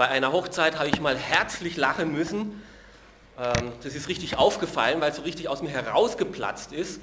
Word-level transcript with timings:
Bei 0.00 0.08
einer 0.08 0.32
Hochzeit 0.32 0.78
habe 0.78 0.88
ich 0.88 0.98
mal 0.98 1.14
herzlich 1.14 1.76
lachen 1.76 2.10
müssen. 2.10 2.62
Ähm, 3.38 3.70
das 3.82 3.94
ist 3.94 4.08
richtig 4.08 4.38
aufgefallen, 4.38 4.98
weil 5.02 5.10
es 5.10 5.16
so 5.16 5.22
richtig 5.24 5.50
aus 5.50 5.60
mir 5.60 5.68
herausgeplatzt 5.68 6.72
ist. 6.72 7.02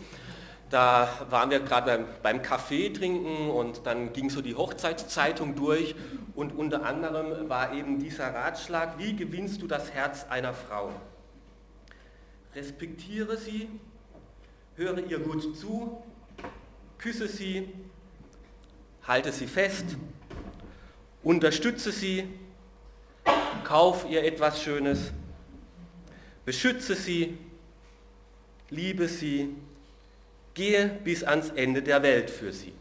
Da 0.71 1.07
waren 1.29 1.52
wir 1.52 1.60
gerade 1.60 1.86
beim, 1.86 2.05
beim 2.23 2.41
Kaffee 2.41 2.89
trinken 2.89 3.52
und 3.52 3.86
dann 3.86 4.13
ging 4.13 4.31
so 4.31 4.41
die 4.41 4.55
Hochzeitszeitung 4.55 5.54
durch 5.54 5.94
und 6.33 6.57
unter 6.57 6.88
anderem 6.88 7.47
war 7.47 7.71
eben 7.71 7.99
dieser 7.99 8.33
Ratschlag, 8.33 8.98
wie 8.98 9.16
gewinnst 9.16 9.61
du 9.61 9.68
das 9.68 9.91
Herz 9.91 10.25
einer 10.27 10.55
Frau? 10.55 10.89
Respektiere 12.55 13.38
sie, 13.38 13.70
höre 14.75 15.05
ihr 15.05 15.20
gut 15.20 15.55
zu, 15.55 16.02
küsse 16.98 17.27
sie, 17.27 17.71
halte 19.04 19.32
sie 19.32 19.45
fest, 19.45 19.86
unterstütze 21.21 21.91
sie, 21.91 22.27
kauf 23.63 24.05
ihr 24.09 24.23
etwas 24.23 24.62
Schönes, 24.62 25.12
beschütze 26.45 26.95
sie, 26.95 27.38
liebe 28.70 29.08
sie, 29.08 29.55
gehe 30.54 30.88
bis 31.04 31.23
ans 31.23 31.49
Ende 31.49 31.82
der 31.82 32.02
Welt 32.04 32.30
für 32.30 32.52
sie. 32.52 32.73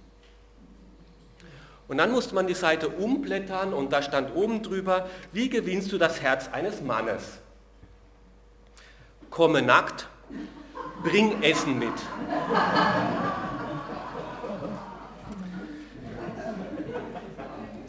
Und 1.88 1.98
dann 1.98 2.10
musste 2.10 2.34
man 2.34 2.46
die 2.46 2.54
Seite 2.54 2.88
umblättern 2.88 3.73
und 3.73 3.92
da 3.92 4.02
stand 4.02 4.34
oben 4.34 4.62
drüber, 4.62 5.09
wie 5.32 5.48
gewinnst 5.48 5.92
du 5.92 5.98
das 5.98 6.20
Herz 6.20 6.48
eines 6.48 6.80
Mannes? 6.80 7.38
Komme 9.30 9.62
nackt, 9.62 10.09
bring 11.02 11.42
Essen 11.42 11.78
mit. 11.78 11.92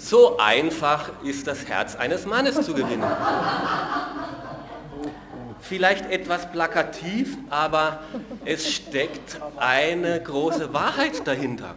So 0.09 0.37
einfach 0.37 1.11
ist 1.21 1.47
das 1.47 1.67
Herz 1.67 1.97
eines 1.97 2.25
Mannes 2.25 2.65
zu 2.65 2.73
gewinnen. 2.73 3.03
Vielleicht 5.59 6.09
etwas 6.09 6.49
plakativ, 6.49 7.37
aber 7.49 7.99
es 8.45 8.71
steckt 8.71 9.41
eine 9.57 10.23
große 10.23 10.73
Wahrheit 10.73 11.27
dahinter. 11.27 11.75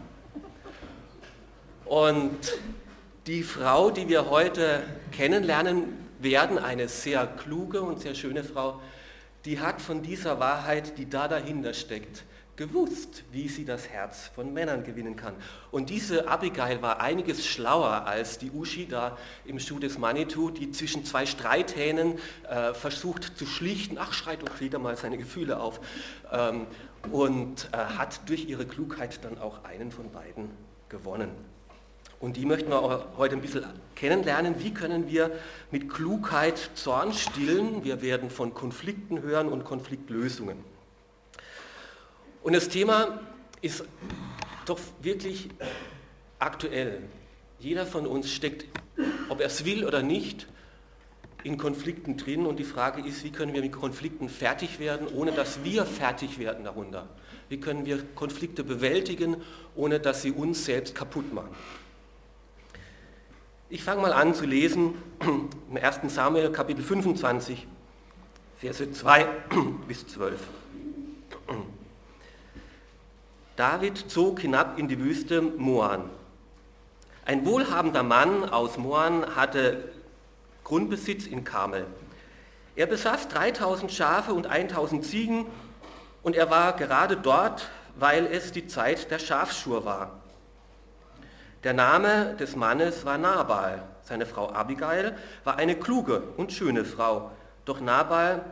Und 1.86 2.38
die 3.26 3.42
Frau, 3.42 3.90
die 3.90 4.08
wir 4.08 4.30
heute 4.30 4.84
kennenlernen 5.10 5.82
werden, 6.20 6.56
eine 6.56 6.86
sehr 6.88 7.26
kluge 7.26 7.82
und 7.82 8.00
sehr 8.00 8.14
schöne 8.14 8.44
Frau, 8.44 8.80
die 9.44 9.58
hat 9.58 9.82
von 9.82 10.02
dieser 10.02 10.38
Wahrheit, 10.38 10.96
die 10.98 11.10
da 11.10 11.26
dahinter 11.26 11.74
steckt, 11.74 12.22
gewusst, 12.60 13.24
wie 13.32 13.48
sie 13.48 13.64
das 13.64 13.88
Herz 13.88 14.30
von 14.34 14.52
Männern 14.52 14.84
gewinnen 14.84 15.16
kann. 15.16 15.34
Und 15.70 15.88
diese 15.88 16.28
Abigail 16.28 16.82
war 16.82 17.00
einiges 17.00 17.46
schlauer 17.46 18.04
als 18.04 18.36
die 18.36 18.50
Uschi 18.50 18.86
da 18.86 19.16
im 19.46 19.58
Schuh 19.58 19.78
des 19.78 19.96
Manitou, 19.96 20.50
die 20.50 20.70
zwischen 20.70 21.06
zwei 21.06 21.24
Streithähnen 21.24 22.18
äh, 22.50 22.74
versucht 22.74 23.38
zu 23.38 23.46
schlichten, 23.46 23.96
ach 23.98 24.12
schreit 24.12 24.42
doch 24.42 24.60
wieder 24.60 24.78
mal 24.78 24.94
seine 24.98 25.16
Gefühle 25.16 25.58
auf, 25.58 25.80
ähm, 26.30 26.66
und 27.10 27.70
äh, 27.72 27.78
hat 27.78 28.28
durch 28.28 28.44
ihre 28.46 28.66
Klugheit 28.66 29.24
dann 29.24 29.38
auch 29.38 29.64
einen 29.64 29.90
von 29.90 30.12
beiden 30.12 30.50
gewonnen. 30.90 31.30
Und 32.18 32.36
die 32.36 32.44
möchten 32.44 32.68
wir 32.68 33.06
heute 33.16 33.36
ein 33.36 33.40
bisschen 33.40 33.64
kennenlernen. 33.94 34.56
Wie 34.58 34.74
können 34.74 35.08
wir 35.08 35.30
mit 35.70 35.88
Klugheit 35.88 36.72
Zorn 36.74 37.14
stillen? 37.14 37.84
Wir 37.84 38.02
werden 38.02 38.28
von 38.28 38.52
Konflikten 38.52 39.22
hören 39.22 39.48
und 39.48 39.64
Konfliktlösungen. 39.64 40.58
Und 42.42 42.54
das 42.54 42.68
Thema 42.68 43.20
ist 43.60 43.84
doch 44.66 44.78
wirklich 45.02 45.50
aktuell. 46.38 47.02
Jeder 47.58 47.86
von 47.86 48.06
uns 48.06 48.30
steckt, 48.30 48.66
ob 49.28 49.40
er 49.40 49.46
es 49.46 49.64
will 49.64 49.84
oder 49.84 50.02
nicht, 50.02 50.46
in 51.42 51.56
Konflikten 51.56 52.16
drin 52.16 52.46
und 52.46 52.58
die 52.58 52.64
Frage 52.64 53.06
ist, 53.06 53.24
wie 53.24 53.30
können 53.30 53.54
wir 53.54 53.62
mit 53.62 53.72
Konflikten 53.72 54.28
fertig 54.28 54.78
werden, 54.78 55.06
ohne 55.08 55.32
dass 55.32 55.64
wir 55.64 55.86
fertig 55.86 56.38
werden 56.38 56.64
darunter? 56.64 57.08
Wie 57.48 57.58
können 57.58 57.86
wir 57.86 58.02
Konflikte 58.14 58.62
bewältigen, 58.62 59.36
ohne 59.74 60.00
dass 60.00 60.22
sie 60.22 60.32
uns 60.32 60.64
selbst 60.64 60.94
kaputt 60.94 61.32
machen? 61.32 61.54
Ich 63.70 63.82
fange 63.82 64.02
mal 64.02 64.12
an 64.12 64.34
zu 64.34 64.46
lesen 64.46 64.94
im 65.22 65.76
1. 65.76 66.14
Samuel 66.14 66.50
Kapitel 66.50 66.82
25, 66.82 67.66
Verse 68.58 68.92
2 68.92 69.26
bis 69.88 70.06
12. 70.08 70.38
David 73.60 74.10
zog 74.10 74.40
hinab 74.40 74.78
in 74.78 74.88
die 74.88 74.98
Wüste 74.98 75.42
Moan. 75.42 76.08
Ein 77.26 77.44
wohlhabender 77.44 78.02
Mann 78.02 78.48
aus 78.48 78.78
Moan 78.78 79.36
hatte 79.36 79.92
Grundbesitz 80.64 81.26
in 81.26 81.44
Karmel. 81.44 81.84
Er 82.74 82.86
besaß 82.86 83.28
3000 83.28 83.92
Schafe 83.92 84.32
und 84.32 84.46
1000 84.46 85.04
Ziegen 85.04 85.44
und 86.22 86.36
er 86.36 86.48
war 86.48 86.74
gerade 86.74 87.18
dort, 87.18 87.68
weil 87.96 88.24
es 88.28 88.50
die 88.50 88.66
Zeit 88.66 89.10
der 89.10 89.18
Schafschur 89.18 89.84
war. 89.84 90.20
Der 91.62 91.74
Name 91.74 92.36
des 92.40 92.56
Mannes 92.56 93.04
war 93.04 93.18
Nabal. 93.18 93.82
Seine 94.04 94.24
Frau 94.24 94.50
Abigail 94.54 95.18
war 95.44 95.58
eine 95.58 95.76
kluge 95.76 96.22
und 96.38 96.50
schöne 96.50 96.86
Frau. 96.86 97.30
Doch 97.66 97.82
Nabal, 97.82 98.42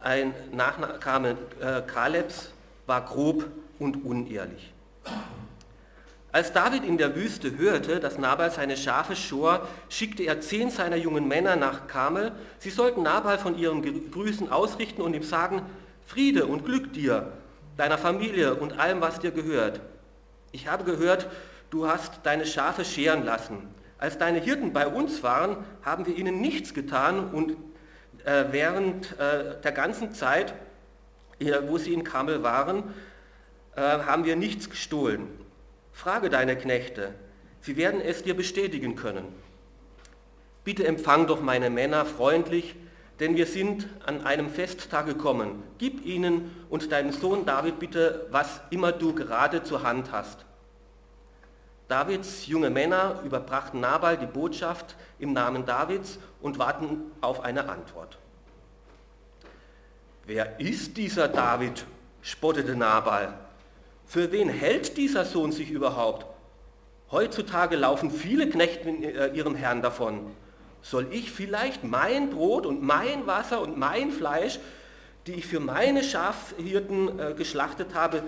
ein 0.00 0.32
Nachname 0.52 1.36
äh, 1.60 1.82
Kalebs, 1.82 2.50
war 2.86 3.04
grob 3.04 3.44
und 3.78 4.04
unehrlich. 4.04 4.72
Als 6.36 6.52
David 6.52 6.84
in 6.84 6.98
der 6.98 7.16
Wüste 7.16 7.56
hörte, 7.56 7.98
dass 7.98 8.18
Nabal 8.18 8.50
seine 8.50 8.76
Schafe 8.76 9.16
schor, 9.16 9.66
schickte 9.88 10.24
er 10.24 10.40
zehn 10.42 10.70
seiner 10.70 10.96
jungen 10.96 11.26
Männer 11.26 11.56
nach 11.56 11.86
Kamel. 11.86 12.32
Sie 12.58 12.68
sollten 12.68 13.02
Nabal 13.02 13.38
von 13.38 13.56
ihren 13.56 14.10
Grüßen 14.10 14.52
ausrichten 14.52 15.00
und 15.00 15.14
ihm 15.14 15.22
sagen, 15.22 15.62
Friede 16.04 16.44
und 16.44 16.66
Glück 16.66 16.92
dir, 16.92 17.32
deiner 17.78 17.96
Familie 17.96 18.54
und 18.54 18.78
allem, 18.78 19.00
was 19.00 19.18
dir 19.18 19.30
gehört. 19.30 19.80
Ich 20.52 20.68
habe 20.68 20.84
gehört, 20.84 21.28
du 21.70 21.88
hast 21.88 22.20
deine 22.24 22.44
Schafe 22.44 22.84
scheren 22.84 23.24
lassen. 23.24 23.56
Als 23.98 24.18
deine 24.18 24.38
Hirten 24.38 24.74
bei 24.74 24.86
uns 24.86 25.22
waren, 25.22 25.56
haben 25.82 26.04
wir 26.04 26.14
ihnen 26.16 26.40
nichts 26.42 26.74
getan 26.74 27.30
und 27.30 27.56
äh, 28.26 28.44
während 28.50 29.18
äh, 29.18 29.58
der 29.62 29.72
ganzen 29.72 30.12
Zeit, 30.12 30.52
äh, 31.38 31.52
wo 31.66 31.78
sie 31.78 31.94
in 31.94 32.04
Kamel 32.04 32.42
waren, 32.42 32.82
äh, 33.76 33.80
haben 33.80 34.24
wir 34.24 34.36
nichts 34.36 34.70
gestohlen. 34.70 35.28
Frage 35.92 36.30
deine 36.30 36.56
Knechte, 36.56 37.14
sie 37.60 37.76
werden 37.76 38.00
es 38.00 38.22
dir 38.22 38.34
bestätigen 38.34 38.96
können. 38.96 39.26
Bitte 40.64 40.86
empfang 40.86 41.26
doch 41.26 41.40
meine 41.40 41.70
Männer 41.70 42.04
freundlich, 42.04 42.74
denn 43.20 43.36
wir 43.36 43.46
sind 43.46 43.88
an 44.04 44.26
einem 44.26 44.50
Festtag 44.50 45.06
gekommen. 45.06 45.62
Gib 45.78 46.04
ihnen 46.04 46.50
und 46.68 46.90
deinem 46.90 47.12
Sohn 47.12 47.46
David 47.46 47.78
bitte, 47.78 48.26
was 48.30 48.60
immer 48.70 48.92
du 48.92 49.14
gerade 49.14 49.62
zur 49.62 49.82
Hand 49.82 50.10
hast. 50.10 50.44
Davids 51.88 52.46
junge 52.46 52.68
Männer 52.68 53.20
überbrachten 53.24 53.80
Nabal 53.80 54.18
die 54.18 54.26
Botschaft 54.26 54.96
im 55.18 55.32
Namen 55.32 55.64
Davids 55.64 56.18
und 56.40 56.58
warten 56.58 57.12
auf 57.20 57.40
eine 57.40 57.68
Antwort. 57.68 58.18
Wer 60.24 60.58
ist 60.58 60.96
dieser 60.96 61.28
David? 61.28 61.84
spottete 62.22 62.74
Nabal. 62.74 63.45
Für 64.06 64.30
wen 64.32 64.48
hält 64.48 64.96
dieser 64.96 65.24
Sohn 65.24 65.52
sich 65.52 65.70
überhaupt? 65.70 66.26
Heutzutage 67.10 67.76
laufen 67.76 68.10
viele 68.10 68.48
Knechte 68.48 68.88
äh, 68.88 69.36
ihrem 69.36 69.54
Herrn 69.54 69.82
davon. 69.82 70.20
Soll 70.82 71.08
ich 71.10 71.32
vielleicht 71.32 71.82
mein 71.84 72.30
Brot 72.30 72.66
und 72.66 72.82
mein 72.82 73.26
Wasser 73.26 73.60
und 73.60 73.76
mein 73.76 74.12
Fleisch, 74.12 74.60
die 75.26 75.32
ich 75.32 75.46
für 75.46 75.60
meine 75.60 76.04
Schafhirten 76.04 77.18
äh, 77.18 77.34
geschlachtet 77.34 77.94
habe, 77.94 78.22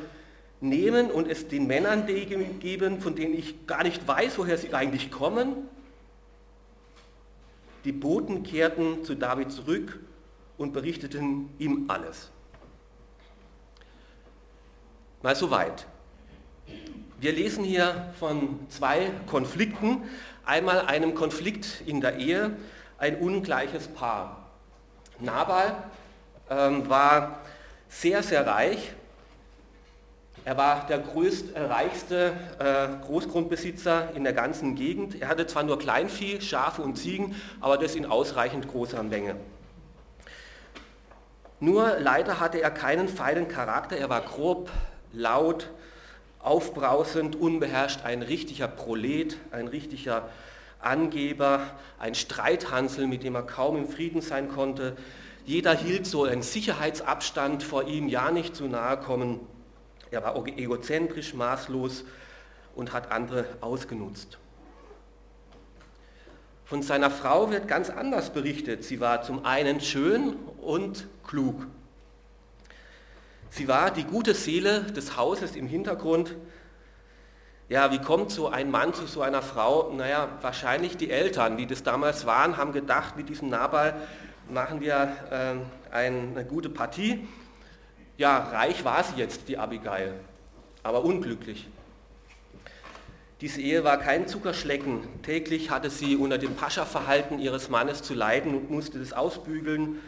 nehmen 0.61 1.11
und 1.13 1.29
es 1.29 1.47
den 1.47 1.69
Männern 1.69 2.07
geben, 2.07 3.01
von 3.01 3.15
denen 3.15 3.35
ich 3.35 3.67
gar 3.69 3.85
nicht 3.85 4.07
weiß, 4.07 4.39
woher 4.39 4.59
sie 4.59 4.75
eigentlich 4.75 5.13
kommen? 5.13 5.69
Die 7.85 7.93
Boten 7.93 8.43
kehrten 8.43 9.05
zu 9.05 9.15
David 9.15 9.53
zurück 9.53 10.01
und 10.57 10.73
berichteten 10.73 11.51
ihm 11.61 11.85
alles. 11.87 12.31
Mal 15.21 15.35
so 15.35 15.51
weit. 15.51 15.85
Wir 17.19 17.33
lesen 17.33 17.65
hier 17.65 18.15
von 18.21 18.61
zwei 18.69 19.11
Konflikten. 19.27 20.03
Einmal 20.45 20.83
einem 20.83 21.17
Konflikt 21.17 21.83
in 21.85 22.01
der 22.01 22.19
Ehe, 22.19 22.53
ein 22.99 23.17
ungleiches 23.17 23.89
Paar. 23.89 24.49
Nabal 25.19 25.83
ähm, 26.49 26.89
war 26.89 27.41
sehr, 27.89 28.23
sehr 28.23 28.47
reich. 28.47 28.93
Er 30.45 30.57
war 30.57 30.87
der 30.87 31.01
größtreichste 31.01 32.33
äh, 32.61 33.05
Großgrundbesitzer 33.05 34.15
in 34.15 34.23
der 34.23 34.35
ganzen 34.35 34.77
Gegend. 34.77 35.21
Er 35.21 35.27
hatte 35.27 35.49
zwar 35.49 35.65
nur 35.65 35.81
Kleinvieh, 35.81 36.41
Schafe 36.41 36.83
und 36.83 36.97
Ziegen, 36.97 37.35
aber 37.61 37.77
das 37.77 37.97
in 37.97 38.07
ausreichend 38.07 38.69
großer 38.69 39.03
Menge. 39.03 39.35
Nur 41.59 41.97
leider 41.99 42.39
hatte 42.39 42.63
er 42.63 42.71
keinen 42.71 43.09
feinen 43.09 43.49
Charakter, 43.49 43.97
er 43.97 44.09
war 44.09 44.21
grob, 44.21 44.71
laut, 45.13 45.71
aufbrausend, 46.41 47.37
unbeherrscht, 47.37 48.05
ein 48.05 48.23
richtiger 48.23 48.69
Prolet, 48.69 49.37
ein 49.51 49.69
richtiger 49.69 50.29
Angeber, 50.81 51.61
ein 51.99 52.15
Streithansel, 52.15 53.07
mit 53.07 53.25
dem 53.25 53.35
er 53.35 53.43
kaum 53.43 53.77
im 53.77 53.89
Frieden 53.89 54.21
sein 54.21 54.49
konnte. 54.49 54.97
Jeder 55.45 55.75
hielt 55.75 56.07
so 56.07 56.25
einen 56.25 56.43
Sicherheitsabstand 56.43 57.63
vor 57.63 57.85
ihm, 57.85 58.09
ja 58.09 58.31
nicht 58.31 58.55
zu 58.55 58.69
nahe 58.69 58.99
kommen. 58.99 59.41
Er 60.11 60.23
war 60.23 60.37
egozentrisch, 60.47 61.35
maßlos 61.35 62.05
und 62.75 62.93
hat 62.93 63.11
andere 63.11 63.47
ausgenutzt. 63.61 64.39
Von 66.65 66.83
seiner 66.83 67.11
Frau 67.11 67.51
wird 67.51 67.67
ganz 67.67 67.89
anders 67.89 68.31
berichtet. 68.31 68.85
Sie 68.85 69.01
war 69.01 69.23
zum 69.23 69.45
einen 69.45 69.81
schön 69.81 70.37
und 70.61 71.09
klug. 71.27 71.67
Sie 73.51 73.69
war 73.69 73.91
die 73.91 74.05
gute 74.05 74.35
Seele 74.35 74.83
des 74.83 75.17
Hauses 75.17 75.57
im 75.57 75.67
Hintergrund. 75.67 76.35
Ja, 77.69 77.91
wie 77.93 77.99
kommt 77.99 78.31
so 78.31 78.49
ein 78.49 78.71
Mann 78.71 78.95
zu 78.95 79.07
so 79.07 79.23
einer 79.23 79.43
Frau? 79.43 79.93
Naja, 79.93 80.29
wahrscheinlich 80.41 80.97
die 80.97 81.11
Eltern, 81.11 81.57
die 81.57 81.67
das 81.67 81.83
damals 81.83 82.27
waren, 82.27 82.57
haben 82.57 82.73
gedacht, 82.73 83.17
mit 83.17 83.29
diesem 83.29 83.49
Nabal 83.49 83.95
machen 84.49 84.81
wir 84.81 85.13
äh, 85.31 85.95
eine 85.95 86.45
gute 86.45 86.71
Partie. 86.71 87.27
Ja, 88.17 88.39
reich 88.39 88.85
war 88.85 89.05
sie 89.05 89.17
jetzt, 89.17 89.49
die 89.49 89.59
Abigail, 89.59 90.15
aber 90.83 91.05
unglücklich. 91.05 91.69
Diese 93.41 93.61
Ehe 93.61 93.85
war 93.85 93.99
kein 93.99 94.27
Zuckerschlecken. 94.27 95.23
Täglich 95.23 95.71
hatte 95.71 95.91
sie 95.91 96.17
unter 96.17 96.39
dem 96.39 96.57
Pascha-Verhalten 96.57 97.39
ihres 97.39 97.69
Mannes 97.69 98.03
zu 98.03 98.15
leiden 98.15 98.55
und 98.55 98.71
musste 98.71 98.99
das 98.99 99.13
ausbügeln. 99.13 100.01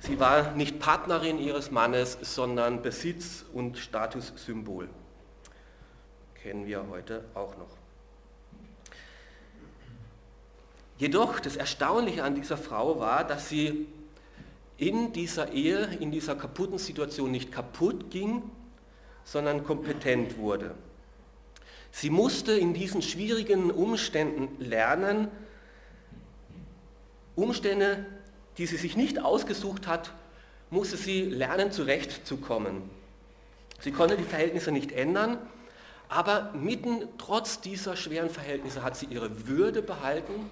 Sie 0.00 0.20
war 0.20 0.52
nicht 0.52 0.78
Partnerin 0.78 1.38
ihres 1.38 1.70
Mannes, 1.70 2.18
sondern 2.22 2.82
Besitz- 2.82 3.44
und 3.52 3.78
Statussymbol. 3.78 4.88
Kennen 6.34 6.66
wir 6.66 6.86
heute 6.88 7.24
auch 7.34 7.56
noch. 7.56 7.76
Jedoch 10.98 11.40
das 11.40 11.56
Erstaunliche 11.56 12.24
an 12.24 12.34
dieser 12.34 12.56
Frau 12.56 12.98
war, 12.98 13.24
dass 13.24 13.48
sie 13.48 13.86
in 14.76 15.12
dieser 15.12 15.52
Ehe, 15.52 15.84
in 16.00 16.10
dieser 16.10 16.36
kaputten 16.36 16.78
Situation 16.78 17.30
nicht 17.30 17.50
kaputt 17.52 18.10
ging, 18.10 18.42
sondern 19.24 19.64
kompetent 19.64 20.38
wurde. 20.38 20.74
Sie 21.90 22.10
musste 22.10 22.52
in 22.52 22.74
diesen 22.74 23.02
schwierigen 23.02 23.70
Umständen 23.70 24.62
lernen, 24.64 25.28
Umstände, 27.34 28.06
die 28.58 28.66
sie 28.66 28.76
sich 28.76 28.96
nicht 28.96 29.20
ausgesucht 29.20 29.86
hat, 29.86 30.12
musste 30.70 30.96
sie 30.96 31.22
lernen, 31.22 31.72
zurechtzukommen. 31.72 32.82
Sie 33.80 33.92
konnte 33.92 34.16
die 34.16 34.24
Verhältnisse 34.24 34.72
nicht 34.72 34.92
ändern, 34.92 35.38
aber 36.08 36.52
mitten 36.52 37.08
trotz 37.18 37.60
dieser 37.60 37.96
schweren 37.96 38.30
Verhältnisse 38.30 38.82
hat 38.82 38.96
sie 38.96 39.06
ihre 39.06 39.46
Würde 39.46 39.82
behalten, 39.82 40.50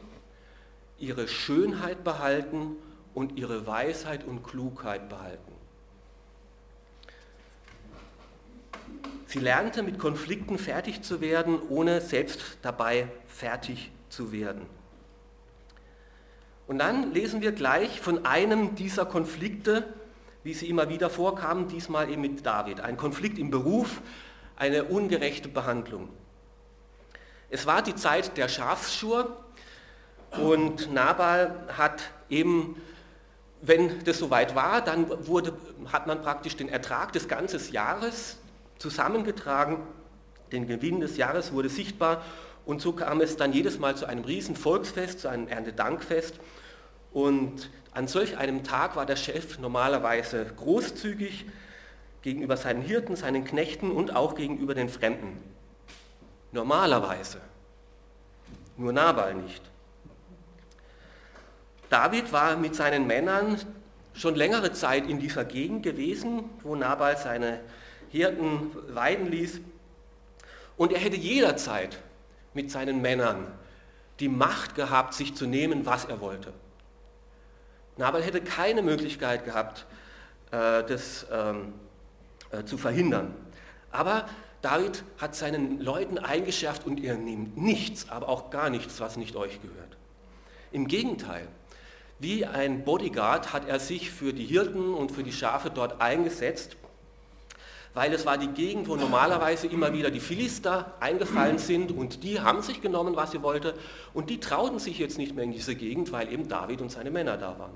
ihre 0.99 1.29
Schönheit 1.29 2.05
behalten 2.05 2.77
und 3.15 3.37
ihre 3.37 3.67
Weisheit 3.67 4.25
und 4.25 4.45
Klugheit 4.45 5.09
behalten. 5.09 5.53
Sie 9.27 9.41
lernte 9.41 9.83
mit 9.83 9.99
Konflikten 9.99 10.59
fertig 10.59 11.03
zu 11.03 11.21
werden, 11.21 11.59
ohne 11.69 12.01
selbst 12.01 12.59
dabei 12.63 13.09
fertig 13.27 13.91
zu 14.09 14.31
werden. 14.31 14.67
Und 16.67 16.79
dann 16.79 17.13
lesen 17.13 17.43
wir 17.43 17.53
gleich 17.53 18.01
von 18.01 18.27
einem 18.27 18.75
dieser 18.75 19.07
Konflikte, 19.07 19.85
wie 20.43 20.55
sie 20.55 20.69
immer 20.69 20.89
wieder 20.89 21.11
vorkamen, 21.11 21.69
diesmal 21.69 22.11
eben 22.11 22.23
mit 22.23 22.45
David. 22.45 22.81
Ein 22.81 22.97
Konflikt 22.97 23.39
im 23.39 23.51
Beruf, 23.51 24.01
eine 24.57 24.85
ungerechte 24.85 25.49
Behandlung. 25.49 26.09
Es 27.51 27.67
war 27.67 27.83
die 27.83 27.95
Zeit 27.95 28.37
der 28.37 28.49
Schafsschur 28.49 29.37
und 30.33 30.93
Nabal 30.93 31.67
hat 31.77 32.03
eben, 32.29 32.81
wenn 33.63 34.03
das 34.05 34.19
soweit 34.19 34.57
war, 34.57 34.83
dann 34.83 35.09
wurde, 35.27 35.53
hat 35.93 36.07
man 36.07 36.21
praktisch 36.23 36.57
den 36.57 36.69
Ertrag 36.69 37.13
des 37.13 37.29
ganzen 37.29 37.73
Jahres 37.73 38.39
zusammengetragen. 38.79 39.79
Den 40.51 40.67
Gewinn 40.67 41.01
des 41.01 41.17
Jahres 41.17 41.53
wurde 41.53 41.69
sichtbar 41.69 42.23
und 42.65 42.83
so 42.83 42.93
kam 42.93 43.21
es 43.21 43.37
dann 43.37 43.53
jedes 43.53 43.79
Mal 43.79 43.97
zu 43.97 44.07
einem 44.07 44.25
riesen 44.25 44.57
Volksfest, 44.57 45.21
zu 45.21 45.29
einem 45.29 45.47
Erntedankfest. 45.47 46.35
Und 47.13 47.71
an 47.93 48.09
solch 48.09 48.37
einem 48.37 48.63
Tag 48.63 48.97
war 48.97 49.07
der 49.07 49.17
Chef 49.17 49.59
normalerweise 49.59 50.45
großzügig 50.45 51.47
gegenüber 52.23 52.57
seinen 52.57 52.83
Hirten, 52.83 53.17
seinen 53.17 53.45
Knechten 53.45 53.91
und 53.91 54.15
auch 54.15 54.35
gegenüber 54.35 54.75
den 54.75 54.89
Fremden. 54.89 55.39
Normalerweise. 56.53 57.41
Nur 58.77 58.93
Nabal 58.93 59.35
nicht. 59.35 59.63
David 61.89 62.33
war 62.33 62.57
mit 62.57 62.75
seinen 62.75 63.07
Männern 63.07 63.61
schon 64.13 64.35
längere 64.35 64.73
Zeit 64.73 65.09
in 65.09 65.21
dieser 65.21 65.45
Gegend 65.45 65.83
gewesen, 65.83 66.51
wo 66.63 66.75
Nabal 66.75 67.17
seine 67.17 67.61
Hirten 68.11 68.71
weiden 68.89 69.31
ließ. 69.31 69.61
Und 70.77 70.93
er 70.93 70.99
hätte 70.99 71.17
jederzeit 71.17 71.99
mit 72.55 72.71
seinen 72.71 73.01
Männern 73.01 73.47
die 74.21 74.29
Macht 74.29 74.75
gehabt, 74.75 75.15
sich 75.15 75.35
zu 75.35 75.47
nehmen, 75.47 75.87
was 75.87 76.07
er 76.07 76.21
wollte. 76.21 76.53
Nabal 77.97 78.23
hätte 78.23 78.41
keine 78.41 78.83
Möglichkeit 78.83 79.45
gehabt, 79.45 79.87
äh, 80.51 80.85
das 80.85 81.27
ähm, 81.33 81.75
äh, 82.51 82.65
zu 82.65 82.77
verhindern. 82.79 83.35
Aber 83.91 84.27
David 84.63 85.05
hat 85.19 85.35
seinen 85.35 85.81
Leuten 85.81 86.19
eingeschärft 86.19 86.87
und 86.87 86.99
ihr 87.01 87.15
nehmt 87.15 87.57
nichts, 87.57 88.11
aber 88.11 88.29
auch 88.29 88.51
gar 88.51 88.71
nichts, 88.71 89.01
was 89.01 89.17
nicht 89.17 89.37
euch 89.37 89.61
gehört. 89.63 89.97
Im 90.73 90.89
Gegenteil, 90.89 91.47
wie 92.19 92.45
ein 92.45 92.85
Bodyguard 92.85 93.53
hat 93.53 93.69
er 93.69 93.79
sich 93.79 94.11
für 94.11 94.33
die 94.33 94.45
Hirten 94.45 94.95
und 94.95 95.13
für 95.13 95.23
die 95.23 95.33
Schafe 95.33 95.71
dort 95.71 96.01
eingesetzt 96.01 96.77
weil 97.97 98.13
es 98.13 98.27
war 98.27 98.37
die 98.37 98.49
Gegend, 98.49 98.89
wo 98.89 98.97
normalerweise 98.97 99.69
immer 99.69 99.95
wieder 99.95 100.11
die 100.11 100.21
Philister 100.21 100.93
eingefallen 101.01 101.57
sind 101.57 101.91
und 101.91 102.23
die 102.23 102.39
haben 102.39 102.61
sich 102.61 102.83
genommen, 102.83 103.17
was 103.17 103.31
sie 103.31 103.43
wollte 103.43 103.73
und 104.13 104.29
die 104.29 104.39
trauten 104.39 104.79
sich 104.79 104.99
jetzt 104.99 105.17
nicht 105.17 105.35
mehr 105.35 105.45
in 105.45 105.53
diese 105.53 105.75
Gegend, 105.75 106.13
weil 106.13 106.31
eben 106.31 106.47
David 106.47 106.83
und 106.83 106.93
seine 106.93 107.11
Männer 107.11 107.39
da 107.39 107.59
waren. 107.59 107.73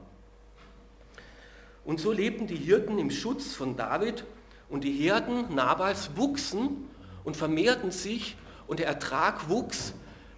Und 1.85 2.01
so 2.01 2.13
lebten 2.13 2.47
die 2.47 2.57
Hirten 2.57 2.99
im 2.99 3.11
Schutz 3.11 3.55
von 3.55 3.77
David 3.77 4.25
und 4.69 4.85
die 4.85 4.93
Herden 4.93 5.55
Nabals 5.55 6.17
wuchsen 6.17 6.89
und 7.25 7.37
vermehrten 7.37 7.91
sich 7.91 8.37
und 8.67 8.79
der 8.79 8.87
Ertrag 8.87 9.49
wuchs, 9.49 9.95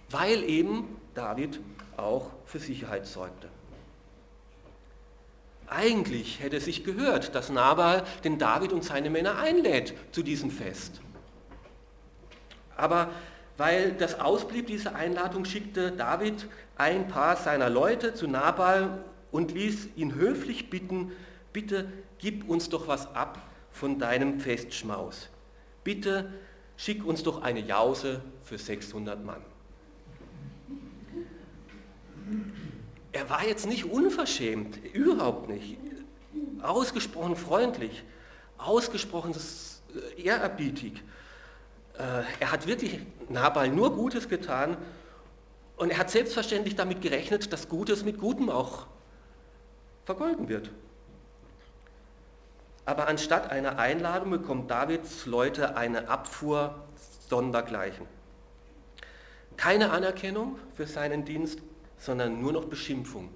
weil 0.09 0.43
eben 0.43 0.97
David 1.13 1.59
auch 1.97 2.31
für 2.45 2.59
Sicherheit 2.59 3.05
sorgte. 3.05 3.49
Eigentlich 5.67 6.39
hätte 6.39 6.57
es 6.57 6.65
sich 6.65 6.83
gehört, 6.83 7.35
dass 7.35 7.49
Nabal 7.49 8.03
den 8.23 8.37
David 8.37 8.73
und 8.73 8.83
seine 8.83 9.09
Männer 9.09 9.37
einlädt 9.37 9.93
zu 10.11 10.21
diesem 10.23 10.51
Fest. 10.51 11.01
Aber 12.75 13.09
weil 13.57 13.93
das 13.93 14.19
ausblieb, 14.19 14.67
diese 14.67 14.95
Einladung, 14.95 15.45
schickte 15.45 15.91
David 15.91 16.47
ein 16.75 17.07
paar 17.07 17.35
seiner 17.35 17.69
Leute 17.69 18.13
zu 18.13 18.27
Nabal 18.27 19.03
und 19.31 19.51
ließ 19.51 19.89
ihn 19.95 20.15
höflich 20.15 20.69
bitten, 20.69 21.11
bitte 21.53 21.91
gib 22.17 22.49
uns 22.49 22.69
doch 22.69 22.87
was 22.87 23.13
ab 23.15 23.41
von 23.71 23.99
deinem 23.99 24.39
Festschmaus. 24.39 25.29
Bitte 25.83 26.33
schick 26.75 27.05
uns 27.05 27.23
doch 27.23 27.41
eine 27.41 27.61
Jause 27.61 28.21
für 28.43 28.57
600 28.57 29.23
Mann. 29.23 29.41
er 33.13 33.29
war 33.29 33.47
jetzt 33.47 33.67
nicht 33.67 33.85
unverschämt, 33.85 34.83
überhaupt 34.93 35.47
nicht. 35.47 35.77
Ausgesprochen 36.61 37.35
freundlich, 37.35 38.03
ausgesprochen 38.57 39.33
äh, 39.35 40.21
ehrerbietig. 40.21 41.03
Äh, 41.97 42.23
er 42.39 42.51
hat 42.51 42.65
wirklich 42.67 42.99
Nabal 43.29 43.69
nur 43.69 43.95
Gutes 43.95 44.27
getan 44.27 44.77
und 45.77 45.91
er 45.91 45.99
hat 45.99 46.09
selbstverständlich 46.09 46.75
damit 46.75 47.01
gerechnet, 47.01 47.53
dass 47.53 47.69
Gutes 47.69 48.03
mit 48.03 48.17
Gutem 48.17 48.49
auch 48.49 48.87
vergolden 50.05 50.49
wird. 50.49 50.71
Aber 52.85 53.07
anstatt 53.07 53.49
einer 53.49 53.79
Einladung 53.79 54.31
bekommt 54.31 54.69
Davids 54.69 55.25
Leute 55.25 55.77
eine 55.77 56.09
Abfuhr 56.09 56.83
sondergleichen. 57.29 58.05
Keine 59.55 59.91
Anerkennung 59.91 60.59
für 60.73 60.85
seinen 60.85 61.25
Dienst, 61.25 61.59
sondern 61.97 62.41
nur 62.41 62.51
noch 62.51 62.65
Beschimpfung. 62.65 63.29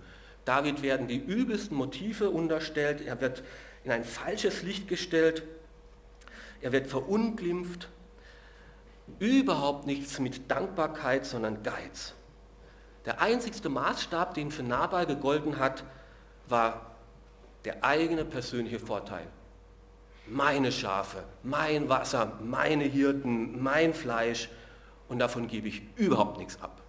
David 0.44 0.82
werden 0.82 1.08
die 1.08 1.18
übelsten 1.18 1.78
Motive 1.78 2.30
unterstellt, 2.30 3.02
er 3.02 3.22
wird 3.22 3.44
in 3.84 3.92
ein 3.92 4.04
falsches 4.04 4.64
Licht 4.64 4.88
gestellt, 4.88 5.44
er 6.62 6.72
wird 6.72 6.88
verunglimpft. 6.88 7.90
Überhaupt 9.20 9.88
nichts 9.88 10.20
mit 10.20 10.52
Dankbarkeit, 10.52 11.26
sondern 11.26 11.64
Geiz. 11.64 12.14
Der 13.06 13.22
einzigste 13.22 13.70
Maßstab, 13.70 14.34
den 14.34 14.52
für 14.52 14.64
Nabal 14.64 15.06
gegolten 15.06 15.60
hat, 15.60 15.86
war 16.50 16.98
der 17.64 17.86
eigene 17.86 18.26
persönliche 18.26 18.80
Vorteil. 18.80 19.28
Meine 20.30 20.72
Schafe, 20.72 21.24
mein 21.44 21.88
Wasser, 21.90 22.38
meine 22.42 22.84
Hirten, 22.84 23.62
mein 23.62 23.94
Fleisch 23.94 24.50
und 25.08 25.20
davon 25.20 25.48
gebe 25.48 25.68
ich 25.68 25.82
überhaupt 25.96 26.38
nichts 26.38 26.62
ab. 26.62 26.82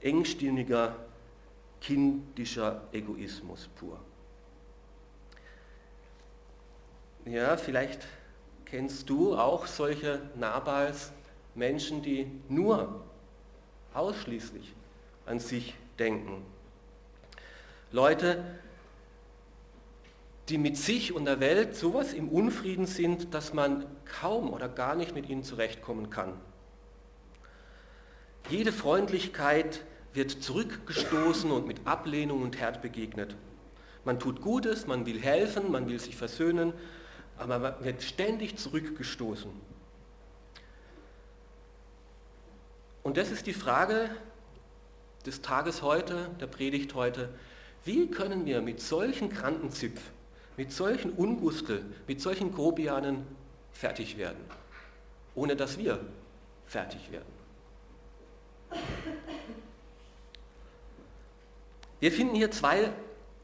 engstirniger, 0.00 0.94
kindischer 1.80 2.82
Egoismus 2.92 3.68
pur. 3.76 3.98
Ja, 7.24 7.56
vielleicht 7.56 8.06
kennst 8.64 9.10
du 9.10 9.36
auch 9.36 9.66
solche 9.66 10.22
Nabals, 10.36 11.12
Menschen, 11.54 12.02
die 12.02 12.30
nur 12.48 13.04
ausschließlich 13.92 14.72
an 15.26 15.40
sich 15.40 15.74
denken. 15.98 16.44
Leute, 17.90 18.44
die 20.48 20.58
mit 20.58 20.76
sich 20.76 21.12
und 21.12 21.26
der 21.26 21.40
Welt 21.40 21.76
sowas 21.76 22.12
im 22.12 22.28
Unfrieden 22.28 22.86
sind, 22.86 23.34
dass 23.34 23.52
man 23.52 23.84
kaum 24.04 24.50
oder 24.50 24.68
gar 24.68 24.94
nicht 24.94 25.14
mit 25.14 25.28
ihnen 25.28 25.44
zurechtkommen 25.44 26.10
kann. 26.10 26.32
Jede 28.48 28.72
Freundlichkeit 28.72 29.84
wird 30.14 30.30
zurückgestoßen 30.30 31.50
und 31.50 31.66
mit 31.66 31.86
Ablehnung 31.86 32.42
und 32.42 32.58
Herd 32.58 32.80
begegnet. 32.80 33.36
Man 34.04 34.18
tut 34.18 34.40
Gutes, 34.40 34.86
man 34.86 35.04
will 35.04 35.20
helfen, 35.20 35.70
man 35.70 35.86
will 35.86 36.00
sich 36.00 36.16
versöhnen, 36.16 36.72
aber 37.36 37.58
man 37.58 37.84
wird 37.84 38.02
ständig 38.02 38.56
zurückgestoßen. 38.56 39.50
Und 43.02 43.16
das 43.16 43.30
ist 43.30 43.46
die 43.46 43.52
Frage 43.52 44.10
des 45.26 45.42
Tages 45.42 45.82
heute, 45.82 46.30
der 46.40 46.46
Predigt 46.46 46.94
heute. 46.94 47.28
Wie 47.84 48.10
können 48.10 48.46
wir 48.46 48.62
mit 48.62 48.80
solchen 48.80 49.28
Krantenzipf, 49.28 50.00
mit 50.58 50.72
solchen 50.72 51.12
Ungustel, 51.12 51.84
mit 52.08 52.20
solchen 52.20 52.52
Grobianen 52.52 53.24
fertig 53.72 54.18
werden, 54.18 54.44
ohne 55.36 55.54
dass 55.54 55.78
wir 55.78 56.00
fertig 56.66 57.10
werden? 57.12 57.38
Wir 62.00 62.12
finden 62.12 62.34
hier 62.34 62.50
zwei 62.50 62.90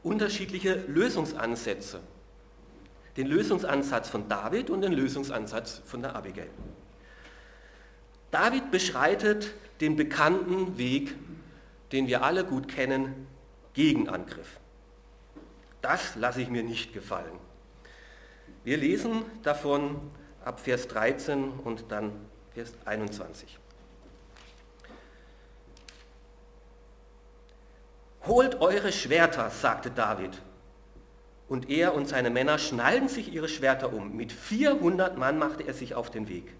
unterschiedliche 0.03 0.83
Lösungsansätze. 0.87 2.01
Den 3.15 3.27
Lösungsansatz 3.27 4.09
von 4.09 4.27
David 4.27 4.69
und 4.69 4.81
den 4.81 4.91
Lösungsansatz 4.91 5.81
von 5.85 6.01
der 6.01 6.17
Abigail. 6.17 6.49
David 8.29 8.71
beschreitet 8.71 9.53
den 9.79 9.95
bekannten 9.95 10.77
Weg, 10.77 11.15
den 11.93 12.07
wir 12.07 12.23
alle 12.23 12.43
gut 12.43 12.67
kennen, 12.67 13.27
Gegenangriff. 13.73 14.59
Das 15.85 16.15
lasse 16.15 16.41
ich 16.41 16.49
mir 16.49 16.63
nicht 16.63 16.93
gefallen. 16.93 17.37
Wir 18.63 18.75
lesen 18.75 19.23
davon 19.43 20.01
ab 20.43 20.59
Vers 20.59 20.87
13 20.87 21.51
und 21.63 21.91
dann 21.91 22.11
Vers 22.55 22.73
21. 22.85 23.59
Holt 28.25 28.59
eure 28.61 28.91
Schwerter, 28.91 29.51
sagte 29.51 29.91
David. 29.91 30.41
Und 31.47 31.69
er 31.69 31.93
und 31.93 32.07
seine 32.07 32.31
Männer 32.31 32.57
schnallten 32.57 33.07
sich 33.07 33.31
ihre 33.31 33.47
Schwerter 33.47 33.93
um. 33.93 34.17
Mit 34.17 34.31
400 34.31 35.19
Mann 35.19 35.37
machte 35.37 35.67
er 35.67 35.75
sich 35.75 35.93
auf 35.93 36.09
den 36.09 36.27
Weg. 36.27 36.51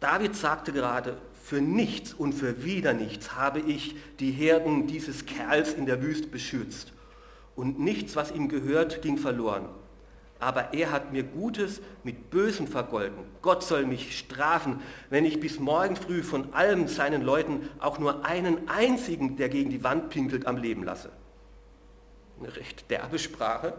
David 0.00 0.34
sagte 0.34 0.72
gerade, 0.72 1.18
für 1.50 1.60
nichts 1.60 2.14
und 2.14 2.32
für 2.32 2.64
wieder 2.64 2.92
nichts 2.92 3.34
habe 3.34 3.60
ich 3.60 3.96
die 4.20 4.30
Herden 4.30 4.86
dieses 4.86 5.26
Kerls 5.26 5.72
in 5.72 5.84
der 5.84 6.00
Wüste 6.00 6.28
beschützt. 6.28 6.92
Und 7.56 7.80
nichts, 7.80 8.16
was 8.16 8.30
ihm 8.30 8.48
gehört, 8.48 9.02
ging 9.02 9.18
verloren 9.18 9.68
aber 10.40 10.72
er 10.72 10.90
hat 10.90 11.12
mir 11.12 11.22
Gutes 11.22 11.82
mit 12.02 12.30
Bösem 12.30 12.66
vergolten. 12.66 13.24
Gott 13.42 13.62
soll 13.62 13.84
mich 13.84 14.18
strafen, 14.18 14.80
wenn 15.10 15.26
ich 15.26 15.38
bis 15.38 15.60
morgen 15.60 15.96
früh 15.96 16.22
von 16.22 16.54
allen 16.54 16.88
seinen 16.88 17.22
Leuten 17.22 17.68
auch 17.78 17.98
nur 17.98 18.24
einen 18.24 18.68
einzigen, 18.68 19.36
der 19.36 19.50
gegen 19.50 19.68
die 19.68 19.84
Wand 19.84 20.08
pinkelt, 20.08 20.46
am 20.46 20.56
Leben 20.56 20.82
lasse. 20.82 21.10
Eine 22.40 22.56
recht 22.56 22.90
derbe 22.90 23.18
Sprache. 23.18 23.74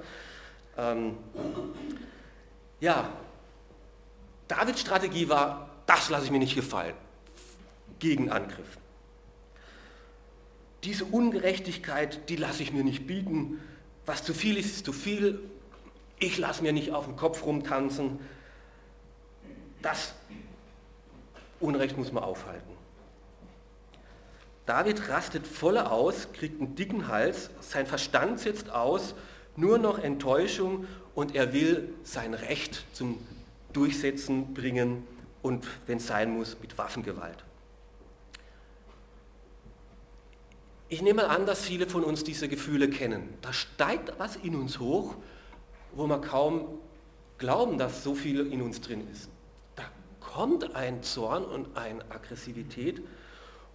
Ähm, 0.78 1.18
ja, 2.80 3.10
Davids 4.48 4.82
Strategie 4.82 5.28
war, 5.30 5.70
das 5.88 6.12
lasse 6.12 6.26
ich 6.26 6.32
mir 6.32 6.40
nicht 6.40 6.56
gefallen. 6.56 6.94
Gegenangriff. 8.02 8.78
Diese 10.84 11.06
Ungerechtigkeit, 11.06 12.28
die 12.28 12.36
lasse 12.36 12.64
ich 12.64 12.74
mir 12.74 12.84
nicht 12.84 13.08
bieten. 13.08 13.62
Was 14.06 14.24
zu 14.24 14.34
viel 14.34 14.58
ist, 14.58 14.76
ist 14.76 14.86
zu 14.86 14.92
viel 14.92 15.40
ich 16.22 16.38
lasse 16.38 16.62
mir 16.62 16.72
nicht 16.72 16.92
auf 16.92 17.06
den 17.06 17.16
Kopf 17.16 17.44
rumtanzen. 17.44 18.20
Das 19.82 20.14
Unrecht 21.60 21.98
muss 21.98 22.12
man 22.12 22.24
aufhalten. 22.24 22.72
David 24.68 25.10
rastet 25.10 25.48
voller 25.48 25.92
aus, 25.92 26.32
kriegt 26.32 26.62
einen 26.62 26.76
dicken 26.76 27.08
Hals, 27.08 27.50
sein 27.60 27.88
Verstand 27.88 28.40
setzt 28.40 28.70
aus, 28.70 29.16
nur 29.56 29.80
noch 29.80 29.98
Enttäuschung 29.98 30.86
und 31.16 31.36
er 31.36 31.52
will 31.54 31.92
sein 32.04 32.36
Recht 32.36 32.86
zum 32.94 33.18
Durchsetzen 33.74 34.54
bringen 34.54 35.06
und, 35.42 35.66
wenn 35.88 35.98
es 35.98 36.06
sein 36.06 36.32
muss, 36.38 36.58
mit 36.62 36.78
Waffengewalt. 36.78 37.44
Ich 40.92 41.02
nehme 41.02 41.30
an, 41.30 41.48
dass 41.48 41.64
viele 41.64 41.88
von 41.88 42.04
uns 42.04 42.24
diese 42.24 42.48
Gefühle 42.48 42.90
kennen. 42.90 43.34
Da 43.42 43.52
steigt 43.54 44.14
was 44.20 44.36
in 44.36 44.56
uns 44.56 44.80
hoch 44.80 45.16
wo 45.94 46.08
wir 46.08 46.22
kaum 46.22 46.80
glauben, 47.38 47.78
dass 47.78 48.04
so 48.04 48.16
viel 48.16 48.52
in 48.52 48.62
uns 48.62 48.82
drin 48.82 49.08
ist. 49.12 49.30
Da 49.76 49.84
kommt 50.20 50.76
ein 50.76 51.04
Zorn 51.04 51.44
und 51.44 51.76
eine 51.76 52.04
Aggressivität 52.12 53.02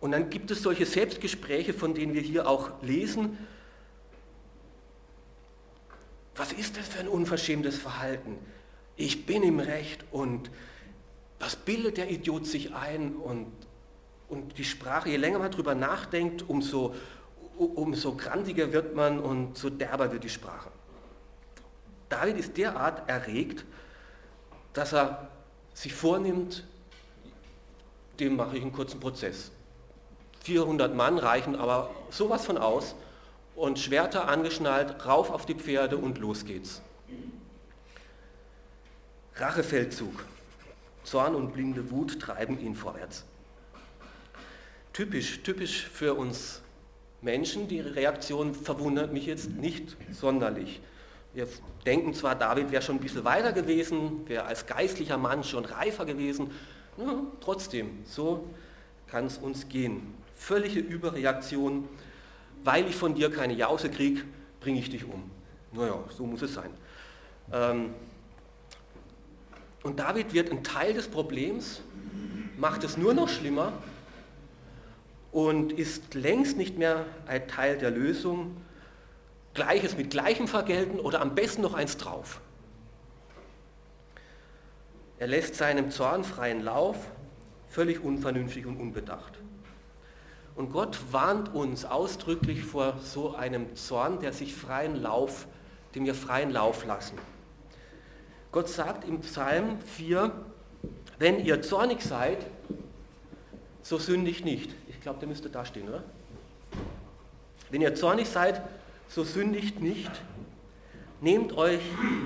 und 0.00 0.12
dann 0.12 0.30
gibt 0.30 0.50
es 0.50 0.62
solche 0.62 0.86
Selbstgespräche, 0.86 1.74
von 1.74 1.94
denen 1.94 2.14
wir 2.14 2.20
hier 2.20 2.48
auch 2.48 2.70
lesen. 2.82 3.38
Was 6.36 6.52
ist 6.52 6.76
das 6.76 6.88
für 6.88 7.00
ein 7.00 7.08
unverschämtes 7.08 7.78
Verhalten? 7.78 8.38
Ich 8.96 9.26
bin 9.26 9.42
im 9.42 9.58
Recht 9.58 10.04
und 10.10 10.50
was 11.38 11.56
bildet 11.56 11.98
der 11.98 12.10
Idiot 12.10 12.46
sich 12.46 12.74
ein? 12.74 13.16
Und, 13.16 13.52
und 14.28 14.58
die 14.58 14.64
Sprache, 14.64 15.08
je 15.08 15.16
länger 15.16 15.38
man 15.38 15.50
darüber 15.50 15.74
nachdenkt, 15.74 16.48
umso, 16.48 16.94
umso 17.56 18.14
grantiger 18.16 18.72
wird 18.72 18.94
man 18.94 19.18
und 19.18 19.56
so 19.56 19.70
derber 19.70 20.12
wird 20.12 20.24
die 20.24 20.28
Sprache. 20.28 20.70
David 22.08 22.38
ist 22.38 22.56
derart 22.56 23.08
erregt, 23.08 23.64
dass 24.72 24.92
er 24.92 25.28
sich 25.74 25.94
vornimmt, 25.94 26.64
dem 28.20 28.36
mache 28.36 28.56
ich 28.56 28.62
einen 28.62 28.72
kurzen 28.72 29.00
Prozess. 29.00 29.50
400 30.44 30.94
Mann 30.94 31.18
reichen 31.18 31.56
aber 31.56 31.90
sowas 32.10 32.44
von 32.44 32.56
aus 32.56 32.94
und 33.56 33.78
Schwerter 33.78 34.28
angeschnallt, 34.28 35.06
rauf 35.06 35.30
auf 35.30 35.46
die 35.46 35.54
Pferde 35.54 35.96
und 35.96 36.18
los 36.18 36.44
geht's. 36.44 36.82
Rachefeldzug. 39.34 40.24
Zorn 41.04 41.34
und 41.34 41.52
blinde 41.52 41.90
Wut 41.90 42.20
treiben 42.20 42.58
ihn 42.58 42.74
vorwärts. 42.74 43.24
Typisch, 44.96 45.42
typisch 45.42 45.82
für 45.92 46.14
uns 46.14 46.62
Menschen, 47.20 47.68
die 47.68 47.80
Reaktion 47.80 48.54
verwundert 48.54 49.12
mich 49.12 49.26
jetzt 49.26 49.50
nicht 49.50 49.94
sonderlich. 50.10 50.80
Wir 51.34 51.46
denken 51.84 52.14
zwar, 52.14 52.34
David 52.34 52.70
wäre 52.70 52.80
schon 52.80 52.96
ein 52.96 53.00
bisschen 53.00 53.22
weiter 53.22 53.52
gewesen, 53.52 54.26
wäre 54.26 54.46
als 54.46 54.64
geistlicher 54.64 55.18
Mann 55.18 55.44
schon 55.44 55.66
reifer 55.66 56.06
gewesen, 56.06 56.50
ja, 56.96 57.20
trotzdem, 57.42 58.06
so 58.06 58.48
kann 59.06 59.26
es 59.26 59.36
uns 59.36 59.68
gehen. 59.68 60.14
Völlige 60.34 60.80
Überreaktion, 60.80 61.86
weil 62.64 62.86
ich 62.86 62.96
von 62.96 63.14
dir 63.14 63.30
keine 63.30 63.52
Jause 63.52 63.90
kriege, 63.90 64.22
bringe 64.60 64.80
ich 64.80 64.88
dich 64.88 65.04
um. 65.04 65.30
Naja, 65.72 66.02
so 66.08 66.24
muss 66.24 66.40
es 66.40 66.54
sein. 66.54 66.70
Ähm, 67.52 67.90
und 69.82 69.98
David 69.98 70.32
wird 70.32 70.50
ein 70.50 70.64
Teil 70.64 70.94
des 70.94 71.06
Problems, 71.06 71.82
macht 72.56 72.82
es 72.82 72.96
nur 72.96 73.12
noch 73.12 73.28
schlimmer 73.28 73.74
und 75.36 75.70
ist 75.70 76.14
längst 76.14 76.56
nicht 76.56 76.78
mehr 76.78 77.04
ein 77.26 77.46
Teil 77.46 77.76
der 77.76 77.90
Lösung, 77.90 78.56
Gleiches 79.52 79.94
mit 79.94 80.08
Gleichem 80.08 80.48
vergelten 80.48 80.98
oder 80.98 81.20
am 81.20 81.34
besten 81.34 81.60
noch 81.60 81.74
eins 81.74 81.98
drauf. 81.98 82.40
Er 85.18 85.26
lässt 85.26 85.54
seinem 85.56 85.90
Zorn 85.90 86.24
freien 86.24 86.62
Lauf, 86.62 86.96
völlig 87.68 88.02
unvernünftig 88.02 88.64
und 88.64 88.78
unbedacht. 88.78 89.34
Und 90.54 90.72
Gott 90.72 90.98
warnt 91.10 91.54
uns 91.54 91.84
ausdrücklich 91.84 92.64
vor 92.64 92.98
so 93.02 93.34
einem 93.34 93.76
Zorn, 93.76 94.20
der 94.20 94.32
sich 94.32 94.54
freien 94.54 94.96
Lauf, 95.02 95.46
dem 95.94 96.06
wir 96.06 96.14
freien 96.14 96.50
Lauf 96.50 96.86
lassen. 96.86 97.18
Gott 98.52 98.70
sagt 98.70 99.06
im 99.06 99.20
Psalm 99.20 99.80
4, 99.82 100.32
wenn 101.18 101.44
ihr 101.44 101.60
zornig 101.60 102.00
seid, 102.00 102.38
so 103.82 103.98
sündigt 103.98 104.46
nicht. 104.46 104.74
Ich 105.06 105.08
glaube, 105.08 105.20
der 105.20 105.28
müsste 105.28 105.48
da 105.48 105.64
stehen, 105.64 105.88
oder? 105.88 106.02
Wenn 107.70 107.80
ihr 107.80 107.94
zornig 107.94 108.28
seid, 108.28 108.60
so 109.06 109.22
sündigt 109.22 109.80
nicht. 109.80 110.10
Nehmt 111.20 111.56
euch 111.56 111.78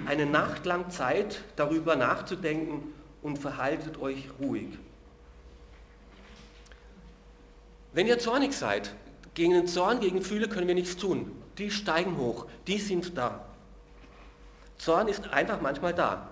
eine 0.07 0.25
Nacht 0.25 0.65
lang 0.65 0.89
Zeit, 0.89 1.43
darüber 1.57 1.95
nachzudenken 1.95 2.95
und 3.21 3.39
verhaltet 3.39 4.01
euch 4.01 4.31
ruhig. 4.41 4.79
Wenn 7.93 8.07
ihr 8.07 8.19
zornig 8.19 8.55
seid, 8.55 8.95
gegen 9.35 9.53
den 9.53 9.67
Zorn, 9.67 10.01
gegen 10.01 10.21
Gefühle 10.21 10.49
können 10.49 10.67
wir 10.67 10.75
nichts 10.75 10.97
tun. 10.97 11.31
Die 11.59 11.71
steigen 11.71 12.17
hoch, 12.17 12.47
die 12.67 12.79
sind 12.79 13.15
da. 13.19 13.45
Zorn 14.79 15.07
ist 15.07 15.29
einfach 15.35 15.61
manchmal 15.61 15.93
da. 15.93 16.31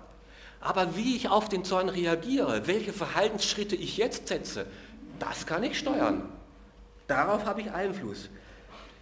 Aber 0.62 0.96
wie 0.96 1.14
ich 1.14 1.28
auf 1.28 1.50
den 1.50 1.66
Zorn 1.66 1.90
reagiere, 1.90 2.66
welche 2.66 2.94
Verhaltensschritte 2.94 3.76
ich 3.76 3.98
jetzt 3.98 4.28
setze, 4.28 4.64
das 5.18 5.44
kann 5.44 5.62
ich 5.62 5.78
steuern. 5.78 6.22
Darauf 7.08 7.46
habe 7.46 7.62
ich 7.62 7.72
Einfluss. 7.72 8.30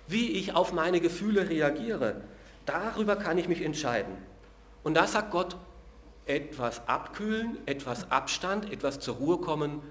Wie 0.06 0.30
ich 0.30 0.54
auf 0.54 0.72
meine 0.72 1.00
Gefühle 1.00 1.50
reagiere, 1.50 2.22
darüber 2.64 3.16
kann 3.16 3.36
ich 3.36 3.48
mich 3.48 3.60
entscheiden. 3.62 4.16
Und 4.84 4.94
da 4.94 5.06
sagt 5.06 5.32
Gott, 5.32 5.56
etwas 6.24 6.86
abkühlen, 6.88 7.58
etwas 7.66 8.10
Abstand, 8.10 8.72
etwas 8.72 9.00
zur 9.00 9.16
Ruhe 9.16 9.38
kommen, 9.38 9.82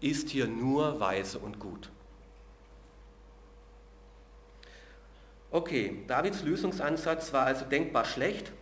ist 0.00 0.30
hier 0.30 0.46
nur 0.46 1.00
weise 1.00 1.38
und 1.38 1.58
gut. 1.58 1.90
Okay, 5.50 6.04
Davids 6.06 6.42
Lösungsansatz 6.42 7.32
war 7.32 7.46
also 7.46 7.64
denkbar 7.64 8.04
schlecht, 8.04 8.52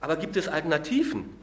aber 0.00 0.16
gibt 0.16 0.36
es 0.36 0.48
Alternativen? 0.48 1.41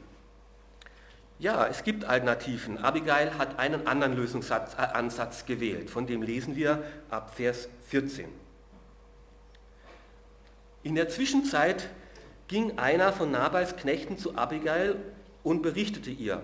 Ja, 1.40 1.68
es 1.68 1.84
gibt 1.84 2.04
Alternativen. 2.04 2.80
Abigail 2.80 3.38
hat 3.38 3.60
einen 3.60 3.88
anderen 3.88 4.14
Lösungsansatz 4.14 5.46
gewählt, 5.46 5.90
von 5.90 6.06
dem 6.06 6.22
lesen 6.22 6.58
wir 6.58 6.84
ab 7.10 7.34
Vers 7.34 7.70
14. 7.88 8.28
In 10.84 10.96
der 10.96 11.08
Zwischenzeit 11.08 11.90
ging 12.50 12.78
einer 12.78 13.14
von 13.14 13.32
Nabals 13.32 13.78
Knechten 13.78 14.18
zu 14.18 14.38
Abigail 14.38 14.98
und 15.42 15.62
berichtete 15.62 16.10
ihr, 16.10 16.42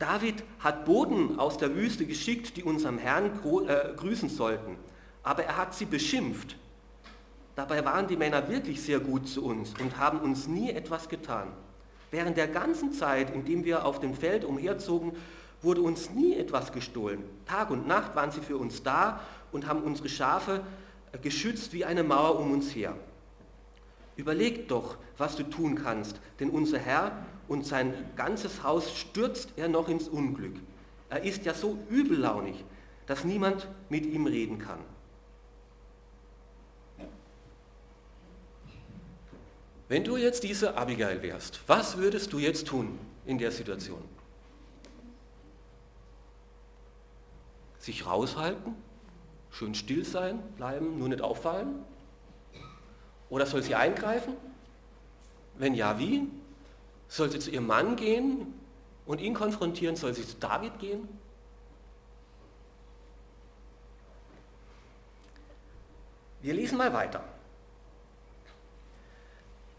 David 0.00 0.42
hat 0.58 0.84
Boden 0.84 1.38
aus 1.38 1.56
der 1.56 1.76
Wüste 1.76 2.04
geschickt, 2.04 2.56
die 2.56 2.64
unserem 2.64 2.98
Herrn 2.98 3.26
äh, 3.68 3.94
grüßen 3.94 4.28
sollten, 4.28 4.76
aber 5.22 5.44
er 5.44 5.56
hat 5.56 5.72
sie 5.76 5.84
beschimpft. 5.84 6.56
Dabei 7.54 7.84
waren 7.84 8.08
die 8.08 8.16
Männer 8.16 8.48
wirklich 8.48 8.82
sehr 8.82 8.98
gut 8.98 9.28
zu 9.28 9.44
uns 9.44 9.72
und 9.78 9.98
haben 9.98 10.18
uns 10.18 10.48
nie 10.48 10.70
etwas 10.72 11.08
getan. 11.08 11.52
Während 12.12 12.36
der 12.36 12.46
ganzen 12.46 12.92
Zeit, 12.92 13.34
in 13.34 13.46
dem 13.46 13.64
wir 13.64 13.86
auf 13.86 13.98
dem 13.98 14.14
Feld 14.14 14.44
umherzogen, 14.44 15.12
wurde 15.62 15.80
uns 15.80 16.10
nie 16.10 16.34
etwas 16.34 16.70
gestohlen. 16.70 17.24
Tag 17.46 17.70
und 17.70 17.88
Nacht 17.88 18.14
waren 18.14 18.30
sie 18.30 18.42
für 18.42 18.58
uns 18.58 18.82
da 18.82 19.20
und 19.50 19.66
haben 19.66 19.82
unsere 19.82 20.10
Schafe 20.10 20.60
äh, 21.12 21.18
geschützt 21.18 21.72
wie 21.72 21.86
eine 21.86 22.02
Mauer 22.02 22.38
um 22.38 22.52
uns 22.52 22.74
her. 22.74 22.94
Überleg 24.16 24.68
doch, 24.68 24.98
was 25.16 25.36
du 25.36 25.42
tun 25.44 25.74
kannst, 25.74 26.20
denn 26.38 26.50
unser 26.50 26.78
Herr 26.78 27.12
und 27.48 27.64
sein 27.64 27.94
ganzes 28.14 28.62
Haus 28.62 28.94
stürzt 28.94 29.54
er 29.56 29.68
noch 29.68 29.88
ins 29.88 30.06
Unglück. 30.06 30.56
Er 31.08 31.22
ist 31.24 31.46
ja 31.46 31.54
so 31.54 31.78
übellaunig, 31.88 32.62
dass 33.06 33.24
niemand 33.24 33.68
mit 33.88 34.04
ihm 34.04 34.26
reden 34.26 34.58
kann. 34.58 34.80
Wenn 39.92 40.04
du 40.04 40.16
jetzt 40.16 40.42
diese 40.42 40.78
Abigail 40.78 41.20
wärst, 41.20 41.60
was 41.66 41.98
würdest 41.98 42.32
du 42.32 42.38
jetzt 42.38 42.66
tun 42.66 42.98
in 43.26 43.36
der 43.36 43.50
Situation? 43.50 44.02
Sich 47.78 48.06
raushalten, 48.06 48.74
schön 49.50 49.74
still 49.74 50.02
sein, 50.06 50.42
bleiben, 50.56 50.98
nur 50.98 51.10
nicht 51.10 51.20
auffallen? 51.20 51.84
Oder 53.28 53.44
soll 53.44 53.62
sie 53.62 53.74
eingreifen? 53.74 54.34
Wenn 55.58 55.74
ja, 55.74 55.98
wie? 55.98 56.26
Soll 57.08 57.30
sie 57.30 57.40
zu 57.40 57.50
ihrem 57.50 57.66
Mann 57.66 57.96
gehen 57.96 58.54
und 59.04 59.20
ihn 59.20 59.34
konfrontieren? 59.34 59.96
Soll 59.96 60.14
sie 60.14 60.26
zu 60.26 60.36
David 60.38 60.78
gehen? 60.78 61.06
Wir 66.40 66.54
lesen 66.54 66.78
mal 66.78 66.94
weiter. 66.94 67.22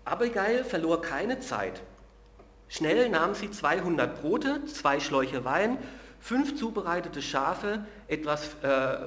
Abigail 0.05 0.63
verlor 0.63 1.01
keine 1.01 1.39
Zeit. 1.39 1.81
Schnell 2.67 3.09
nahm 3.09 3.35
sie 3.35 3.51
200 3.51 4.21
Brote, 4.21 4.65
zwei 4.65 4.99
Schläuche 4.99 5.45
Wein, 5.45 5.77
fünf 6.19 6.55
zubereitete 6.55 7.21
Schafe, 7.21 7.85
etwas 8.07 8.55
äh, 8.63 8.97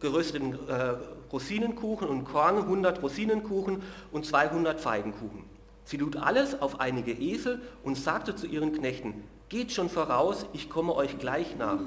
gerösteten 0.00 0.58
äh, 0.68 0.94
Rosinenkuchen 1.32 2.08
und 2.08 2.24
Korn, 2.24 2.58
100 2.58 3.02
Rosinenkuchen 3.02 3.82
und 4.12 4.26
200 4.26 4.80
Feigenkuchen. 4.80 5.44
Sie 5.84 5.96
lud 5.96 6.16
alles 6.16 6.60
auf 6.60 6.80
einige 6.80 7.12
Esel 7.12 7.62
und 7.82 7.96
sagte 7.96 8.36
zu 8.36 8.46
ihren 8.46 8.72
Knechten, 8.72 9.24
geht 9.48 9.72
schon 9.72 9.88
voraus, 9.88 10.46
ich 10.52 10.68
komme 10.68 10.94
euch 10.94 11.18
gleich 11.18 11.56
nach. 11.56 11.80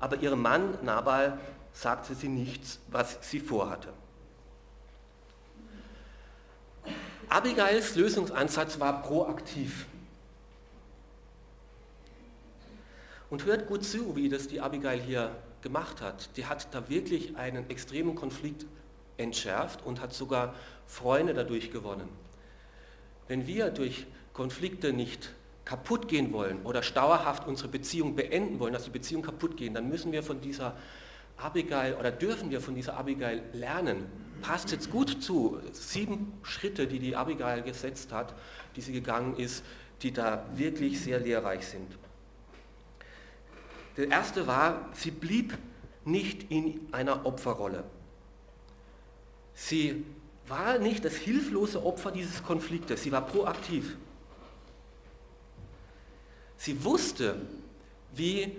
Aber 0.00 0.16
ihrem 0.16 0.42
Mann 0.42 0.76
Nabal 0.82 1.38
sagte 1.72 2.14
sie 2.14 2.28
nichts, 2.28 2.80
was 2.90 3.18
sie 3.20 3.40
vorhatte. 3.40 3.88
Abigails 7.28 7.96
Lösungsansatz 7.96 8.78
war 8.78 9.02
proaktiv. 9.02 9.86
Und 13.28 13.44
hört 13.44 13.66
gut 13.66 13.84
zu, 13.84 14.14
wie 14.14 14.28
das 14.28 14.46
die 14.46 14.60
Abigail 14.60 15.00
hier 15.00 15.34
gemacht 15.62 16.00
hat. 16.00 16.36
Die 16.36 16.46
hat 16.46 16.68
da 16.72 16.88
wirklich 16.88 17.36
einen 17.36 17.68
extremen 17.68 18.14
Konflikt 18.14 18.66
entschärft 19.16 19.84
und 19.84 20.00
hat 20.00 20.12
sogar 20.12 20.54
Freunde 20.86 21.34
dadurch 21.34 21.72
gewonnen. 21.72 22.08
Wenn 23.26 23.46
wir 23.46 23.70
durch 23.70 24.06
Konflikte 24.32 24.92
nicht 24.92 25.32
kaputt 25.64 26.06
gehen 26.06 26.32
wollen 26.32 26.62
oder 26.62 26.80
dauerhaft 26.80 27.48
unsere 27.48 27.68
Beziehung 27.68 28.14
beenden 28.14 28.60
wollen, 28.60 28.72
dass 28.72 28.84
die 28.84 28.90
Beziehung 28.90 29.22
kaputt 29.22 29.56
gehen, 29.56 29.74
dann 29.74 29.88
müssen 29.88 30.12
wir 30.12 30.22
von 30.22 30.40
dieser 30.40 30.76
Abigail 31.36 31.94
oder 31.94 32.10
dürfen 32.10 32.50
wir 32.50 32.60
von 32.60 32.74
dieser 32.74 32.96
Abigail 32.96 33.42
lernen, 33.52 34.06
passt 34.42 34.70
jetzt 34.72 34.90
gut 34.90 35.22
zu. 35.22 35.60
Sieben 35.72 36.32
Schritte, 36.42 36.86
die 36.86 36.98
die 36.98 37.16
Abigail 37.16 37.62
gesetzt 37.62 38.12
hat, 38.12 38.34
die 38.74 38.80
sie 38.80 38.92
gegangen 38.92 39.36
ist, 39.36 39.64
die 40.02 40.12
da 40.12 40.46
wirklich 40.54 41.00
sehr 41.00 41.20
lehrreich 41.20 41.66
sind. 41.66 41.96
Der 43.96 44.10
erste 44.10 44.46
war, 44.46 44.88
sie 44.92 45.10
blieb 45.10 45.56
nicht 46.04 46.50
in 46.50 46.88
einer 46.92 47.24
Opferrolle. 47.24 47.84
Sie 49.54 50.04
war 50.46 50.78
nicht 50.78 51.04
das 51.04 51.14
hilflose 51.14 51.84
Opfer 51.84 52.12
dieses 52.12 52.42
Konfliktes, 52.42 53.02
sie 53.02 53.10
war 53.10 53.26
proaktiv. 53.26 53.96
Sie 56.56 56.84
wusste, 56.84 57.40
wie 58.14 58.56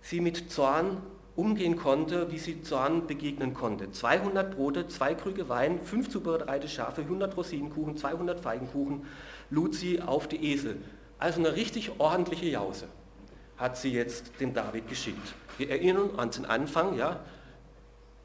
sie 0.00 0.20
mit 0.20 0.50
Zorn 0.50 1.02
umgehen 1.38 1.76
konnte, 1.76 2.32
wie 2.32 2.38
sie 2.38 2.62
Zorn 2.62 3.06
begegnen 3.06 3.54
konnte. 3.54 3.92
200 3.92 4.56
Brote, 4.56 4.88
zwei 4.88 5.14
Krüge 5.14 5.48
Wein, 5.48 5.80
fünf 5.80 6.10
zubereitete 6.10 6.68
Schafe, 6.68 7.02
100 7.02 7.36
Rosinenkuchen, 7.36 7.96
200 7.96 8.40
Feigenkuchen 8.40 9.06
lud 9.48 9.72
sie 9.72 10.02
auf 10.02 10.26
die 10.26 10.52
Esel. 10.52 10.78
Also 11.16 11.38
eine 11.38 11.54
richtig 11.54 11.92
ordentliche 12.00 12.46
Jause 12.46 12.88
hat 13.56 13.76
sie 13.76 13.92
jetzt 13.92 14.40
dem 14.40 14.52
David 14.52 14.88
geschickt. 14.88 15.34
Wir 15.58 15.70
erinnern 15.70 16.10
uns 16.10 16.18
an 16.18 16.30
den 16.30 16.46
Anfang, 16.46 16.96
ja, 16.96 17.20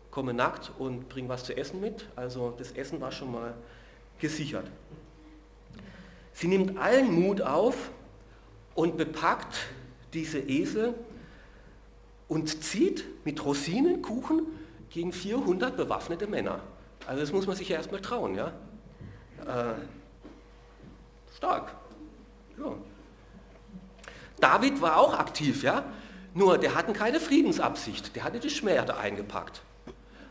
komme 0.09 0.33
nackt 0.33 0.71
und 0.79 1.07
bring 1.07 1.29
was 1.29 1.43
zu 1.43 1.55
essen 1.55 1.81
mit. 1.81 2.07
Also 2.15 2.55
das 2.57 2.71
Essen 2.71 2.99
war 2.99 3.11
schon 3.11 3.31
mal 3.31 3.53
gesichert. 4.17 4.65
Sie 6.33 6.47
nimmt 6.47 6.79
allen 6.79 7.13
Mut 7.13 7.43
auf 7.43 7.91
und 8.73 8.97
bepackt 8.97 9.55
diese 10.13 10.39
Esel 10.39 10.95
und 12.33 12.63
zieht 12.63 13.05
mit 13.25 13.45
Rosinenkuchen 13.45 14.47
gegen 14.89 15.13
400 15.13 15.77
bewaffnete 15.77 16.25
Männer. 16.25 16.61
Also 17.05 17.21
das 17.21 17.31
muss 17.31 17.45
man 17.45 17.55
sich 17.55 17.69
ja 17.69 17.77
erstmal 17.77 18.01
trauen, 18.01 18.33
ja. 18.33 18.47
Äh, 19.45 19.75
stark. 21.37 21.75
Ja. 22.57 22.73
David 24.39 24.81
war 24.81 24.97
auch 24.97 25.13
aktiv, 25.13 25.61
ja. 25.61 25.85
Nur 26.33 26.57
der 26.57 26.73
hatte 26.73 26.93
keine 26.93 27.19
Friedensabsicht, 27.19 28.15
der 28.15 28.23
hatte 28.23 28.39
die 28.39 28.49
Schwerte 28.49 28.97
eingepackt. 28.97 29.61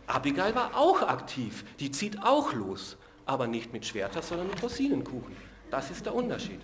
Abigail 0.09 0.57
war 0.57 0.77
auch 0.77 1.03
aktiv, 1.03 1.65
die 1.79 1.93
zieht 1.93 2.21
auch 2.25 2.53
los, 2.53 2.97
aber 3.27 3.47
nicht 3.47 3.73
mit 3.73 3.87
Schwertern, 3.87 4.25
sondern 4.25 4.49
mit 4.49 4.61
Rosinenkuchen. 4.61 5.37
Das 5.71 5.93
ist 5.93 6.05
der 6.05 6.17
Unterschied. 6.17 6.62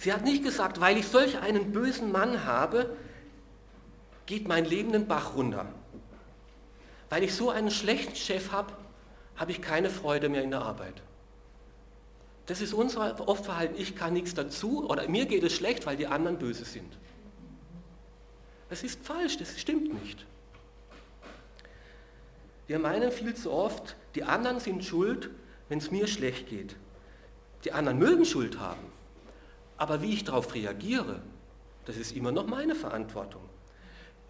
Sie 0.00 0.14
hat 0.14 0.24
nicht 0.24 0.42
gesagt, 0.42 0.80
weil 0.80 0.96
ich 0.96 1.08
solch 1.08 1.40
einen 1.40 1.72
bösen 1.72 2.10
Mann 2.10 2.46
habe, 2.46 2.96
geht 4.24 4.48
mein 4.48 4.64
Leben 4.64 4.92
den 4.92 5.06
Bach 5.06 5.34
runter. 5.34 5.66
Weil 7.10 7.22
ich 7.22 7.34
so 7.34 7.50
einen 7.50 7.70
schlechten 7.70 8.16
Chef 8.16 8.50
habe, 8.50 8.72
habe 9.36 9.52
ich 9.52 9.60
keine 9.60 9.90
Freude 9.90 10.30
mehr 10.30 10.42
in 10.42 10.52
der 10.52 10.62
Arbeit. 10.62 11.02
Das 12.46 12.62
ist 12.62 12.72
unser 12.72 13.28
oft 13.28 13.44
Verhalten, 13.44 13.74
ich 13.76 13.94
kann 13.94 14.14
nichts 14.14 14.32
dazu 14.32 14.88
oder 14.88 15.06
mir 15.06 15.26
geht 15.26 15.42
es 15.44 15.52
schlecht, 15.52 15.84
weil 15.84 15.98
die 15.98 16.06
anderen 16.06 16.38
böse 16.38 16.64
sind. 16.64 16.96
Das 18.70 18.82
ist 18.82 19.04
falsch, 19.04 19.36
das 19.36 19.60
stimmt 19.60 19.92
nicht. 20.02 20.24
Wir 22.68 22.78
meinen 22.78 23.12
viel 23.12 23.34
zu 23.34 23.52
oft, 23.52 23.96
die 24.14 24.24
anderen 24.24 24.60
sind 24.60 24.82
schuld, 24.82 25.28
wenn 25.68 25.76
es 25.76 25.90
mir 25.90 26.06
schlecht 26.06 26.48
geht. 26.48 26.74
Die 27.64 27.72
anderen 27.72 27.98
mögen 27.98 28.24
Schuld 28.24 28.58
haben, 28.58 28.80
aber 29.80 30.02
wie 30.02 30.12
ich 30.12 30.24
darauf 30.24 30.54
reagiere, 30.54 31.22
das 31.86 31.96
ist 31.96 32.14
immer 32.14 32.32
noch 32.32 32.46
meine 32.46 32.74
Verantwortung. 32.74 33.40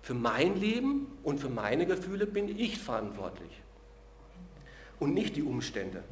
Für 0.00 0.14
mein 0.14 0.58
Leben 0.60 1.08
und 1.24 1.40
für 1.40 1.48
meine 1.48 1.86
Gefühle 1.86 2.24
bin 2.24 2.56
ich 2.56 2.78
verantwortlich 2.78 3.50
und 5.00 5.12
nicht 5.12 5.34
die 5.34 5.42
Umstände. 5.42 6.04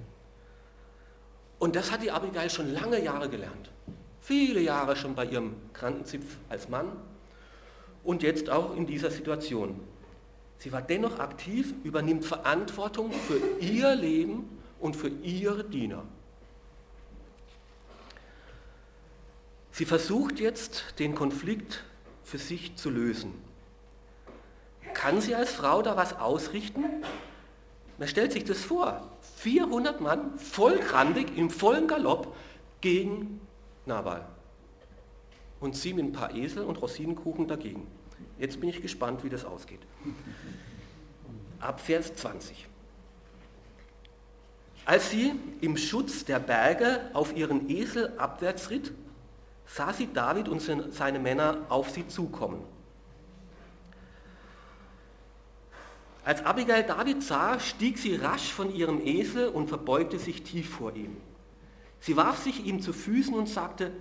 Und 1.61 1.77
das 1.77 1.93
hat 1.93 2.03
die 2.03 2.11
Abigail 2.11 2.51
schon 2.51 2.73
lange 2.73 3.01
Jahre 3.01 3.29
gelernt. 3.29 3.71
Viele 4.21 4.61
Jahre 4.61 4.97
schon 4.97 5.15
bei 5.15 5.27
ihrem 5.27 5.55
Krantenzipf 5.73 6.37
als 6.49 6.69
Mann 6.69 6.91
und 8.03 8.25
jetzt 8.25 8.51
auch 8.51 8.77
in 8.77 8.87
dieser 8.87 9.13
Situation. 9.13 9.79
Sie 10.59 10.73
war 10.73 10.83
dennoch 10.83 11.21
aktiv, 11.21 11.75
übernimmt 11.85 12.25
Verantwortung 12.25 13.13
für 13.13 13.39
ihr 13.65 13.95
Leben 13.95 14.59
und 14.81 14.97
für 14.97 15.09
ihre 15.09 15.63
Diener. 15.63 16.03
Sie 19.79 19.85
versucht 19.85 20.41
jetzt, 20.41 20.99
den 20.99 21.15
Konflikt 21.15 21.85
für 22.25 22.39
sich 22.39 22.75
zu 22.75 22.91
lösen. 22.91 23.33
Kann 24.93 25.21
sie 25.21 25.37
als 25.37 25.53
Frau 25.53 25.83
da 25.83 25.97
was 25.97 26.19
ausrichten? 26.19 26.83
Man 27.97 28.09
stellt 28.09 28.33
sich 28.33 28.43
das 28.43 28.61
vor. 28.61 29.09
400 29.37 30.01
Mann, 30.01 30.37
vollkrantig, 30.37 31.29
im 31.37 31.49
vollen 31.49 31.87
Galopp 31.87 32.35
gegen 32.81 33.41
Nabal. 33.87 34.27
Und 35.61 35.77
sie 35.77 35.95
mit 35.95 36.07
ein 36.07 36.13
paar 36.13 36.35
Esel 36.35 36.65
und 36.65 36.83
Rosinenkuchen 36.83 37.47
dagegen. 37.47 37.87
Jetzt 38.37 38.59
bin 38.59 38.71
ich 38.71 38.83
gespannt, 38.83 39.23
wie 39.23 39.29
das 39.29 39.45
ausgeht. 39.45 39.87
Ab 41.61 41.79
Vers 41.79 42.17
20. 42.17 42.67
Als 44.85 45.11
sie 45.11 45.35
im 45.61 45.77
Schutz 45.77 46.25
der 46.25 46.41
Berge 46.41 47.13
auf 47.13 47.37
ihren 47.37 47.71
Esel 47.71 48.13
abwärts 48.19 48.71
ritt, 48.71 48.93
sah 49.69 49.93
sie 49.93 50.13
David 50.13 50.49
und 50.49 50.61
seine 50.61 51.19
Männer 51.19 51.59
auf 51.69 51.91
sie 51.91 52.09
zukommen. 52.09 52.65
Als 56.25 56.45
Abigail 56.45 56.83
David 56.83 57.23
sah, 57.23 57.59
stieg 57.61 57.99
sie 57.99 58.17
rasch 58.17 58.53
von 58.53 58.75
ihrem 58.75 59.01
Esel 59.01 59.49
und 59.49 59.69
verbeugte 59.69 60.19
sich 60.19 60.43
tief 60.43 60.69
vor 60.69 60.95
ihm. 60.95 61.17
Sie 62.01 62.17
warf 62.17 62.43
sich 62.43 62.65
ihm 62.67 62.81
zu 62.81 62.93
Füßen 62.93 63.35
und 63.35 63.49
sagte, 63.49 63.93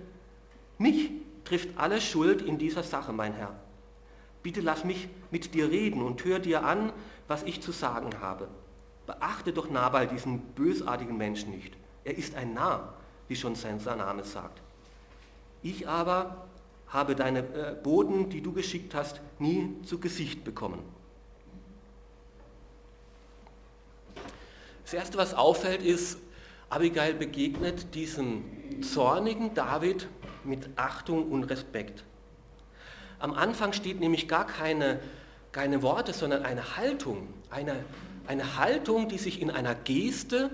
mich 0.78 1.10
trifft 1.44 1.70
alle 1.78 2.00
Schuld 2.00 2.42
in 2.42 2.58
dieser 2.58 2.82
Sache, 2.82 3.12
mein 3.12 3.32
Herr. 3.32 3.54
Bitte 4.42 4.60
lass 4.60 4.84
mich 4.84 5.08
mit 5.30 5.54
dir 5.54 5.70
reden 5.70 6.02
und 6.02 6.24
hör 6.24 6.38
dir 6.38 6.64
an, 6.64 6.92
was 7.26 7.42
ich 7.42 7.60
zu 7.60 7.72
sagen 7.72 8.20
habe. 8.20 8.48
Beachte 9.06 9.52
doch 9.52 9.70
Nabal 9.70 10.06
diesen 10.06 10.40
bösartigen 10.54 11.16
Menschen 11.16 11.50
nicht. 11.50 11.76
Er 12.04 12.16
ist 12.16 12.36
ein 12.36 12.54
Narr, 12.54 12.94
wie 13.26 13.36
schon 13.36 13.54
sein 13.54 13.80
Name 13.84 14.22
sagt. 14.22 14.62
Ich 15.62 15.88
aber 15.88 16.48
habe 16.88 17.14
deine 17.14 17.40
äh, 17.40 17.76
Boden, 17.82 18.30
die 18.30 18.40
du 18.40 18.52
geschickt 18.52 18.94
hast, 18.94 19.20
nie 19.38 19.76
zu 19.84 19.98
Gesicht 19.98 20.44
bekommen. 20.44 20.82
Das 24.84 24.94
Erste, 24.94 25.18
was 25.18 25.34
auffällt, 25.34 25.82
ist, 25.82 26.18
Abigail 26.70 27.14
begegnet 27.14 27.94
diesem 27.94 28.44
zornigen 28.82 29.54
David 29.54 30.08
mit 30.44 30.68
Achtung 30.76 31.30
und 31.30 31.44
Respekt. 31.44 32.04
Am 33.18 33.34
Anfang 33.34 33.72
steht 33.72 34.00
nämlich 34.00 34.28
gar 34.28 34.46
keine, 34.46 35.00
keine 35.52 35.82
Worte, 35.82 36.12
sondern 36.12 36.44
eine 36.44 36.76
Haltung. 36.76 37.28
Eine, 37.50 37.84
eine 38.26 38.56
Haltung, 38.56 39.08
die 39.08 39.18
sich 39.18 39.42
in 39.42 39.50
einer 39.50 39.74
Geste 39.74 40.50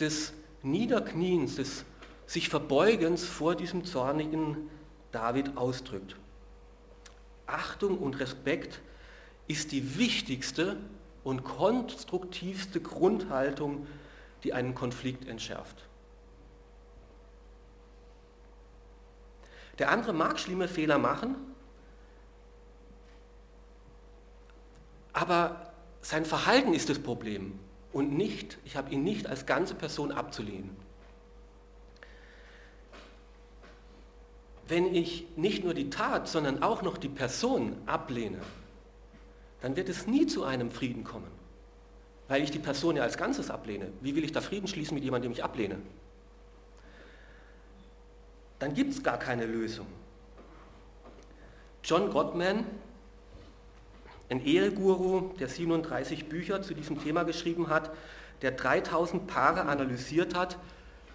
des 0.00 0.32
Niederkniens, 0.62 1.56
des 1.56 1.84
sich 2.26 2.48
Verbeugens 2.48 3.24
vor 3.24 3.54
diesem 3.54 3.84
zornigen 3.84 4.70
David 5.10 5.56
ausdrückt. 5.56 6.16
Achtung 7.46 7.98
und 7.98 8.18
Respekt 8.20 8.80
ist 9.46 9.72
die 9.72 9.98
wichtigste 9.98 10.76
und 11.24 11.44
konstruktivste 11.44 12.80
Grundhaltung, 12.80 13.86
die 14.44 14.52
einen 14.52 14.74
Konflikt 14.74 15.28
entschärft. 15.28 15.84
Der 19.78 19.90
andere 19.90 20.12
mag 20.12 20.38
schlimme 20.38 20.68
Fehler 20.68 20.98
machen, 20.98 21.36
aber 25.12 25.72
sein 26.00 26.24
Verhalten 26.24 26.72
ist 26.72 26.88
das 26.88 26.98
Problem 26.98 27.58
und 27.92 28.12
nicht, 28.12 28.58
ich 28.64 28.76
habe 28.76 28.90
ihn 28.90 29.04
nicht 29.04 29.26
als 29.26 29.46
ganze 29.46 29.74
Person 29.74 30.12
abzulehnen. 30.12 30.76
Wenn 34.72 34.94
ich 34.94 35.26
nicht 35.36 35.64
nur 35.64 35.74
die 35.74 35.90
Tat, 35.90 36.26
sondern 36.26 36.62
auch 36.62 36.80
noch 36.80 36.96
die 36.96 37.10
Person 37.10 37.76
ablehne, 37.84 38.38
dann 39.60 39.76
wird 39.76 39.90
es 39.90 40.06
nie 40.06 40.26
zu 40.26 40.44
einem 40.44 40.70
Frieden 40.70 41.04
kommen, 41.04 41.30
weil 42.26 42.42
ich 42.42 42.50
die 42.50 42.58
Person 42.58 42.96
ja 42.96 43.02
als 43.02 43.18
Ganzes 43.18 43.50
ablehne. 43.50 43.92
Wie 44.00 44.16
will 44.16 44.24
ich 44.24 44.32
da 44.32 44.40
Frieden 44.40 44.66
schließen 44.66 44.94
mit 44.94 45.04
jemandem, 45.04 45.30
den 45.30 45.36
ich 45.36 45.44
ablehne? 45.44 45.76
Dann 48.60 48.72
gibt 48.72 48.94
es 48.94 49.02
gar 49.02 49.18
keine 49.18 49.44
Lösung. 49.44 49.86
John 51.84 52.08
Gottman, 52.08 52.64
ein 54.30 54.42
Eheguru, 54.42 55.34
der 55.38 55.50
37 55.50 56.30
Bücher 56.30 56.62
zu 56.62 56.72
diesem 56.72 56.98
Thema 56.98 57.24
geschrieben 57.24 57.68
hat, 57.68 57.90
der 58.40 58.52
3000 58.52 59.26
Paare 59.26 59.66
analysiert 59.66 60.34
hat, 60.34 60.56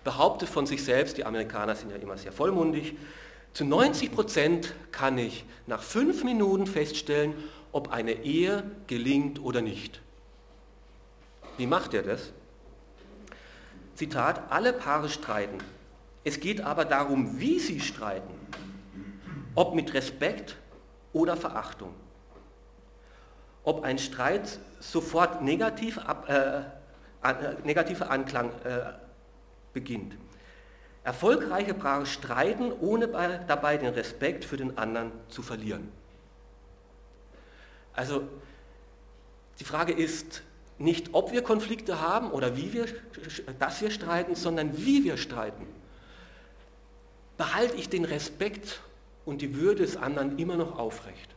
behauptet 0.04 0.48
von 0.48 0.68
sich 0.68 0.86
selbst, 0.86 1.18
die 1.18 1.26
Amerikaner 1.26 1.74
sind 1.74 1.90
ja 1.90 1.98
immer 1.98 2.20
sehr 2.20 2.32
vollmundig, 2.32 2.96
zu 3.54 3.66
90 3.66 4.12
Prozent 4.12 4.74
kann 4.92 5.18
ich 5.18 5.46
nach 5.66 5.82
fünf 5.82 6.24
Minuten 6.24 6.68
feststellen, 6.68 7.34
ob 7.72 7.92
eine 7.92 8.24
Ehe 8.24 8.64
gelingt 8.88 9.40
oder 9.40 9.62
nicht. 9.62 10.02
Wie 11.58 11.68
macht 11.68 11.94
er 11.94 12.04
das? 12.04 12.32
Zitat, 13.96 14.52
alle 14.52 14.74
Paare 14.74 15.10
streiten. 15.10 15.58
Es 16.24 16.40
geht 16.40 16.62
aber 16.62 16.86
darum, 16.86 17.40
wie 17.40 17.60
sie 17.60 17.80
streiten. 17.80 18.34
Ob 19.56 19.74
mit 19.74 19.94
Respekt 19.94 20.56
oder 21.14 21.36
Verachtung. 21.36 21.94
Ob 23.64 23.84
ein 23.84 23.98
Streit 23.98 24.60
sofort 24.80 25.42
negativ 25.42 25.98
ab, 25.98 26.30
äh, 26.30 26.60
äh, 27.24 27.56
negativer 27.64 28.12
Anklang 28.12 28.52
äh, 28.64 28.94
beginnt. 29.74 30.16
Erfolgreiche 31.08 31.74
Paare 31.74 32.06
streiten, 32.06 32.74
ohne 32.82 33.08
dabei 33.48 33.78
den 33.78 33.94
Respekt 33.94 34.44
für 34.44 34.58
den 34.58 34.78
anderen 34.78 35.14
zu 35.30 35.42
verlieren. 35.42 35.88
Also 37.94 38.28
die 39.62 39.64
Frage 39.64 39.94
ist 39.94 40.44
nicht, 40.78 41.14
ob 41.14 41.32
wir 41.32 41.44
Konflikte 41.44 42.02
haben 42.02 42.30
oder 42.30 42.58
wie 42.58 42.74
wir, 42.74 42.88
dass 43.58 43.82
wir 43.82 43.90
streiten, 43.90 44.36
sondern 44.36 44.78
wie 44.86 45.06
wir 45.06 45.16
streiten. 45.16 45.66
Behalte 47.38 47.78
ich 47.78 47.88
den 47.88 48.04
Respekt 48.04 48.82
und 49.24 49.42
die 49.42 49.56
Würde 49.56 49.84
des 49.84 49.96
anderen 49.96 50.38
immer 50.38 50.58
noch 50.58 50.78
aufrecht? 50.78 51.30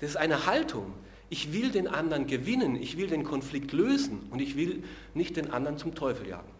Das 0.00 0.10
ist 0.10 0.16
eine 0.16 0.46
Haltung. 0.46 0.94
Ich 1.28 1.52
will 1.52 1.70
den 1.70 1.86
anderen 1.86 2.26
gewinnen, 2.26 2.74
ich 2.74 2.96
will 2.96 3.06
den 3.06 3.22
Konflikt 3.22 3.70
lösen 3.70 4.26
und 4.32 4.40
ich 4.40 4.56
will 4.56 4.82
nicht 5.14 5.36
den 5.36 5.52
anderen 5.52 5.78
zum 5.78 5.94
Teufel 5.94 6.26
jagen. 6.26 6.59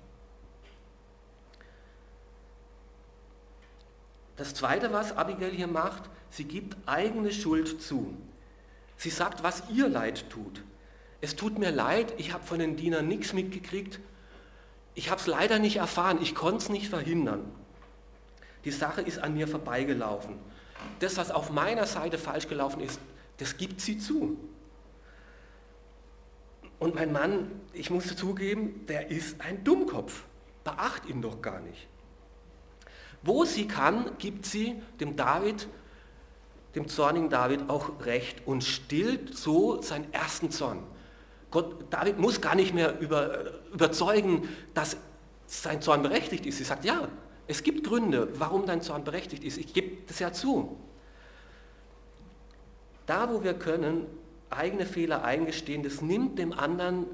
Das 4.41 4.55
Zweite, 4.55 4.91
was 4.91 5.15
Abigail 5.19 5.51
hier 5.51 5.67
macht, 5.67 6.05
sie 6.31 6.45
gibt 6.45 6.75
eigene 6.89 7.31
Schuld 7.31 7.83
zu. 7.83 8.17
Sie 8.97 9.11
sagt, 9.11 9.43
was 9.43 9.65
ihr 9.71 9.87
leid 9.87 10.31
tut. 10.31 10.63
Es 11.21 11.37
tut 11.37 11.59
mir 11.59 11.71
leid, 11.71 12.15
ich 12.17 12.33
habe 12.33 12.43
von 12.43 12.59
den 12.59 12.75
Dienern 12.75 13.07
nichts 13.07 13.35
mitgekriegt. 13.35 14.01
Ich 14.95 15.11
habe 15.11 15.21
es 15.21 15.27
leider 15.27 15.59
nicht 15.59 15.77
erfahren, 15.77 16.21
ich 16.23 16.35
konnte 16.35 16.57
es 16.57 16.69
nicht 16.71 16.89
verhindern. 16.89 17.53
Die 18.65 18.71
Sache 18.71 19.03
ist 19.03 19.19
an 19.19 19.35
mir 19.35 19.47
vorbeigelaufen. 19.47 20.37
Das, 21.01 21.19
was 21.19 21.31
auf 21.31 21.51
meiner 21.51 21.85
Seite 21.85 22.17
falsch 22.17 22.49
gelaufen 22.49 22.81
ist, 22.81 22.99
das 23.37 23.59
gibt 23.59 23.83
sie 23.83 23.99
zu. 23.99 24.39
Und 26.79 26.95
mein 26.95 27.13
Mann, 27.13 27.61
ich 27.75 27.91
muss 27.91 28.17
zugeben, 28.17 28.87
der 28.87 29.11
ist 29.11 29.39
ein 29.43 29.65
Dummkopf. 29.65 30.25
Beacht 30.65 31.05
ihn 31.11 31.21
doch 31.21 31.43
gar 31.43 31.61
nicht. 31.61 31.90
Wo 33.23 33.45
sie 33.45 33.67
kann, 33.67 34.13
gibt 34.19 34.47
sie 34.47 34.81
dem 34.99 35.17
David, 35.17 35.69
dem 36.75 36.89
zornigen 36.89 37.29
David 37.29 37.69
auch 37.69 38.05
Recht 38.05 38.47
und 38.47 38.65
stillt 38.65 39.37
so 39.37 39.83
seinen 39.83 40.13
ersten 40.13 40.51
Zorn. 40.51 40.83
Gott, 41.51 41.85
David 41.91 42.19
muss 42.19 42.41
gar 42.41 42.55
nicht 42.55 42.75
mehr 42.75 42.99
über, 43.01 43.61
überzeugen, 43.73 44.49
dass 44.73 44.97
sein 45.47 45.83
Zorn 45.83 46.03
berechtigt 46.03 46.47
ist. 46.47 46.59
Sie 46.59 46.65
sagt, 46.65 46.85
ja, 46.85 47.09
es 47.49 47.65
gibt 47.65 47.85
Gründe, 47.85 48.29
warum 48.39 48.67
dein 48.67 48.83
Zorn 48.83 49.03
berechtigt 49.03 49.43
ist. 49.43 49.59
Ich 49.59 49.75
gebe 49.75 49.97
das 50.07 50.21
ja 50.21 50.33
zu. 50.33 50.77
Da, 53.07 53.29
wo 53.33 53.43
wir 53.43 53.55
können, 53.55 54.07
eigene 54.51 54.87
Fehler 54.87 55.25
eingestehen, 55.25 55.83
das 55.83 56.01
nimmt 56.01 56.39
dem 56.39 56.53
anderen 56.53 57.07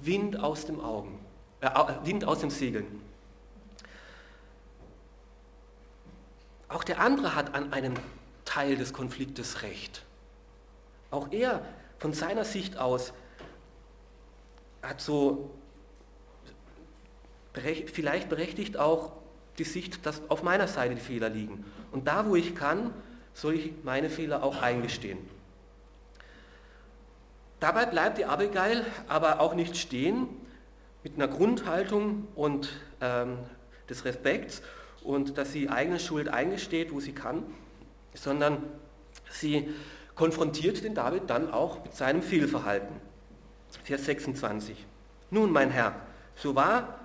Wind 0.00 0.38
aus 0.38 0.66
dem 0.66 0.80
Augen, 0.80 1.18
äh, 1.60 1.68
Wind 2.04 2.24
aus 2.24 2.40
dem 2.40 2.50
Segeln. 2.50 2.86
Auch 6.70 6.84
der 6.84 7.00
andere 7.00 7.34
hat 7.34 7.54
an 7.54 7.72
einem 7.72 7.94
Teil 8.44 8.76
des 8.76 8.92
Konfliktes 8.92 9.62
recht. 9.62 10.04
Auch 11.10 11.32
er 11.32 11.62
von 11.98 12.12
seiner 12.12 12.44
Sicht 12.44 12.78
aus 12.78 13.12
hat 14.80 15.00
so 15.00 15.50
vielleicht 17.52 18.28
berechtigt 18.28 18.76
auch 18.76 19.12
die 19.58 19.64
Sicht, 19.64 20.06
dass 20.06 20.22
auf 20.30 20.44
meiner 20.44 20.68
Seite 20.68 20.94
die 20.94 21.00
Fehler 21.00 21.28
liegen. 21.28 21.64
Und 21.90 22.06
da, 22.06 22.26
wo 22.26 22.36
ich 22.36 22.54
kann, 22.54 22.94
soll 23.34 23.54
ich 23.54 23.72
meine 23.82 24.08
Fehler 24.08 24.44
auch 24.44 24.62
eingestehen. 24.62 25.18
Dabei 27.58 27.84
bleibt 27.86 28.18
die 28.18 28.24
Abigail 28.24 28.86
aber 29.08 29.40
auch 29.40 29.54
nicht 29.54 29.76
stehen 29.76 30.28
mit 31.02 31.16
einer 31.16 31.28
Grundhaltung 31.28 32.28
und 32.36 32.70
ähm, 33.00 33.38
des 33.88 34.04
Respekts 34.04 34.62
und 35.02 35.38
dass 35.38 35.52
sie 35.52 35.68
eigene 35.68 35.98
Schuld 35.98 36.28
eingesteht, 36.28 36.92
wo 36.92 37.00
sie 37.00 37.12
kann, 37.12 37.42
sondern 38.14 38.62
sie 39.30 39.68
konfrontiert 40.14 40.84
den 40.84 40.94
David 40.94 41.28
dann 41.28 41.52
auch 41.52 41.82
mit 41.82 41.94
seinem 41.94 42.22
Fehlverhalten. 42.22 42.94
Vers 43.84 44.04
26. 44.04 44.86
Nun, 45.30 45.50
mein 45.52 45.70
Herr, 45.70 45.94
so 46.34 46.54
wahr 46.54 47.00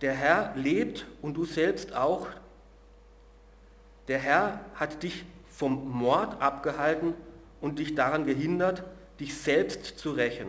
der 0.00 0.12
Herr 0.12 0.52
lebt 0.54 1.06
und 1.22 1.34
du 1.34 1.44
selbst 1.44 1.94
auch, 1.94 2.26
der 4.08 4.18
Herr 4.18 4.60
hat 4.74 5.02
dich 5.02 5.24
vom 5.48 5.90
Mord 5.90 6.42
abgehalten 6.42 7.14
und 7.60 7.78
dich 7.78 7.94
daran 7.94 8.26
gehindert, 8.26 8.82
dich 9.18 9.34
selbst 9.34 9.98
zu 9.98 10.10
rächen. 10.10 10.48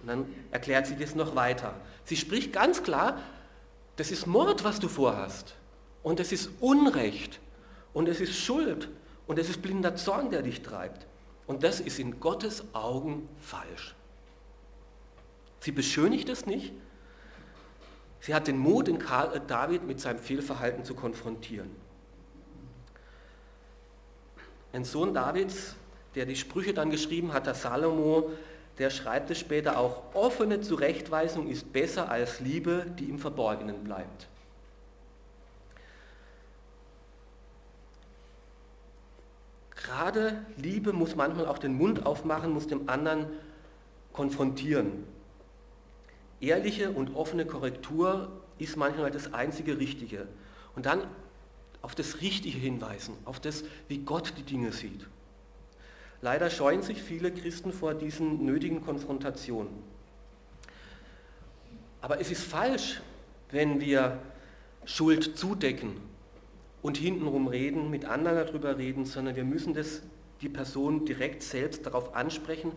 Und 0.00 0.08
dann 0.08 0.34
erklärt 0.50 0.86
sie 0.86 0.96
das 0.96 1.14
noch 1.14 1.36
weiter. 1.36 1.74
Sie 2.04 2.16
spricht 2.16 2.52
ganz 2.52 2.82
klar, 2.82 3.18
das 3.96 4.10
ist 4.10 4.26
Mord, 4.26 4.64
was 4.64 4.80
du 4.80 4.88
vorhast. 4.88 5.54
Und 6.02 6.20
es 6.20 6.32
ist 6.32 6.50
Unrecht. 6.60 7.40
Und 7.92 8.08
es 8.08 8.20
ist 8.20 8.34
Schuld. 8.34 8.88
Und 9.26 9.38
es 9.38 9.48
ist 9.48 9.62
blinder 9.62 9.96
Zorn, 9.96 10.30
der 10.30 10.42
dich 10.42 10.62
treibt. 10.62 11.06
Und 11.46 11.62
das 11.62 11.80
ist 11.80 11.98
in 11.98 12.20
Gottes 12.20 12.64
Augen 12.72 13.28
falsch. 13.40 13.94
Sie 15.60 15.72
beschönigt 15.72 16.28
es 16.28 16.46
nicht. 16.46 16.72
Sie 18.20 18.34
hat 18.34 18.46
den 18.46 18.58
Mut, 18.58 18.88
in 18.88 18.98
David 19.46 19.84
mit 19.84 20.00
seinem 20.00 20.18
Fehlverhalten 20.18 20.84
zu 20.84 20.94
konfrontieren. 20.94 21.70
Ein 24.72 24.84
Sohn 24.84 25.12
Davids, 25.12 25.74
der 26.14 26.26
die 26.26 26.36
Sprüche 26.36 26.72
dann 26.72 26.90
geschrieben 26.90 27.32
hat, 27.32 27.46
der 27.46 27.54
Salomo, 27.54 28.30
der 28.78 28.90
schreibt 28.90 29.30
es 29.30 29.38
später 29.38 29.78
auch, 29.78 30.14
offene 30.14 30.60
Zurechtweisung 30.60 31.48
ist 31.48 31.72
besser 31.72 32.10
als 32.10 32.40
Liebe, 32.40 32.86
die 32.98 33.08
im 33.08 33.18
Verborgenen 33.18 33.84
bleibt. 33.84 34.28
Gerade 39.82 40.44
Liebe 40.56 40.92
muss 40.92 41.16
manchmal 41.16 41.46
auch 41.46 41.58
den 41.58 41.74
Mund 41.74 42.06
aufmachen, 42.06 42.52
muss 42.52 42.66
dem 42.66 42.88
anderen 42.88 43.26
konfrontieren. 44.12 45.04
Ehrliche 46.40 46.90
und 46.90 47.14
offene 47.14 47.46
Korrektur 47.46 48.30
ist 48.58 48.76
manchmal 48.76 49.10
das 49.10 49.32
einzige 49.32 49.78
Richtige. 49.78 50.28
Und 50.76 50.86
dann 50.86 51.02
auf 51.82 51.94
das 51.94 52.20
Richtige 52.20 52.58
hinweisen, 52.58 53.14
auf 53.24 53.40
das, 53.40 53.64
wie 53.88 53.98
Gott 53.98 54.34
die 54.38 54.44
Dinge 54.44 54.72
sieht. 54.72 55.06
Leider 56.20 56.50
scheuen 56.50 56.82
sich 56.82 57.02
viele 57.02 57.32
Christen 57.32 57.72
vor 57.72 57.94
diesen 57.94 58.44
nötigen 58.44 58.84
Konfrontationen. 58.84 59.72
Aber 62.00 62.20
es 62.20 62.30
ist 62.30 62.44
falsch, 62.44 63.00
wenn 63.50 63.80
wir 63.80 64.18
Schuld 64.84 65.36
zudecken 65.36 66.11
und 66.82 66.96
hintenrum 66.96 67.46
reden, 67.46 67.90
mit 67.90 68.04
anderen 68.04 68.44
darüber 68.46 68.76
reden, 68.76 69.04
sondern 69.06 69.36
wir 69.36 69.44
müssen 69.44 69.72
das, 69.72 70.02
die 70.40 70.48
Person 70.48 71.04
direkt 71.04 71.42
selbst 71.42 71.86
darauf 71.86 72.14
ansprechen. 72.14 72.72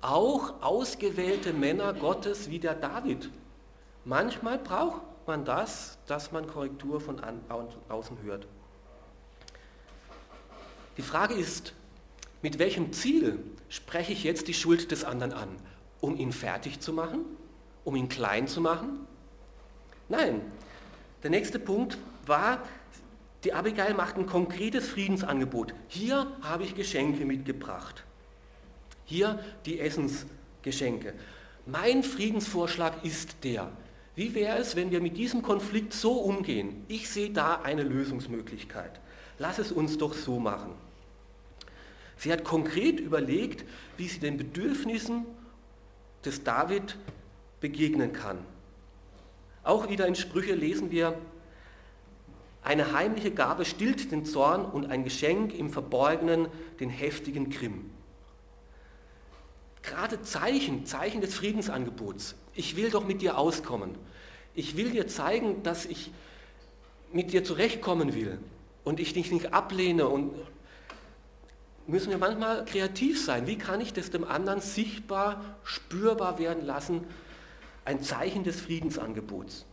Auch 0.00 0.62
ausgewählte 0.62 1.52
Männer 1.52 1.94
Gottes 1.94 2.50
wie 2.50 2.58
der 2.58 2.74
David. 2.74 3.30
Manchmal 4.04 4.58
braucht 4.58 5.02
man 5.26 5.44
das, 5.44 5.98
dass 6.06 6.32
man 6.32 6.46
Korrektur 6.46 7.00
von 7.00 7.20
außen 7.88 8.18
hört. 8.22 8.46
Die 10.96 11.02
Frage 11.02 11.34
ist, 11.34 11.74
mit 12.42 12.58
welchem 12.58 12.92
Ziel 12.92 13.42
spreche 13.68 14.12
ich 14.12 14.24
jetzt 14.24 14.48
die 14.48 14.54
Schuld 14.54 14.90
des 14.90 15.04
anderen 15.04 15.32
an? 15.32 15.48
Um 16.00 16.16
ihn 16.16 16.32
fertig 16.32 16.80
zu 16.80 16.92
machen? 16.92 17.24
Um 17.84 17.96
ihn 17.96 18.08
klein 18.08 18.48
zu 18.48 18.60
machen? 18.60 19.06
Nein. 20.08 20.40
Der 21.22 21.30
nächste 21.30 21.58
Punkt 21.58 21.98
war, 22.26 22.62
die 23.46 23.52
Abigail 23.52 23.94
macht 23.94 24.16
ein 24.16 24.26
konkretes 24.26 24.88
Friedensangebot. 24.88 25.72
Hier 25.86 26.26
habe 26.42 26.64
ich 26.64 26.74
Geschenke 26.74 27.24
mitgebracht. 27.24 28.02
Hier 29.04 29.38
die 29.66 29.78
Essensgeschenke. 29.78 31.14
Mein 31.64 32.02
Friedensvorschlag 32.02 33.04
ist 33.04 33.44
der. 33.44 33.70
Wie 34.16 34.34
wäre 34.34 34.58
es, 34.58 34.74
wenn 34.74 34.90
wir 34.90 35.00
mit 35.00 35.16
diesem 35.16 35.42
Konflikt 35.42 35.92
so 35.92 36.14
umgehen? 36.14 36.84
Ich 36.88 37.08
sehe 37.08 37.30
da 37.30 37.60
eine 37.62 37.84
Lösungsmöglichkeit. 37.84 39.00
Lass 39.38 39.60
es 39.60 39.70
uns 39.70 39.96
doch 39.96 40.14
so 40.14 40.40
machen. 40.40 40.72
Sie 42.16 42.32
hat 42.32 42.42
konkret 42.42 42.98
überlegt, 42.98 43.64
wie 43.96 44.08
sie 44.08 44.18
den 44.18 44.38
Bedürfnissen 44.38 45.24
des 46.24 46.42
David 46.42 46.96
begegnen 47.60 48.12
kann. 48.12 48.38
Auch 49.62 49.88
wieder 49.88 50.08
in 50.08 50.16
Sprüche 50.16 50.56
lesen 50.56 50.90
wir, 50.90 51.16
eine 52.66 52.92
heimliche 52.92 53.30
Gabe 53.30 53.64
stillt 53.64 54.10
den 54.10 54.24
Zorn 54.24 54.64
und 54.64 54.90
ein 54.90 55.04
Geschenk 55.04 55.54
im 55.54 55.70
Verborgenen 55.70 56.48
den 56.80 56.90
heftigen 56.90 57.48
Grimm. 57.48 57.92
Gerade 59.82 60.20
Zeichen, 60.22 60.84
Zeichen 60.84 61.20
des 61.20 61.32
Friedensangebots. 61.36 62.34
Ich 62.54 62.74
will 62.74 62.90
doch 62.90 63.06
mit 63.06 63.22
dir 63.22 63.38
auskommen. 63.38 63.94
Ich 64.52 64.76
will 64.76 64.90
dir 64.90 65.06
zeigen, 65.06 65.62
dass 65.62 65.86
ich 65.86 66.10
mit 67.12 67.32
dir 67.32 67.44
zurechtkommen 67.44 68.14
will 68.14 68.40
und 68.82 68.98
ich 68.98 69.12
dich 69.12 69.30
nicht 69.30 69.54
ablehne. 69.54 70.08
Und 70.08 70.34
müssen 71.86 72.10
wir 72.10 72.18
manchmal 72.18 72.64
kreativ 72.64 73.24
sein. 73.24 73.46
Wie 73.46 73.58
kann 73.58 73.80
ich 73.80 73.92
das 73.92 74.10
dem 74.10 74.24
anderen 74.24 74.60
sichtbar, 74.60 75.56
spürbar 75.62 76.40
werden 76.40 76.66
lassen? 76.66 77.04
Ein 77.84 78.02
Zeichen 78.02 78.42
des 78.42 78.60
Friedensangebots. 78.60 79.66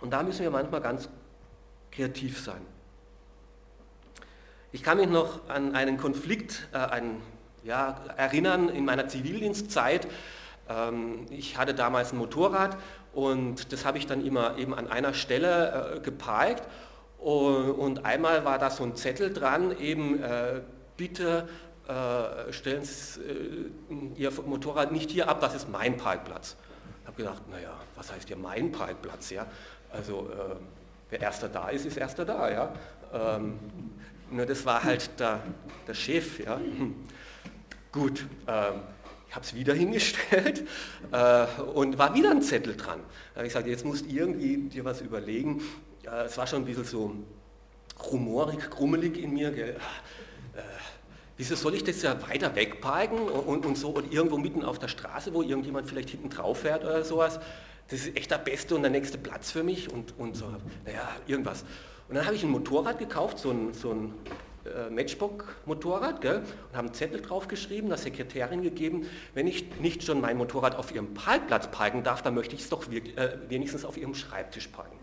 Und 0.00 0.12
da 0.12 0.22
müssen 0.22 0.42
wir 0.42 0.52
manchmal 0.52 0.80
ganz 0.80 1.08
kreativ 1.92 2.40
sein. 2.40 2.60
Ich 4.72 4.82
kann 4.82 4.96
mich 4.96 5.08
noch 5.08 5.48
an 5.48 5.74
einen 5.74 5.98
Konflikt 5.98 6.68
äh, 6.72 6.78
einen, 6.78 7.22
ja, 7.62 8.00
erinnern 8.16 8.68
in 8.68 8.84
meiner 8.84 9.06
Zivildienstzeit. 9.06 10.08
Ähm, 10.68 11.26
ich 11.30 11.58
hatte 11.58 11.74
damals 11.74 12.12
ein 12.12 12.18
Motorrad 12.18 12.76
und 13.12 13.72
das 13.72 13.84
habe 13.84 13.98
ich 13.98 14.06
dann 14.06 14.24
immer 14.24 14.56
eben 14.58 14.74
an 14.74 14.88
einer 14.88 15.12
Stelle 15.12 15.96
äh, 15.96 16.00
geparkt 16.00 16.66
und, 17.18 18.04
einmal 18.04 18.44
war 18.44 18.58
da 18.58 18.68
so 18.70 18.82
ein 18.82 18.96
Zettel 18.96 19.32
dran, 19.32 19.78
eben 19.78 20.20
äh, 20.20 20.62
bitte 20.96 21.48
äh, 21.86 22.52
stellen 22.52 22.82
Sie 22.84 23.20
äh, 23.20 23.70
Ihr 24.16 24.32
Motorrad 24.44 24.90
nicht 24.90 25.10
hier 25.10 25.28
ab, 25.28 25.40
das 25.40 25.54
ist 25.54 25.68
mein 25.68 25.96
Parkplatz. 25.96 26.56
Ich 27.02 27.06
habe 27.06 27.16
gedacht, 27.16 27.48
naja, 27.48 27.74
was 27.94 28.12
heißt 28.12 28.26
hier 28.26 28.36
mein 28.36 28.72
Parkplatz? 28.72 29.30
Ja? 29.30 29.46
Also 29.92 30.30
äh, 30.30 30.56
wer 31.12 31.20
erster 31.20 31.48
da 31.48 31.68
ist, 31.68 31.84
ist 31.84 31.98
erster 31.98 32.24
da. 32.24 32.50
Ja? 32.50 32.72
Ähm, 33.12 33.58
nur 34.30 34.46
das 34.46 34.64
war 34.64 34.82
halt 34.82 35.10
der, 35.20 35.40
der 35.86 35.94
Chef. 35.94 36.40
Ja? 36.40 36.56
Hm. 36.56 36.94
Gut, 37.92 38.26
ähm, 38.48 38.80
ich 39.28 39.34
habe 39.34 39.44
es 39.44 39.54
wieder 39.54 39.74
hingestellt 39.84 40.66
äh, 41.12 41.46
und 41.74 41.98
war 41.98 42.14
wieder 42.14 42.30
ein 42.30 42.42
Zettel 42.42 42.76
dran. 42.76 43.00
Da 43.34 43.38
habe 43.38 43.46
ich 43.46 43.52
gesagt, 43.52 43.68
jetzt 43.68 43.84
musst 43.84 44.06
irgendwie 44.10 44.56
dir 44.56 44.84
was 44.84 45.02
überlegen. 45.02 45.62
Äh, 46.04 46.24
es 46.24 46.38
war 46.38 46.46
schon 46.46 46.62
ein 46.62 46.64
bisschen 46.64 46.84
so 46.84 47.14
rumorig, 48.10 48.70
grummelig 48.70 49.22
in 49.22 49.34
mir. 49.34 49.50
Gell? 49.50 49.76
Äh, 50.54 50.60
wieso 51.36 51.56
soll 51.56 51.74
ich 51.74 51.84
das 51.84 52.00
ja 52.00 52.16
weiter 52.26 52.56
wegparken 52.56 53.18
und, 53.18 53.66
und 53.66 53.76
so 53.76 53.90
und 53.90 54.10
irgendwo 54.14 54.38
mitten 54.38 54.64
auf 54.64 54.78
der 54.78 54.88
Straße, 54.88 55.34
wo 55.34 55.42
irgendjemand 55.42 55.86
vielleicht 55.86 56.08
hinten 56.08 56.30
drauf 56.30 56.60
fährt 56.60 56.84
oder 56.84 57.04
sowas? 57.04 57.38
Das 57.88 58.00
ist 58.00 58.16
echt 58.16 58.30
der 58.30 58.38
beste 58.38 58.74
und 58.74 58.82
der 58.82 58.90
nächste 58.90 59.18
Platz 59.18 59.50
für 59.50 59.62
mich 59.62 59.92
und, 59.92 60.18
und 60.18 60.36
so, 60.36 60.46
naja, 60.84 61.08
irgendwas. 61.26 61.64
Und 62.08 62.16
dann 62.16 62.26
habe 62.26 62.34
ich 62.34 62.42
ein 62.42 62.50
Motorrad 62.50 62.98
gekauft, 62.98 63.38
so 63.38 63.50
ein, 63.50 63.72
so 63.74 63.92
ein 63.92 64.14
äh, 64.64 64.90
Matchbook-Motorrad, 64.90 66.24
und 66.24 66.32
habe 66.32 66.44
einen 66.74 66.94
Zettel 66.94 67.20
draufgeschrieben, 67.20 67.88
der 67.88 67.98
Sekretärin 67.98 68.62
gegeben, 68.62 69.06
wenn 69.34 69.46
ich 69.46 69.80
nicht 69.80 70.02
schon 70.04 70.20
mein 70.20 70.36
Motorrad 70.36 70.76
auf 70.76 70.94
ihrem 70.94 71.14
Parkplatz 71.14 71.70
parken 71.70 72.02
darf, 72.02 72.22
dann 72.22 72.34
möchte 72.34 72.54
ich 72.54 72.62
es 72.62 72.68
doch 72.68 72.90
wirklich, 72.90 73.16
äh, 73.18 73.38
wenigstens 73.48 73.84
auf 73.84 73.96
ihrem 73.96 74.14
Schreibtisch 74.14 74.68
parken. 74.68 74.96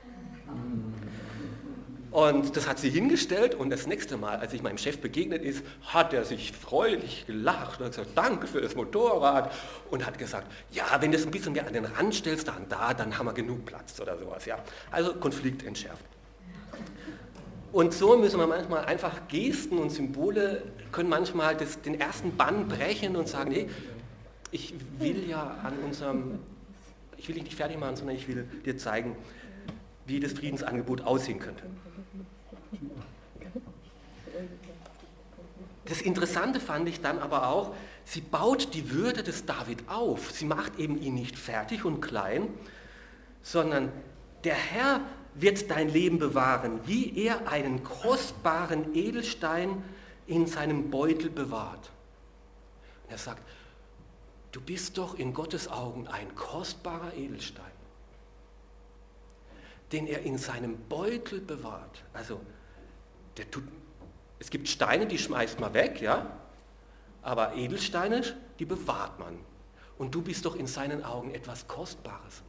Und 2.12 2.56
das 2.56 2.68
hat 2.68 2.80
sie 2.80 2.90
hingestellt 2.90 3.54
und 3.54 3.70
das 3.70 3.86
nächste 3.86 4.18
Mal, 4.18 4.38
als 4.38 4.54
ich 4.54 4.64
meinem 4.64 4.80
Chef 4.80 5.00
begegnet 5.00 5.44
ist, 5.44 5.64
hat 5.84 6.12
er 6.12 6.26
sich 6.26 6.52
freudig 6.52 7.26
gelacht 7.28 7.80
und 7.80 7.86
hat 7.86 7.92
gesagt, 7.92 8.10
danke 8.16 8.48
für 8.48 8.62
das 8.62 8.76
Motorrad 8.76 9.54
und 9.92 10.06
hat 10.06 10.18
gesagt, 10.18 10.48
ja, 10.72 10.86
wenn 11.00 11.12
du 11.12 11.18
es 11.18 11.26
ein 11.26 11.32
bisschen 11.32 11.54
mehr 11.54 11.68
an 11.68 11.74
den 11.74 11.86
Rand 11.86 12.16
stellst, 12.16 12.48
dann 12.48 12.66
da, 12.68 12.96
dann 12.96 13.18
haben 13.18 13.28
wir 13.28 13.34
genug 13.34 13.66
Platz 13.66 14.00
oder 14.00 14.18
sowas. 14.18 14.46
Ja. 14.46 14.58
Also 14.90 15.14
Konflikt 15.14 15.64
entschärft. 15.64 16.04
Und 17.72 17.94
so 17.94 18.18
müssen 18.18 18.40
wir 18.40 18.48
manchmal 18.48 18.86
einfach 18.86 19.28
Gesten 19.28 19.78
und 19.78 19.92
Symbole 19.92 20.64
können 20.92 21.10
manchmal 21.10 21.56
das, 21.56 21.80
den 21.82 22.00
ersten 22.00 22.36
Bann 22.36 22.68
brechen 22.68 23.16
und 23.16 23.28
sagen, 23.28 23.52
nee, 23.52 23.70
ich 24.50 24.74
will 24.98 25.30
ja 25.30 25.58
an 25.64 25.74
unserem, 25.86 26.40
ich 27.18 27.28
will 27.28 27.36
dich 27.36 27.44
nicht 27.44 27.56
fertig 27.56 27.80
machen, 27.80 27.96
sondern 27.96 28.16
ich 28.16 28.28
will 28.28 28.48
dir 28.66 28.78
zeigen, 28.80 29.16
wie 30.08 30.20
das 30.20 30.34
Friedensangebot 30.34 31.02
aussehen 31.02 31.38
könnte. 31.38 31.64
Das 35.86 36.02
Interessante 36.02 36.60
fand 36.60 36.88
ich 36.88 37.02
dann 37.02 37.20
aber 37.20 37.48
auch, 37.48 37.74
sie 38.06 38.22
baut 38.22 38.74
die 38.74 38.92
Würde 38.92 39.24
des 39.24 39.46
David 39.46 39.90
auf. 39.90 40.32
Sie 40.32 40.46
macht 40.46 40.78
eben 40.78 41.02
ihn 41.02 41.16
nicht 41.16 41.38
fertig 41.38 41.84
und 41.84 42.00
klein, 42.00 42.48
sondern 43.42 43.92
der 44.44 44.56
Herr 44.56 45.02
wird 45.34 45.70
dein 45.72 45.90
Leben 45.90 46.20
bewahren, 46.20 46.80
wie 46.86 47.18
er 47.18 47.48
einen 47.48 47.84
kostbaren 47.84 48.94
Edelstein 48.96 49.84
in 50.28 50.48
seinem 50.48 50.92
Beutel 50.92 51.30
bewahrt. 51.30 51.92
Und 53.06 53.12
er 53.12 53.18
sagt, 53.18 53.42
du 54.52 54.62
bist 54.62 54.98
doch 54.98 55.18
in 55.18 55.34
Gottes 55.34 55.68
Augen 55.68 56.08
ein 56.08 56.36
kostbarer 56.36 57.14
Edelstein, 57.16 57.69
den 59.92 60.08
er 60.08 60.22
in 60.22 60.38
seinem 60.38 60.78
Beutel 60.88 61.42
bewahrt. 61.42 62.04
Also, 62.14 62.40
der 63.38 63.50
tut, 63.50 63.64
es 64.40 64.50
gibt 64.50 64.68
Steine, 64.68 65.08
die 65.08 65.18
schmeißt 65.18 65.60
man 65.60 65.74
weg, 65.74 66.02
ja, 66.02 66.40
aber 67.22 67.56
Edelsteine, 67.56 68.22
die 68.60 68.66
bewahrt 68.66 69.20
man. 69.20 69.38
Und 69.98 70.16
du 70.16 70.22
bist 70.22 70.46
doch 70.46 70.56
in 70.56 70.68
seinen 70.68 71.04
Augen 71.04 71.34
etwas 71.34 71.68
Kostbares. 71.68 72.42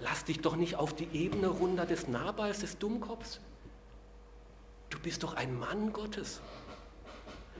Lass 0.00 0.24
dich 0.24 0.40
doch 0.40 0.56
nicht 0.56 0.76
auf 0.76 0.94
die 0.94 1.08
Ebene 1.12 1.48
runter 1.48 1.86
des 1.86 2.08
Nabals, 2.08 2.60
des 2.60 2.78
Dummkopfs. 2.78 3.40
Du 4.90 4.98
bist 5.00 5.22
doch 5.22 5.34
ein 5.34 5.58
Mann 5.58 5.92
Gottes. 5.92 6.40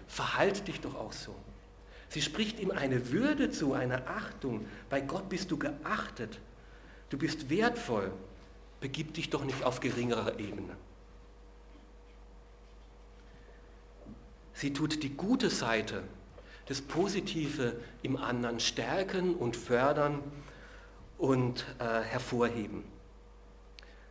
Verhalte 0.06 0.62
dich 0.62 0.80
doch 0.80 0.94
auch 0.94 1.12
so. 1.12 1.34
Sie 2.08 2.22
spricht 2.22 2.58
ihm 2.60 2.70
eine 2.70 3.10
Würde 3.10 3.50
zu, 3.50 3.74
eine 3.74 4.06
Achtung. 4.06 4.66
Bei 4.88 5.00
Gott 5.00 5.28
bist 5.28 5.50
du 5.50 5.58
geachtet. 5.58 6.38
Du 7.10 7.18
bist 7.18 7.50
wertvoll. 7.50 8.12
Begib 8.80 9.14
dich 9.14 9.30
doch 9.30 9.44
nicht 9.44 9.64
auf 9.64 9.80
geringerer 9.80 10.38
Ebene. 10.38 10.76
Sie 14.52 14.72
tut 14.72 15.02
die 15.02 15.14
gute 15.14 15.50
Seite, 15.50 16.02
das 16.66 16.80
Positive 16.80 17.80
im 18.02 18.16
anderen 18.16 18.60
stärken 18.60 19.34
und 19.34 19.56
fördern 19.56 20.20
und 21.16 21.64
äh, 21.78 22.00
hervorheben. 22.00 22.84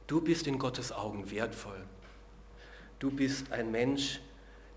Du 0.07 0.21
bist 0.21 0.47
in 0.47 0.57
Gottes 0.57 0.91
Augen 0.91 1.29
wertvoll. 1.31 1.83
Du 2.99 3.11
bist 3.11 3.51
ein 3.51 3.71
Mensch, 3.71 4.21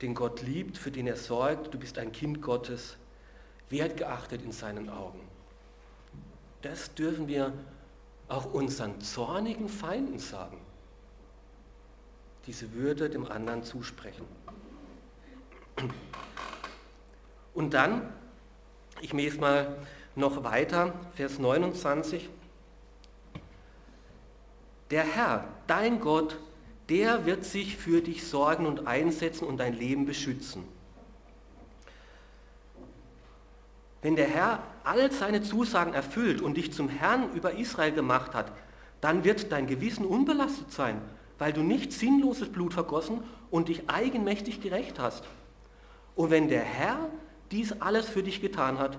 den 0.02 0.14
Gott 0.14 0.42
liebt, 0.42 0.76
für 0.76 0.90
den 0.90 1.06
er 1.06 1.16
sorgt. 1.16 1.72
Du 1.72 1.78
bist 1.78 1.98
ein 1.98 2.12
Kind 2.12 2.42
Gottes, 2.42 2.96
wertgeachtet 3.68 4.42
in 4.42 4.52
seinen 4.52 4.88
Augen. 4.88 5.20
Das 6.62 6.94
dürfen 6.94 7.28
wir 7.28 7.52
auch 8.30 8.52
unseren 8.52 9.00
zornigen 9.00 9.68
Feinden 9.68 10.18
sagen. 10.18 10.58
Diese 12.46 12.72
Würde 12.72 13.10
dem 13.10 13.30
anderen 13.30 13.64
zusprechen. 13.64 14.24
Und 17.54 17.74
dann, 17.74 18.12
ich 19.00 19.12
lese 19.12 19.38
mal 19.38 19.76
noch 20.14 20.44
weiter, 20.44 20.94
Vers 21.14 21.38
29. 21.38 22.28
Der 24.90 25.04
Herr, 25.04 25.44
dein 25.66 26.00
Gott, 26.00 26.38
der 26.88 27.26
wird 27.26 27.44
sich 27.44 27.76
für 27.76 28.00
dich 28.00 28.26
sorgen 28.26 28.66
und 28.66 28.86
einsetzen 28.86 29.46
und 29.46 29.58
dein 29.58 29.74
Leben 29.74 30.06
beschützen. 30.06 30.64
Wenn 34.02 34.16
der 34.16 34.28
Herr 34.28 34.62
all 34.84 35.10
seine 35.10 35.42
Zusagen 35.42 35.94
erfüllt 35.94 36.40
und 36.40 36.56
dich 36.56 36.72
zum 36.72 36.88
Herrn 36.88 37.32
über 37.34 37.54
Israel 37.54 37.92
gemacht 37.92 38.34
hat, 38.34 38.52
dann 39.00 39.24
wird 39.24 39.50
dein 39.52 39.66
Gewissen 39.66 40.04
unbelastet 40.04 40.72
sein, 40.72 41.00
weil 41.38 41.52
du 41.52 41.62
nicht 41.62 41.92
sinnloses 41.92 42.50
Blut 42.50 42.74
vergossen 42.74 43.22
und 43.50 43.68
dich 43.68 43.88
eigenmächtig 43.88 44.60
gerecht 44.60 44.98
hast. 44.98 45.24
Und 46.14 46.30
wenn 46.30 46.48
der 46.48 46.62
Herr 46.62 47.08
dies 47.50 47.80
alles 47.80 48.08
für 48.08 48.22
dich 48.22 48.40
getan 48.40 48.78
hat, 48.78 48.98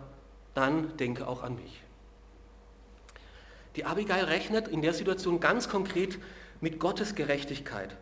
dann 0.53 0.97
denke 0.97 1.27
auch 1.27 1.43
an 1.43 1.55
mich. 1.55 1.81
Die 3.75 3.85
Abigail 3.85 4.25
rechnet 4.25 4.67
in 4.67 4.81
der 4.81 4.93
Situation 4.93 5.39
ganz 5.39 5.69
konkret 5.69 6.19
mit 6.59 6.79
Gottes 6.79 7.15
Gerechtigkeit. 7.15 7.95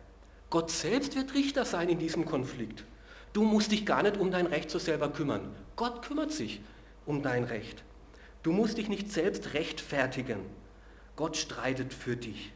Gott 0.48 0.70
selbst 0.70 1.14
wird 1.14 1.34
Richter 1.34 1.64
sein 1.64 1.88
in 1.88 1.98
diesem 1.98 2.24
Konflikt. 2.24 2.84
Du 3.32 3.44
musst 3.44 3.70
dich 3.70 3.86
gar 3.86 4.02
nicht 4.02 4.16
um 4.16 4.32
dein 4.32 4.46
Recht 4.46 4.70
so 4.70 4.80
selber 4.80 5.10
kümmern. 5.10 5.54
Gott 5.76 6.02
kümmert 6.02 6.32
sich 6.32 6.60
um 7.10 7.22
dein 7.22 7.44
Recht. 7.44 7.82
Du 8.44 8.52
musst 8.52 8.78
dich 8.78 8.88
nicht 8.88 9.10
selbst 9.10 9.52
rechtfertigen. 9.52 10.38
Gott 11.16 11.36
streitet 11.36 11.92
für 11.92 12.16
dich. 12.16 12.52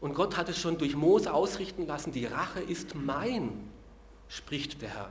Und 0.00 0.14
Gott 0.14 0.36
hat 0.36 0.48
es 0.48 0.60
schon 0.60 0.78
durch 0.78 0.94
Mose 0.94 1.32
ausrichten 1.32 1.86
lassen, 1.86 2.12
die 2.12 2.26
Rache 2.26 2.60
ist 2.60 2.94
mein, 2.94 3.68
spricht 4.28 4.82
der 4.82 4.90
Herr. 4.90 5.10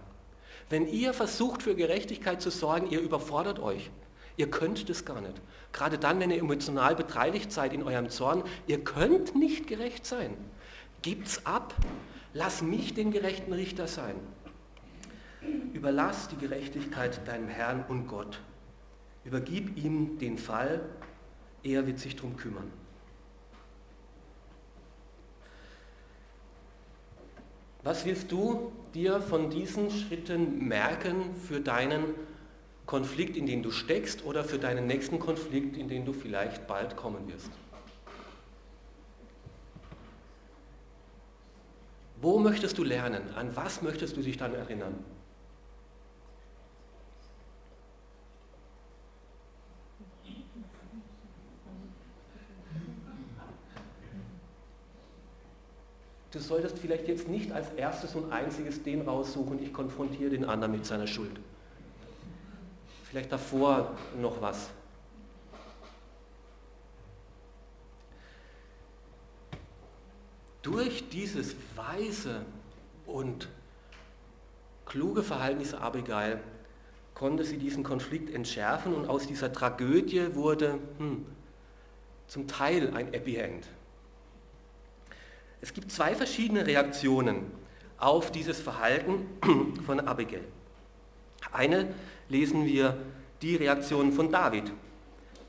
Wenn 0.69 0.87
ihr 0.87 1.13
versucht 1.13 1.63
für 1.63 1.75
Gerechtigkeit 1.75 2.41
zu 2.41 2.51
sorgen, 2.51 2.89
ihr 2.91 3.01
überfordert 3.01 3.59
euch. 3.59 3.89
Ihr 4.37 4.49
könnt 4.49 4.89
das 4.89 5.05
gar 5.05 5.21
nicht. 5.21 5.41
Gerade 5.73 5.97
dann, 5.97 6.19
wenn 6.19 6.31
ihr 6.31 6.39
emotional 6.39 6.95
beteiligt 6.95 7.51
seid 7.51 7.73
in 7.73 7.83
eurem 7.83 8.09
Zorn, 8.09 8.43
ihr 8.67 8.83
könnt 8.83 9.35
nicht 9.35 9.67
gerecht 9.67 10.05
sein. 10.05 10.37
Gibt's 11.01 11.45
ab. 11.45 11.73
Lass 12.33 12.61
mich 12.61 12.93
den 12.93 13.11
gerechten 13.11 13.53
Richter 13.53 13.87
sein. 13.87 14.15
Überlass 15.73 16.27
die 16.29 16.37
Gerechtigkeit 16.37 17.27
deinem 17.27 17.49
Herrn 17.49 17.83
und 17.89 18.07
Gott. 18.07 18.39
Übergib 19.23 19.77
ihm 19.77 20.17
den 20.17 20.37
Fall, 20.37 20.81
er 21.63 21.85
wird 21.85 21.99
sich 21.99 22.15
darum 22.15 22.37
kümmern. 22.37 22.71
Was 27.83 28.05
willst 28.05 28.31
du 28.31 28.71
dir 28.93 29.21
von 29.21 29.49
diesen 29.49 29.89
Schritten 29.89 30.67
merken 30.67 31.35
für 31.35 31.59
deinen 31.59 32.13
Konflikt, 32.85 33.37
in 33.37 33.45
den 33.45 33.63
du 33.63 33.71
steckst 33.71 34.23
oder 34.25 34.43
für 34.43 34.59
deinen 34.59 34.85
nächsten 34.85 35.19
Konflikt, 35.19 35.77
in 35.77 35.87
den 35.87 36.05
du 36.05 36.13
vielleicht 36.13 36.67
bald 36.67 36.95
kommen 36.95 37.27
wirst? 37.27 37.49
Wo 42.21 42.37
möchtest 42.37 42.77
du 42.77 42.83
lernen? 42.83 43.33
An 43.35 43.55
was 43.55 43.81
möchtest 43.81 44.15
du 44.15 44.21
dich 44.21 44.37
dann 44.37 44.53
erinnern? 44.53 45.03
Du 56.31 56.39
solltest 56.39 56.79
vielleicht 56.79 57.07
jetzt 57.07 57.27
nicht 57.27 57.51
als 57.51 57.69
erstes 57.73 58.15
und 58.15 58.31
einziges 58.31 58.83
den 58.83 59.01
raussuchen, 59.01 59.61
ich 59.61 59.73
konfrontiere 59.73 60.31
den 60.31 60.45
anderen 60.45 60.71
mit 60.71 60.85
seiner 60.85 61.07
Schuld. 61.07 61.39
Vielleicht 63.03 63.31
davor 63.31 63.95
noch 64.19 64.41
was. 64.41 64.69
Durch 70.61 71.09
dieses 71.09 71.55
weise 71.75 72.45
und 73.05 73.49
kluge 74.85 75.23
Verhalten 75.23 75.59
dieser 75.59 75.81
Abigail 75.81 76.39
konnte 77.15 77.43
sie 77.43 77.57
diesen 77.57 77.83
Konflikt 77.83 78.33
entschärfen 78.33 78.93
und 78.93 79.09
aus 79.09 79.27
dieser 79.27 79.51
Tragödie 79.51 80.35
wurde 80.35 80.79
hm, 80.97 81.25
zum 82.27 82.47
Teil 82.47 82.93
ein 82.95 83.11
Happy 83.11 83.35
End. 83.35 83.67
Es 85.61 85.73
gibt 85.73 85.91
zwei 85.91 86.15
verschiedene 86.15 86.65
Reaktionen 86.65 87.45
auf 87.97 88.31
dieses 88.31 88.59
Verhalten 88.59 89.27
von 89.85 89.99
Abigail. 89.99 90.43
Eine 91.51 91.93
lesen 92.29 92.65
wir 92.65 92.97
die 93.41 93.55
Reaktion 93.55 94.11
von 94.11 94.31
David. 94.31 94.71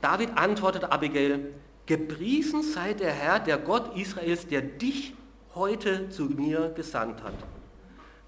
David 0.01 0.37
antwortete 0.37 0.91
Abigail, 0.91 1.53
Gepriesen 1.85 2.63
sei 2.63 2.93
der 2.93 3.11
Herr, 3.11 3.39
der 3.39 3.57
Gott 3.57 3.97
Israels, 3.97 4.47
der 4.47 4.61
dich 4.61 5.13
heute 5.53 6.09
zu 6.09 6.25
mir 6.25 6.71
gesandt 6.75 7.21
hat. 7.23 7.33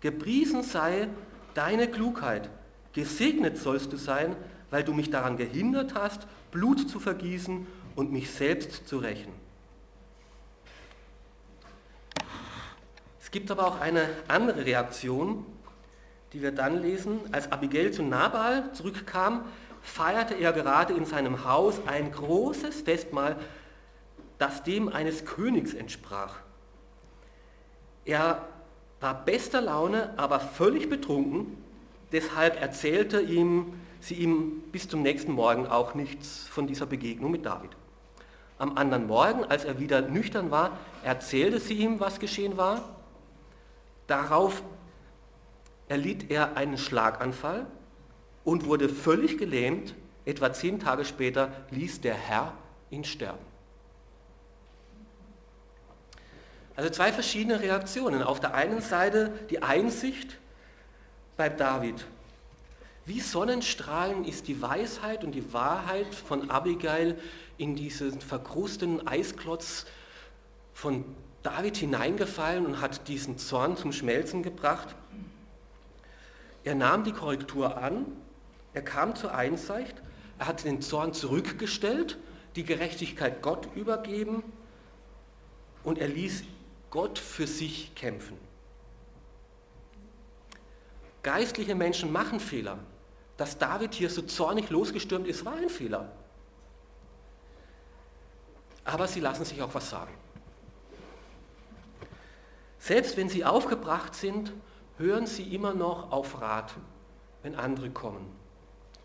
Gepriesen 0.02 0.62
sei 0.62 1.08
deine 1.54 1.88
Klugheit. 1.88 2.50
Gesegnet 2.94 3.58
sollst 3.58 3.94
du 3.94 3.98
sein, 3.98 4.36
weil 4.72 4.84
du 4.84 4.94
mich 4.94 5.10
daran 5.10 5.38
gehindert 5.38 5.96
hast, 5.96 6.28
Blut 6.52 6.90
zu 6.90 7.00
vergießen 7.00 7.66
und 7.96 8.12
mich 8.12 8.30
selbst 8.30 8.88
zu 8.88 8.98
rächen. 8.98 9.32
Gibt 13.36 13.52
aber 13.52 13.68
auch 13.68 13.82
eine 13.82 14.08
andere 14.30 14.66
Reaktion, 14.66 15.46
die 16.32 16.42
wir 16.42 16.54
dann 16.54 16.82
lesen. 16.82 17.20
Als 17.34 17.52
Abigail 17.52 17.92
zu 17.92 18.02
Nabal 18.02 18.72
zurückkam, 18.72 19.44
feierte 19.82 20.36
er 20.36 20.54
gerade 20.54 20.94
in 20.94 21.04
seinem 21.04 21.44
Haus 21.44 21.82
ein 21.86 22.14
großes 22.14 22.84
Festmahl, 22.84 23.36
das 24.38 24.64
dem 24.64 24.88
eines 24.88 25.26
Königs 25.26 25.74
entsprach. 25.74 26.38
Er 28.06 28.48
war 29.02 29.26
bester 29.26 29.60
Laune, 29.60 30.14
aber 30.16 30.40
völlig 30.40 30.88
betrunken. 30.88 31.58
Deshalb 32.14 32.62
erzählte 32.62 33.20
ihm, 33.20 33.74
sie 34.00 34.14
ihm 34.14 34.64
bis 34.72 34.88
zum 34.88 35.02
nächsten 35.02 35.34
Morgen 35.34 35.68
auch 35.68 35.94
nichts 35.94 36.48
von 36.48 36.68
dieser 36.68 36.86
Begegnung 36.86 37.32
mit 37.32 37.46
David. 37.46 37.72
Am 38.60 38.78
anderen 38.78 39.08
Morgen, 39.08 39.44
als 39.44 39.66
er 39.66 39.78
wieder 39.78 40.04
nüchtern 40.04 40.52
war, 40.52 40.78
erzählte 41.04 41.60
sie 41.60 41.74
ihm, 41.74 42.00
was 42.00 42.22
geschehen 42.22 42.56
war. 42.56 42.96
Darauf 44.08 44.64
erlitt 45.88 46.30
er 46.32 46.58
einen 46.58 46.78
Schlaganfall 46.78 47.66
und 48.44 48.66
wurde 48.66 48.90
völlig 48.90 49.38
gelähmt. 49.38 49.96
Etwa 50.26 50.52
zehn 50.54 50.80
Tage 50.80 51.06
später 51.06 51.52
ließ 51.70 52.02
der 52.02 52.16
Herr 52.16 52.54
ihn 52.90 53.04
sterben. 53.04 53.46
Also 56.76 56.90
zwei 56.90 57.14
verschiedene 57.14 57.60
Reaktionen. 57.62 58.22
Auf 58.22 58.40
der 58.40 58.54
einen 58.54 58.82
Seite 58.82 59.32
die 59.50 59.62
Einsicht 59.62 60.38
bei 61.38 61.50
David. 61.50 62.06
Wie 63.06 63.20
Sonnenstrahlen 63.20 64.26
ist 64.26 64.48
die 64.48 64.62
Weisheit 64.62 65.24
und 65.24 65.34
die 65.34 65.54
Wahrheit 65.54 66.14
von 66.14 66.50
Abigail 66.50 67.20
in 67.58 67.76
diesen 67.76 68.20
verkrusteten 68.20 69.08
Eisklotz 69.08 69.86
von 70.74 71.06
David 71.46 71.78
hineingefallen 71.78 72.66
und 72.66 72.82
hat 72.82 73.08
diesen 73.08 73.38
Zorn 73.38 73.78
zum 73.78 73.94
Schmelzen 73.94 74.42
gebracht. 74.42 74.96
Er 76.64 76.74
nahm 76.74 77.04
die 77.04 77.12
Korrektur 77.12 77.78
an, 77.78 78.08
er 78.74 78.82
kam 78.82 79.16
zur 79.16 79.36
Einsicht, 79.36 80.02
er 80.40 80.48
hat 80.48 80.64
den 80.64 80.82
Zorn 80.82 81.14
zurückgestellt, 81.14 82.18
die 82.56 82.64
Gerechtigkeit 82.64 83.44
Gott 83.44 83.70
übergeben 83.76 84.42
und 85.84 86.00
er 86.00 86.08
ließ 86.08 86.44
Gott 86.90 87.20
für 87.20 87.46
sich 87.46 87.94
kämpfen. 87.94 88.38
Geistliche 91.22 91.76
Menschen 91.76 92.12
machen 92.12 92.40
Fehler. 92.40 92.80
Dass 93.38 93.60
David 93.60 93.94
hier 93.94 94.10
so 94.10 94.24
zornig 94.24 94.72
losgestürmt 94.72 95.28
ist, 95.28 95.46
war 95.46 95.56
ein 95.56 95.70
Fehler. 95.70 96.12
Aber 98.84 99.08
sie 99.08 99.20
lassen 99.20 99.46
sich 99.46 99.62
auch 99.62 99.74
was 99.74 99.90
sagen. 99.90 100.14
Selbst 102.86 103.18
wenn 103.18 103.30
sie 103.30 103.44
aufgebracht 103.44 104.14
sind, 104.14 104.54
hören 105.00 105.26
sie 105.26 105.56
immer 105.56 105.74
noch 105.74 106.12
auf 106.12 106.40
Rat, 106.40 106.76
wenn 107.42 107.56
andere 107.56 107.90
kommen. 107.90 108.28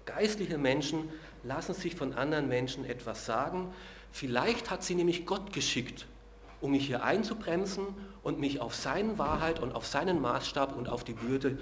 Geistliche 0.04 0.58
Menschen 0.58 1.08
lassen 1.44 1.72
sich 1.72 1.96
von 1.96 2.12
anderen 2.12 2.46
Menschen 2.46 2.84
etwas 2.84 3.24
sagen. 3.24 3.72
Vielleicht 4.12 4.70
hat 4.70 4.84
sie 4.84 4.94
nämlich 4.94 5.24
Gott 5.24 5.54
geschickt, 5.54 6.06
um 6.60 6.72
mich 6.72 6.88
hier 6.88 7.04
einzubremsen 7.04 7.86
und 8.22 8.38
mich 8.38 8.60
auf 8.60 8.74
seine 8.74 9.16
Wahrheit 9.16 9.60
und 9.60 9.72
auf 9.74 9.86
seinen 9.86 10.20
Maßstab 10.20 10.76
und 10.76 10.90
auf 10.90 11.02
die 11.02 11.18
Würde, 11.22 11.58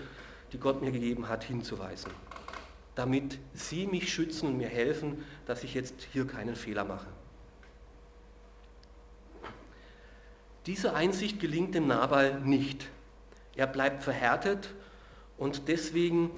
die 0.52 0.58
Gott 0.58 0.82
mir 0.82 0.90
gegeben 0.90 1.28
hat, 1.28 1.44
hinzuweisen. 1.44 2.10
Damit 2.96 3.38
sie 3.54 3.86
mich 3.86 4.12
schützen 4.12 4.48
und 4.48 4.56
mir 4.56 4.68
helfen, 4.68 5.24
dass 5.46 5.62
ich 5.62 5.72
jetzt 5.72 6.08
hier 6.12 6.26
keinen 6.26 6.56
Fehler 6.56 6.82
mache. 6.82 7.06
Diese 10.68 10.92
Einsicht 10.92 11.40
gelingt 11.40 11.74
dem 11.74 11.86
Nabal 11.86 12.40
nicht. 12.40 12.90
Er 13.56 13.66
bleibt 13.66 14.02
verhärtet 14.02 14.74
und 15.38 15.66
deswegen 15.66 16.30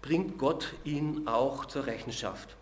bringt 0.00 0.38
Gott 0.38 0.74
ihn 0.84 1.26
auch 1.26 1.64
zur 1.64 1.86
Rechenschaft. 1.86 2.56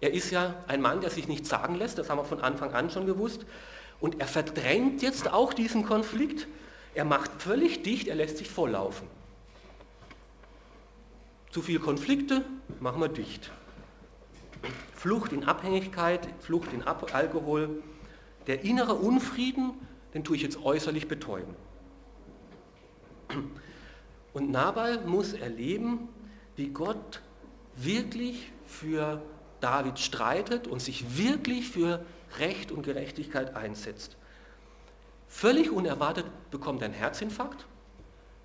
Er 0.00 0.12
ist 0.12 0.32
ja 0.32 0.56
ein 0.66 0.80
Mann, 0.80 1.00
der 1.00 1.10
sich 1.10 1.28
nicht 1.28 1.46
sagen 1.46 1.76
lässt, 1.76 1.96
das 1.96 2.10
haben 2.10 2.18
wir 2.18 2.24
von 2.24 2.40
Anfang 2.40 2.74
an 2.74 2.90
schon 2.90 3.06
gewusst. 3.06 3.46
Und 4.00 4.20
er 4.20 4.26
verdrängt 4.26 5.00
jetzt 5.00 5.32
auch 5.32 5.54
diesen 5.54 5.86
Konflikt. 5.86 6.48
Er 6.96 7.04
macht 7.04 7.30
völlig 7.40 7.84
dicht, 7.84 8.08
er 8.08 8.16
lässt 8.16 8.38
sich 8.38 8.50
volllaufen. 8.50 9.06
Zu 11.52 11.62
viele 11.62 11.78
Konflikte, 11.78 12.44
machen 12.80 13.00
wir 13.00 13.08
dicht. 13.08 13.52
Flucht 14.96 15.32
in 15.32 15.44
Abhängigkeit, 15.44 16.26
Flucht 16.40 16.72
in 16.72 16.82
Alkohol. 16.82 17.80
Der 18.46 18.62
innere 18.62 18.94
Unfrieden, 18.94 19.72
den 20.12 20.24
tue 20.24 20.36
ich 20.36 20.42
jetzt 20.42 20.62
äußerlich 20.62 21.08
betäuben. 21.08 21.54
Und 24.32 24.50
Nabal 24.50 25.04
muss 25.06 25.32
erleben, 25.32 26.08
wie 26.56 26.68
Gott 26.68 27.22
wirklich 27.76 28.52
für 28.66 29.22
David 29.60 29.98
streitet 29.98 30.66
und 30.66 30.80
sich 30.80 31.16
wirklich 31.16 31.68
für 31.68 32.04
Recht 32.38 32.70
und 32.70 32.82
Gerechtigkeit 32.82 33.54
einsetzt. 33.54 34.16
Völlig 35.28 35.70
unerwartet 35.70 36.26
bekommt 36.50 36.82
er 36.82 36.86
einen 36.86 36.94
Herzinfarkt. 36.94 37.66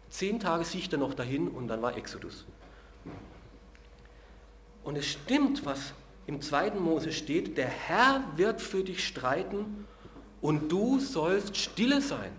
Zehn 0.10 0.40
Tage 0.40 0.64
sieht 0.64 0.92
er 0.92 1.00
noch 1.00 1.14
dahin 1.14 1.48
und 1.48 1.68
dann 1.68 1.82
war 1.82 1.96
Exodus. 1.96 2.46
Und 4.84 4.98
es 4.98 5.08
stimmt, 5.08 5.66
was 5.66 5.94
im 6.26 6.42
zweiten 6.42 6.80
Mose 6.80 7.12
steht, 7.12 7.58
der 7.58 7.68
Herr 7.68 8.24
wird 8.36 8.62
für 8.62 8.84
dich 8.84 9.06
streiten 9.06 9.88
und 10.42 10.72
du 10.72 11.00
sollst 11.00 11.58
stille 11.58 12.02
sein. 12.02 12.32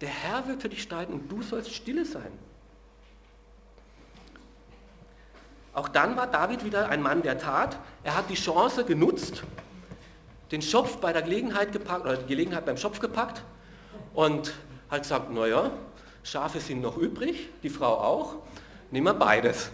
Der 0.00 0.08
Herr 0.08 0.46
wird 0.48 0.62
für 0.62 0.68
dich 0.68 0.82
streiten 0.82 1.12
und 1.12 1.30
du 1.30 1.42
sollst 1.42 1.74
stille 1.74 2.04
sein. 2.04 2.32
Auch 5.72 5.88
dann 5.88 6.16
war 6.16 6.26
David 6.26 6.64
wieder 6.64 6.88
ein 6.88 7.02
Mann 7.02 7.22
der 7.22 7.38
Tat. 7.38 7.78
Er 8.02 8.16
hat 8.16 8.28
die 8.28 8.34
Chance 8.34 8.84
genutzt, 8.84 9.44
den 10.50 10.62
Schopf 10.62 10.96
bei 10.96 11.12
der 11.12 11.22
Gelegenheit 11.22 11.72
gepackt, 11.72 12.04
oder 12.04 12.16
die 12.16 12.26
Gelegenheit 12.26 12.66
beim 12.66 12.76
Schopf 12.76 12.98
gepackt 12.98 13.42
und 14.14 14.52
hat 14.90 15.02
gesagt, 15.02 15.30
naja, 15.30 15.70
Schafe 16.22 16.60
sind 16.60 16.80
noch 16.80 16.96
übrig, 16.96 17.48
die 17.62 17.70
Frau 17.70 17.98
auch, 17.98 18.36
nehmen 18.90 19.06
wir 19.06 19.14
beides. 19.14 19.70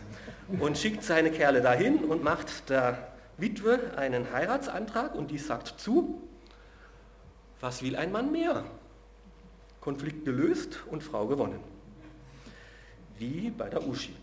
Und 0.61 0.79
schickt 0.79 1.03
seine 1.03 1.31
Kerle 1.31 1.61
dahin 1.61 2.05
und 2.05 2.23
macht 2.23 2.69
der 2.69 3.15
Witwe 3.37 3.81
einen 3.97 4.33
Heiratsantrag 4.33 5.15
und 5.15 5.31
die 5.31 5.39
sagt 5.39 5.81
zu, 5.81 6.23
was 7.61 7.83
will 7.83 7.97
ein 7.97 8.13
Mann 8.13 8.33
mehr? 8.33 8.65
Konflikt 9.81 10.25
gelöst 10.25 10.81
und 10.91 11.03
Frau 11.03 11.27
gewonnen. 11.27 11.61
Wie 13.19 13.51
bei 13.51 13.69
der 13.69 13.87
Uschi 13.87 14.15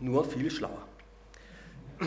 nur 0.00 0.24
viel 0.24 0.50
schlauer. 0.50 0.86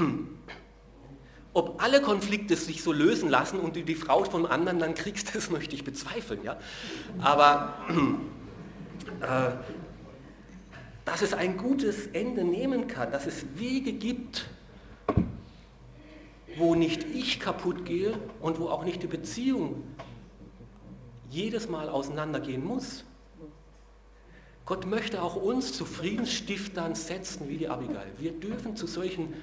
Ob 1.53 1.83
alle 1.83 2.01
Konflikte 2.01 2.55
sich 2.55 2.81
so 2.81 2.91
lösen 2.91 3.29
lassen 3.29 3.59
und 3.59 3.75
du 3.75 3.83
die 3.83 3.95
Frau 3.95 4.23
vom 4.23 4.45
anderen 4.45 4.79
dann 4.79 4.95
kriegst, 4.95 5.35
das 5.35 5.49
möchte 5.49 5.75
ich 5.75 5.83
bezweifeln. 5.83 6.43
Ja? 6.43 6.57
Aber 7.19 7.75
äh, 9.21 9.51
dass 11.05 11.21
es 11.21 11.33
ein 11.33 11.57
gutes 11.57 12.07
Ende 12.07 12.43
nehmen 12.43 12.87
kann, 12.87 13.11
dass 13.11 13.27
es 13.27 13.45
Wege 13.55 13.93
gibt, 13.93 14.47
wo 16.55 16.75
nicht 16.75 17.03
ich 17.03 17.39
kaputt 17.39 17.85
gehe 17.85 18.17
und 18.41 18.59
wo 18.59 18.69
auch 18.69 18.85
nicht 18.85 19.03
die 19.03 19.07
Beziehung 19.07 19.83
jedes 21.33 21.67
Mal 21.67 21.89
auseinandergehen 21.89 22.63
muss. 22.63 23.03
Gott 24.65 24.85
möchte 24.85 25.21
auch 25.21 25.35
uns 25.35 25.73
zu 25.73 25.83
Friedensstiftern 25.83 26.95
setzen 26.95 27.49
wie 27.49 27.57
die 27.57 27.67
Abigail. 27.67 28.07
Wir 28.17 28.31
dürfen 28.31 28.77
zu 28.77 28.87
solchen 28.87 29.33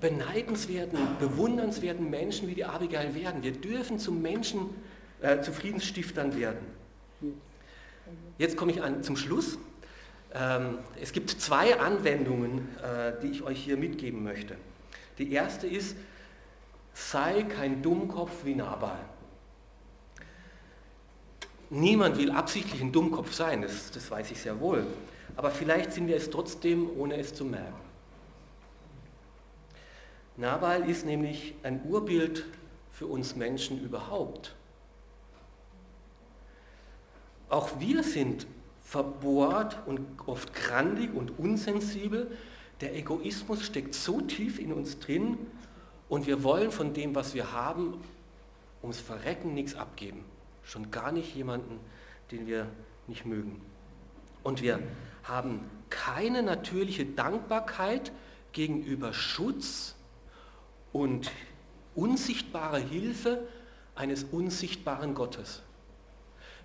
beneidenswerten, 0.00 0.98
bewundernswerten 1.20 2.10
Menschen 2.10 2.48
wie 2.48 2.54
die 2.54 2.64
Abigail 2.64 3.14
werden. 3.14 3.42
Wir 3.42 3.52
dürfen 3.52 4.00
zu 4.00 4.10
Menschen, 4.10 4.70
äh, 5.20 5.40
zu 5.42 5.52
Friedensstiftern 5.52 6.36
werden. 6.36 6.66
Jetzt 8.38 8.56
komme 8.56 8.72
ich 8.72 8.82
an, 8.82 9.04
zum 9.04 9.16
Schluss. 9.16 9.58
Ähm, 10.34 10.78
es 11.00 11.12
gibt 11.12 11.30
zwei 11.30 11.78
Anwendungen, 11.78 12.68
äh, 12.82 13.12
die 13.22 13.28
ich 13.28 13.42
euch 13.42 13.62
hier 13.62 13.76
mitgeben 13.76 14.24
möchte. 14.24 14.56
Die 15.18 15.30
erste 15.32 15.68
ist, 15.68 15.94
sei 16.94 17.44
kein 17.44 17.82
Dummkopf 17.82 18.44
wie 18.44 18.56
Nabal. 18.56 18.98
Niemand 21.74 22.18
will 22.18 22.30
absichtlich 22.30 22.82
ein 22.82 22.92
Dummkopf 22.92 23.32
sein, 23.32 23.62
das, 23.62 23.90
das 23.92 24.10
weiß 24.10 24.30
ich 24.30 24.42
sehr 24.42 24.60
wohl. 24.60 24.86
Aber 25.36 25.50
vielleicht 25.50 25.94
sind 25.94 26.06
wir 26.06 26.16
es 26.16 26.28
trotzdem, 26.28 26.86
ohne 26.98 27.16
es 27.16 27.32
zu 27.32 27.46
merken. 27.46 27.80
Nabal 30.36 30.86
ist 30.86 31.06
nämlich 31.06 31.54
ein 31.62 31.80
Urbild 31.86 32.44
für 32.90 33.06
uns 33.06 33.36
Menschen 33.36 33.82
überhaupt. 33.82 34.54
Auch 37.48 37.80
wir 37.80 38.02
sind 38.02 38.46
verbohrt 38.82 39.78
und 39.86 40.02
oft 40.26 40.52
grandig 40.52 41.14
und 41.14 41.38
unsensibel. 41.38 42.36
Der 42.82 42.94
Egoismus 42.94 43.62
steckt 43.62 43.94
so 43.94 44.20
tief 44.20 44.58
in 44.58 44.74
uns 44.74 44.98
drin 44.98 45.38
und 46.10 46.26
wir 46.26 46.44
wollen 46.44 46.70
von 46.70 46.92
dem, 46.92 47.14
was 47.14 47.32
wir 47.32 47.52
haben, 47.52 47.94
ums 48.82 49.00
Verrecken 49.00 49.54
nichts 49.54 49.74
abgeben 49.74 50.22
schon 50.62 50.90
gar 50.90 51.12
nicht 51.12 51.34
jemanden, 51.34 51.80
den 52.30 52.46
wir 52.46 52.66
nicht 53.06 53.26
mögen. 53.26 53.60
Und 54.42 54.62
wir 54.62 54.80
haben 55.24 55.60
keine 55.90 56.42
natürliche 56.42 57.04
Dankbarkeit 57.04 58.12
gegenüber 58.52 59.12
Schutz 59.12 59.94
und 60.92 61.30
unsichtbare 61.94 62.78
Hilfe 62.78 63.46
eines 63.94 64.24
unsichtbaren 64.24 65.14
Gottes. 65.14 65.62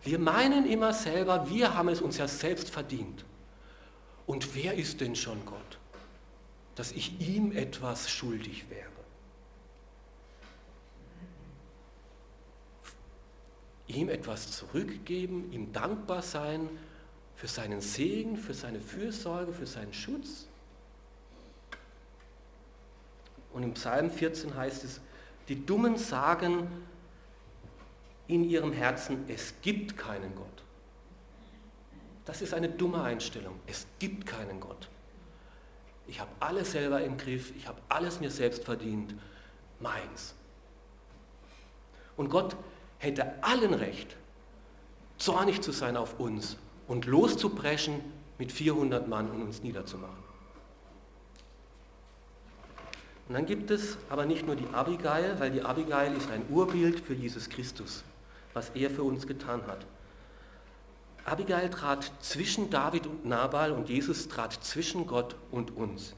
Wir 0.04 0.20
meinen 0.20 0.66
immer 0.66 0.94
selber, 0.94 1.50
wir 1.50 1.74
haben 1.76 1.90
es 1.90 2.02
uns 2.02 2.18
ja 2.18 2.28
selbst 2.28 2.70
verdient. 2.70 3.26
Und 4.26 4.56
wer 4.56 4.74
ist 4.76 5.02
denn 5.02 5.16
schon 5.16 5.46
Gott, 5.46 5.80
dass 6.76 6.92
ich 6.92 7.20
ihm 7.20 7.52
etwas 7.52 8.10
schuldig 8.10 8.70
wäre? 8.70 8.97
Ihm 13.88 14.10
etwas 14.10 14.52
zurückgeben, 14.52 15.52
ihm 15.52 15.72
dankbar 15.72 16.22
sein 16.22 16.70
für 17.36 17.48
seinen 17.48 17.82
Segen, 17.82 18.38
für 18.38 18.54
seine 18.54 18.80
Fürsorge, 18.80 19.54
für 19.54 19.68
seinen 19.68 19.94
Schutz? 19.94 20.48
Und 23.54 23.64
im 23.64 23.74
Psalm 23.74 24.12
14 24.12 24.56
heißt 24.56 24.84
es, 24.84 25.02
die 25.48 25.66
Dummen 25.66 25.98
sagen 25.98 26.68
in 28.28 28.44
ihrem 28.44 28.74
Herzen, 28.74 29.24
es 29.30 29.54
gibt 29.62 29.98
keinen 29.98 30.36
Gott. 30.36 30.64
Das 32.26 32.42
ist 32.42 32.54
eine 32.54 32.68
dumme 32.68 33.02
Einstellung. 33.02 33.58
Es 33.68 33.88
gibt 34.00 34.26
keinen 34.26 34.60
Gott. 34.60 34.90
Ich 36.08 36.20
habe 36.20 36.32
alles 36.40 36.74
selber 36.74 37.02
im 37.02 37.18
Griff, 37.18 37.54
ich 37.56 37.68
habe 37.68 37.82
alles 37.90 38.20
mir 38.20 38.32
selbst 38.32 38.64
verdient, 38.64 39.16
meins. 39.80 40.36
Und 42.16 42.30
Gott 42.30 42.56
hätte 43.00 43.44
allen 43.44 43.74
Recht, 43.74 44.16
zornig 45.18 45.62
zu 45.62 45.72
sein 45.72 45.98
auf 45.98 46.20
uns 46.20 46.58
und 46.88 47.06
loszubrechen 47.06 48.02
mit 48.38 48.52
400 48.52 49.08
Mann 49.08 49.30
und 49.30 49.42
uns 49.42 49.64
niederzumachen. 49.64 50.28
Und 53.28 53.34
dann 53.34 53.46
gibt 53.46 53.72
es 53.72 53.98
aber 54.10 54.26
nicht 54.26 54.46
nur 54.46 54.56
die 54.56 54.68
Abigail, 54.74 55.40
weil 55.40 55.52
die 55.52 55.62
Abigail 55.62 56.16
ist 56.16 56.32
ein 56.32 56.44
Urbild 56.50 57.02
für 57.02 57.14
Jesus 57.14 57.50
Christus, 57.50 58.04
was 58.54 58.70
er 58.70 58.90
für 58.90 59.04
uns 59.04 59.28
getan 59.28 59.62
hat. 59.68 59.86
Abigail 61.26 61.70
trat 61.70 62.10
zwischen 62.22 62.70
David 62.70 63.06
und 63.06 63.26
Nabal 63.26 63.74
und 63.74 63.90
Jesus 63.90 64.30
trat 64.30 64.54
zwischen 64.64 65.08
Gott 65.08 65.36
und 65.52 65.76
uns. 65.76 66.16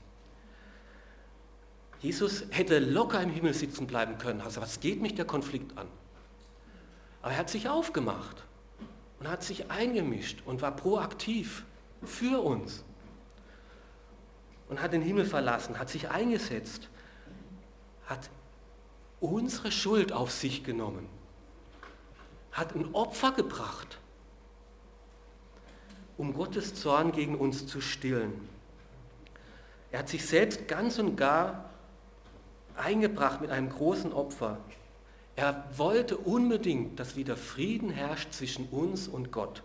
Jesus 1.99 2.43
hätte 2.51 2.77
locker 2.77 3.21
im 3.21 3.31
Himmel 3.31 3.55
sitzen 3.55 3.87
bleiben 3.87 4.19
können. 4.19 4.41
Also 4.41 4.61
was 4.61 4.79
geht 4.79 5.01
mich 5.01 5.15
der 5.15 5.25
Konflikt 5.25 5.77
an? 5.77 5.87
Aber 7.21 7.31
er 7.31 7.37
hat 7.37 7.49
sich 7.49 7.67
aufgemacht 7.67 8.43
und 9.19 9.27
hat 9.27 9.43
sich 9.43 9.69
eingemischt 9.69 10.41
und 10.45 10.61
war 10.61 10.75
proaktiv 10.75 11.65
für 12.03 12.41
uns. 12.41 12.83
Und 14.69 14.81
hat 14.81 14.93
den 14.93 15.01
Himmel 15.01 15.25
verlassen, 15.25 15.79
hat 15.79 15.89
sich 15.89 16.09
eingesetzt, 16.09 16.89
hat 18.05 18.29
unsere 19.19 19.71
Schuld 19.71 20.11
auf 20.13 20.31
sich 20.31 20.63
genommen, 20.63 21.07
hat 22.51 22.75
ein 22.75 22.93
Opfer 22.93 23.31
gebracht, 23.31 23.97
um 26.17 26.33
Gottes 26.33 26.75
Zorn 26.75 27.11
gegen 27.11 27.35
uns 27.35 27.65
zu 27.67 27.81
stillen. 27.81 28.47
Er 29.91 29.99
hat 29.99 30.09
sich 30.09 30.25
selbst 30.25 30.67
ganz 30.67 30.99
und 30.99 31.15
gar 31.15 31.69
eingebracht 32.75 33.41
mit 33.41 33.49
einem 33.49 33.69
großen 33.69 34.13
Opfer. 34.13 34.57
Er 35.39 35.63
wollte 35.77 36.17
unbedingt, 36.17 36.99
dass 36.99 37.15
wieder 37.15 37.37
Frieden 37.37 37.91
herrscht 37.91 38.33
zwischen 38.33 38.67
uns 38.67 39.07
und 39.07 39.31
Gott. 39.31 39.63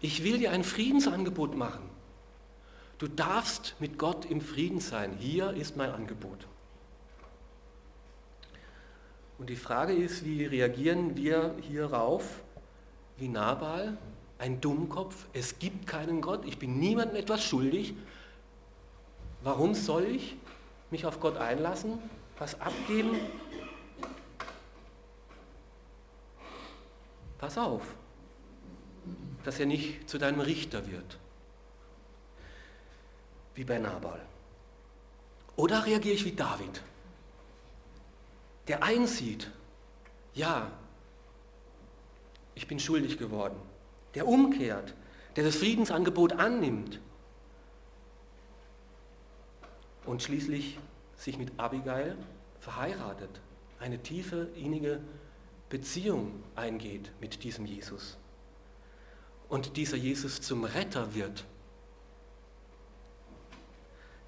Ich 0.00 0.24
will 0.24 0.38
dir 0.38 0.52
ein 0.52 0.64
Friedensangebot 0.64 1.54
machen. 1.54 1.90
Du 2.96 3.06
darfst 3.06 3.74
mit 3.78 3.98
Gott 3.98 4.24
im 4.24 4.40
Frieden 4.40 4.80
sein. 4.80 5.18
Hier 5.18 5.50
ist 5.50 5.76
mein 5.76 5.90
Angebot. 5.90 6.46
Und 9.36 9.50
die 9.50 9.56
Frage 9.56 9.92
ist, 9.92 10.24
wie 10.24 10.46
reagieren 10.46 11.14
wir 11.14 11.54
hierauf? 11.60 12.42
Wie 13.18 13.28
Nabal, 13.28 13.98
ein 14.38 14.62
Dummkopf, 14.62 15.26
es 15.34 15.58
gibt 15.58 15.86
keinen 15.86 16.22
Gott, 16.22 16.46
ich 16.46 16.58
bin 16.58 16.78
niemandem 16.78 17.16
etwas 17.16 17.44
schuldig. 17.44 17.92
Warum 19.42 19.74
soll 19.74 20.04
ich 20.04 20.36
mich 20.90 21.04
auf 21.04 21.20
Gott 21.20 21.36
einlassen, 21.36 21.98
was 22.38 22.58
abgeben, 22.62 23.18
Pass 27.44 27.58
auf, 27.58 27.82
dass 29.44 29.60
er 29.60 29.66
nicht 29.66 30.08
zu 30.08 30.16
deinem 30.16 30.40
Richter 30.40 30.90
wird, 30.90 31.18
wie 33.54 33.64
bei 33.64 33.78
Nabal. 33.78 34.18
Oder 35.54 35.84
reagiere 35.84 36.14
ich 36.14 36.24
wie 36.24 36.32
David, 36.32 36.80
der 38.66 38.82
einsieht, 38.82 39.50
ja, 40.32 40.70
ich 42.54 42.66
bin 42.66 42.80
schuldig 42.80 43.18
geworden, 43.18 43.60
der 44.14 44.26
umkehrt, 44.26 44.94
der 45.36 45.44
das 45.44 45.56
Friedensangebot 45.56 46.32
annimmt 46.32 46.98
und 50.06 50.22
schließlich 50.22 50.78
sich 51.18 51.36
mit 51.36 51.52
Abigail 51.60 52.16
verheiratet, 52.60 53.42
eine 53.80 54.02
tiefe, 54.02 54.48
innige 54.56 55.02
Beziehung 55.74 56.30
eingeht 56.54 57.10
mit 57.20 57.42
diesem 57.42 57.66
Jesus 57.66 58.16
und 59.48 59.76
dieser 59.76 59.96
Jesus 59.96 60.40
zum 60.40 60.62
Retter 60.62 61.16
wird. 61.16 61.44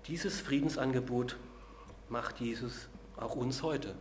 Dieses 0.08 0.40
Friedensangebot 0.40 1.36
macht 2.08 2.40
Jesus 2.40 2.88
auch 3.16 3.36
uns 3.36 3.62
heute. 3.62 3.94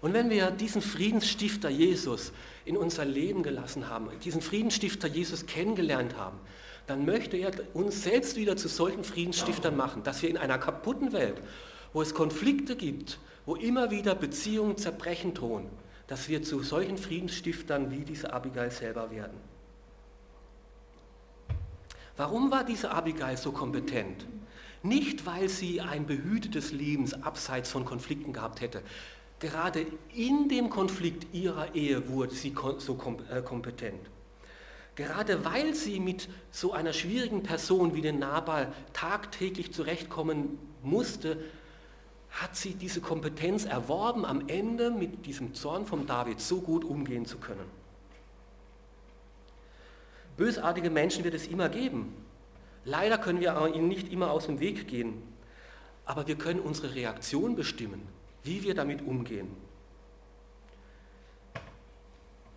Und 0.00 0.14
wenn 0.14 0.30
wir 0.30 0.50
diesen 0.50 0.80
Friedensstifter 0.80 1.68
Jesus 1.68 2.32
in 2.64 2.78
unser 2.78 3.04
Leben 3.04 3.42
gelassen 3.42 3.90
haben, 3.90 4.08
diesen 4.20 4.40
Friedensstifter 4.40 5.08
Jesus 5.08 5.44
kennengelernt 5.44 6.16
haben, 6.16 6.38
dann 6.86 7.04
möchte 7.04 7.36
er 7.36 7.52
uns 7.74 8.02
selbst 8.02 8.36
wieder 8.36 8.56
zu 8.56 8.68
solchen 8.68 9.04
Friedensstiftern 9.04 9.76
machen, 9.76 10.04
dass 10.04 10.22
wir 10.22 10.30
in 10.30 10.38
einer 10.38 10.56
kaputten 10.56 11.12
Welt, 11.12 11.36
wo 11.92 12.00
es 12.00 12.14
Konflikte 12.14 12.76
gibt, 12.76 13.18
wo 13.46 13.56
immer 13.56 13.90
wieder 13.90 14.14
Beziehungen 14.14 14.76
zerbrechen 14.76 15.34
drohen, 15.34 15.68
dass 16.06 16.28
wir 16.28 16.42
zu 16.42 16.62
solchen 16.62 16.98
Friedensstiftern 16.98 17.90
wie 17.90 18.04
diese 18.04 18.32
Abigail 18.32 18.70
selber 18.70 19.10
werden. 19.10 19.36
Warum 22.16 22.50
war 22.50 22.64
diese 22.64 22.90
Abigail 22.90 23.36
so 23.36 23.52
kompetent? 23.52 24.26
Nicht, 24.82 25.26
weil 25.26 25.48
sie 25.48 25.80
ein 25.80 26.06
behütetes 26.06 26.70
Leben 26.72 27.10
abseits 27.22 27.70
von 27.70 27.84
Konflikten 27.84 28.32
gehabt 28.32 28.60
hätte. 28.60 28.82
Gerade 29.40 29.86
in 30.14 30.48
dem 30.48 30.70
Konflikt 30.70 31.34
ihrer 31.34 31.74
Ehe 31.74 32.08
wurde 32.08 32.34
sie 32.34 32.54
so 32.78 32.98
äh, 33.30 33.42
kompetent. 33.42 34.00
Gerade 34.94 35.44
weil 35.44 35.74
sie 35.74 35.98
mit 35.98 36.28
so 36.52 36.72
einer 36.72 36.92
schwierigen 36.92 37.42
Person 37.42 37.94
wie 37.94 38.00
den 38.00 38.20
Nabal 38.20 38.72
tagtäglich 38.92 39.72
zurechtkommen 39.72 40.58
musste, 40.82 41.42
hat 42.34 42.56
sie 42.56 42.74
diese 42.74 43.00
Kompetenz 43.00 43.64
erworben, 43.64 44.24
am 44.24 44.48
Ende 44.48 44.90
mit 44.90 45.24
diesem 45.24 45.54
Zorn 45.54 45.86
von 45.86 46.06
David 46.06 46.40
so 46.40 46.60
gut 46.60 46.84
umgehen 46.84 47.26
zu 47.26 47.38
können. 47.38 47.64
Bösartige 50.36 50.90
Menschen 50.90 51.22
wird 51.22 51.34
es 51.34 51.46
immer 51.46 51.68
geben. 51.68 52.12
Leider 52.84 53.18
können 53.18 53.40
wir 53.40 53.56
ihnen 53.72 53.86
nicht 53.86 54.12
immer 54.12 54.32
aus 54.32 54.46
dem 54.46 54.58
Weg 54.58 54.88
gehen, 54.88 55.22
aber 56.04 56.26
wir 56.26 56.36
können 56.36 56.58
unsere 56.58 56.94
Reaktion 56.94 57.54
bestimmen, 57.54 58.02
wie 58.42 58.64
wir 58.64 58.74
damit 58.74 59.02
umgehen. 59.02 59.48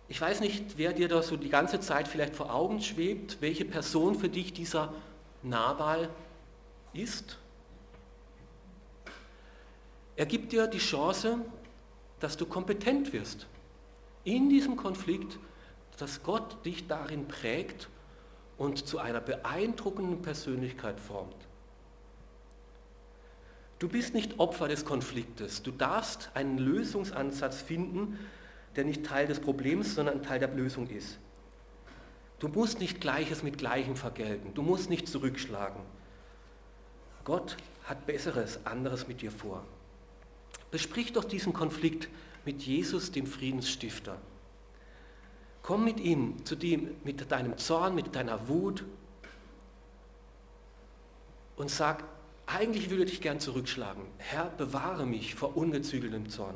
Ich 0.08 0.20
weiß 0.20 0.40
nicht, 0.40 0.76
wer 0.76 0.92
dir 0.92 1.06
da 1.06 1.22
so 1.22 1.36
die 1.36 1.50
ganze 1.50 1.78
Zeit 1.78 2.08
vielleicht 2.08 2.34
vor 2.34 2.52
Augen 2.52 2.80
schwebt, 2.80 3.38
welche 3.40 3.64
Person 3.64 4.16
für 4.16 4.28
dich 4.28 4.52
dieser 4.52 4.92
Nabal 5.42 6.08
ist 6.92 7.38
er 10.18 10.26
gibt 10.26 10.50
dir 10.50 10.66
die 10.66 10.78
Chance, 10.78 11.38
dass 12.18 12.36
du 12.36 12.44
kompetent 12.44 13.12
wirst. 13.12 13.46
In 14.24 14.50
diesem 14.50 14.74
Konflikt, 14.74 15.38
dass 15.96 16.24
Gott 16.24 16.66
dich 16.66 16.88
darin 16.88 17.28
prägt 17.28 17.88
und 18.56 18.84
zu 18.84 18.98
einer 18.98 19.20
beeindruckenden 19.20 20.20
Persönlichkeit 20.20 20.98
formt. 20.98 21.36
Du 23.78 23.88
bist 23.88 24.12
nicht 24.12 24.40
Opfer 24.40 24.66
des 24.66 24.84
Konfliktes. 24.84 25.62
Du 25.62 25.70
darfst 25.70 26.32
einen 26.34 26.58
Lösungsansatz 26.58 27.62
finden, 27.62 28.18
der 28.74 28.86
nicht 28.86 29.06
Teil 29.06 29.28
des 29.28 29.38
Problems, 29.38 29.94
sondern 29.94 30.24
Teil 30.24 30.40
der 30.40 30.52
Lösung 30.52 30.88
ist. 30.90 31.16
Du 32.40 32.48
musst 32.48 32.80
nicht 32.80 33.00
Gleiches 33.00 33.44
mit 33.44 33.56
Gleichem 33.56 33.94
vergelten. 33.94 34.52
Du 34.54 34.62
musst 34.62 34.90
nicht 34.90 35.06
zurückschlagen. 35.06 35.80
Gott 37.22 37.56
hat 37.84 38.04
Besseres, 38.04 38.66
anderes 38.66 39.06
mit 39.06 39.22
dir 39.22 39.30
vor. 39.30 39.64
Besprich 40.70 41.12
doch 41.12 41.24
diesen 41.24 41.52
Konflikt 41.52 42.08
mit 42.44 42.62
Jesus, 42.62 43.10
dem 43.10 43.26
Friedensstifter. 43.26 44.18
Komm 45.62 45.84
mit 45.84 46.00
ihm 46.00 46.44
zu 46.44 46.56
dem, 46.56 46.96
mit 47.04 47.30
deinem 47.30 47.58
Zorn, 47.58 47.94
mit 47.94 48.14
deiner 48.14 48.48
Wut 48.48 48.84
und 51.56 51.70
sag, 51.70 52.04
eigentlich 52.46 52.88
würde 52.88 53.04
ich 53.04 53.20
gern 53.20 53.40
zurückschlagen. 53.40 54.02
Herr, 54.16 54.46
bewahre 54.56 55.04
mich 55.04 55.34
vor 55.34 55.56
ungezügeltem 55.56 56.30
Zorn. 56.30 56.54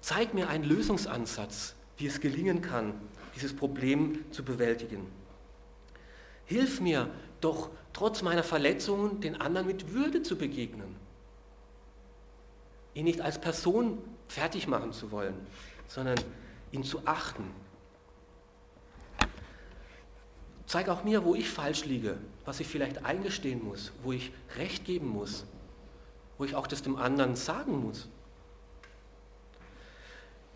Zeig 0.00 0.34
mir 0.34 0.48
einen 0.48 0.64
Lösungsansatz, 0.64 1.76
wie 1.96 2.06
es 2.06 2.20
gelingen 2.20 2.62
kann, 2.62 2.94
dieses 3.36 3.54
Problem 3.54 4.24
zu 4.32 4.44
bewältigen. 4.44 5.06
Hilf 6.46 6.80
mir 6.80 7.10
doch 7.40 7.70
trotz 7.92 8.22
meiner 8.22 8.42
Verletzungen 8.42 9.20
den 9.20 9.40
anderen 9.40 9.66
mit 9.66 9.92
Würde 9.92 10.22
zu 10.22 10.36
begegnen. 10.36 10.96
Ihn 12.98 13.04
nicht 13.04 13.20
als 13.20 13.40
Person 13.40 13.98
fertig 14.26 14.66
machen 14.66 14.92
zu 14.92 15.12
wollen, 15.12 15.34
sondern 15.86 16.18
ihn 16.72 16.82
zu 16.82 17.02
achten. 17.04 17.44
Zeig 20.66 20.88
auch 20.88 21.04
mir, 21.04 21.24
wo 21.24 21.36
ich 21.36 21.48
falsch 21.48 21.84
liege, 21.84 22.18
was 22.44 22.58
ich 22.58 22.66
vielleicht 22.66 23.04
eingestehen 23.04 23.64
muss, 23.64 23.92
wo 24.02 24.10
ich 24.10 24.32
Recht 24.56 24.84
geben 24.84 25.06
muss, 25.06 25.46
wo 26.38 26.44
ich 26.44 26.56
auch 26.56 26.66
das 26.66 26.82
dem 26.82 26.96
anderen 26.96 27.36
sagen 27.36 27.84
muss. 27.84 28.08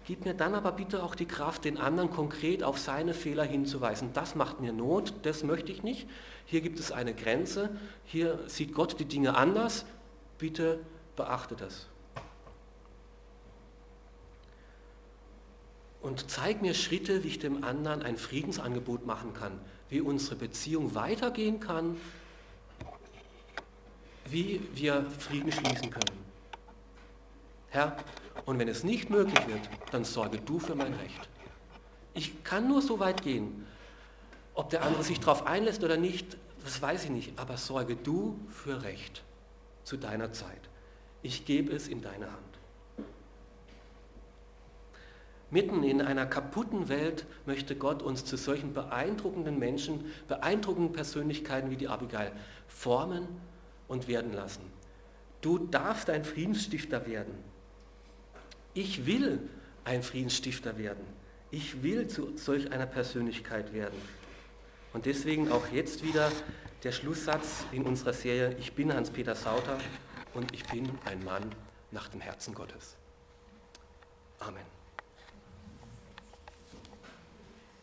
Gib 0.04 0.24
mir 0.24 0.34
dann 0.34 0.56
aber 0.56 0.72
bitte 0.72 1.04
auch 1.04 1.14
die 1.14 1.26
Kraft, 1.26 1.64
den 1.64 1.78
anderen 1.78 2.10
konkret 2.10 2.64
auf 2.64 2.76
seine 2.76 3.14
Fehler 3.14 3.44
hinzuweisen. 3.44 4.12
Das 4.14 4.34
macht 4.34 4.60
mir 4.60 4.72
Not, 4.72 5.14
das 5.22 5.44
möchte 5.44 5.70
ich 5.70 5.84
nicht. 5.84 6.08
Hier 6.46 6.60
gibt 6.60 6.80
es 6.80 6.90
eine 6.90 7.14
Grenze, 7.14 7.70
hier 8.04 8.40
sieht 8.48 8.74
Gott 8.74 8.98
die 8.98 9.04
Dinge 9.04 9.36
anders. 9.36 9.86
Bitte 10.38 10.80
beachte 11.14 11.54
das. 11.54 11.86
Und 16.02 16.30
zeig 16.30 16.62
mir 16.62 16.74
Schritte, 16.74 17.22
wie 17.24 17.28
ich 17.28 17.38
dem 17.38 17.64
anderen 17.64 18.02
ein 18.02 18.18
Friedensangebot 18.18 19.06
machen 19.06 19.32
kann, 19.34 19.58
wie 19.88 20.00
unsere 20.00 20.36
Beziehung 20.36 20.94
weitergehen 20.94 21.60
kann, 21.60 21.96
wie 24.26 24.60
wir 24.74 25.06
Frieden 25.18 25.52
schließen 25.52 25.90
können. 25.90 26.18
Herr, 27.68 27.96
und 28.44 28.58
wenn 28.58 28.68
es 28.68 28.84
nicht 28.84 29.10
möglich 29.10 29.46
wird, 29.46 29.60
dann 29.92 30.04
sorge 30.04 30.38
du 30.38 30.58
für 30.58 30.74
mein 30.74 30.92
Recht. 30.94 31.28
Ich 32.14 32.42
kann 32.44 32.68
nur 32.68 32.82
so 32.82 32.98
weit 32.98 33.22
gehen. 33.22 33.66
Ob 34.54 34.70
der 34.70 34.82
andere 34.82 35.04
sich 35.04 35.20
darauf 35.20 35.46
einlässt 35.46 35.82
oder 35.82 35.96
nicht, 35.96 36.36
das 36.64 36.82
weiß 36.82 37.04
ich 37.04 37.10
nicht. 37.10 37.38
Aber 37.38 37.56
sorge 37.56 37.96
du 37.96 38.38
für 38.50 38.82
Recht 38.82 39.22
zu 39.84 39.96
deiner 39.96 40.32
Zeit. 40.32 40.68
Ich 41.22 41.44
gebe 41.44 41.72
es 41.72 41.88
in 41.88 42.02
deine 42.02 42.26
Hand. 42.26 42.51
Mitten 45.52 45.82
in 45.82 46.00
einer 46.00 46.24
kaputten 46.24 46.88
Welt 46.88 47.26
möchte 47.44 47.76
Gott 47.76 48.02
uns 48.02 48.24
zu 48.24 48.38
solchen 48.38 48.72
beeindruckenden 48.72 49.58
Menschen, 49.58 50.10
beeindruckenden 50.26 50.94
Persönlichkeiten 50.94 51.70
wie 51.70 51.76
die 51.76 51.88
Abigail 51.88 52.32
formen 52.68 53.28
und 53.86 54.08
werden 54.08 54.32
lassen. 54.32 54.62
Du 55.42 55.58
darfst 55.58 56.08
ein 56.08 56.24
Friedensstifter 56.24 57.06
werden. 57.06 57.34
Ich 58.72 59.04
will 59.04 59.46
ein 59.84 60.02
Friedensstifter 60.02 60.78
werden. 60.78 61.04
Ich 61.50 61.82
will 61.82 62.06
zu 62.06 62.34
solch 62.38 62.72
einer 62.72 62.86
Persönlichkeit 62.86 63.74
werden. 63.74 64.00
Und 64.94 65.04
deswegen 65.04 65.52
auch 65.52 65.68
jetzt 65.70 66.02
wieder 66.02 66.32
der 66.82 66.92
Schlusssatz 66.92 67.66
in 67.72 67.82
unserer 67.82 68.14
Serie, 68.14 68.56
ich 68.58 68.72
bin 68.72 68.94
Hans-Peter 68.94 69.34
Sauter 69.34 69.76
und 70.32 70.54
ich 70.54 70.64
bin 70.64 70.88
ein 71.04 71.22
Mann 71.24 71.54
nach 71.90 72.08
dem 72.08 72.22
Herzen 72.22 72.54
Gottes. 72.54 72.96
Amen. 74.38 74.81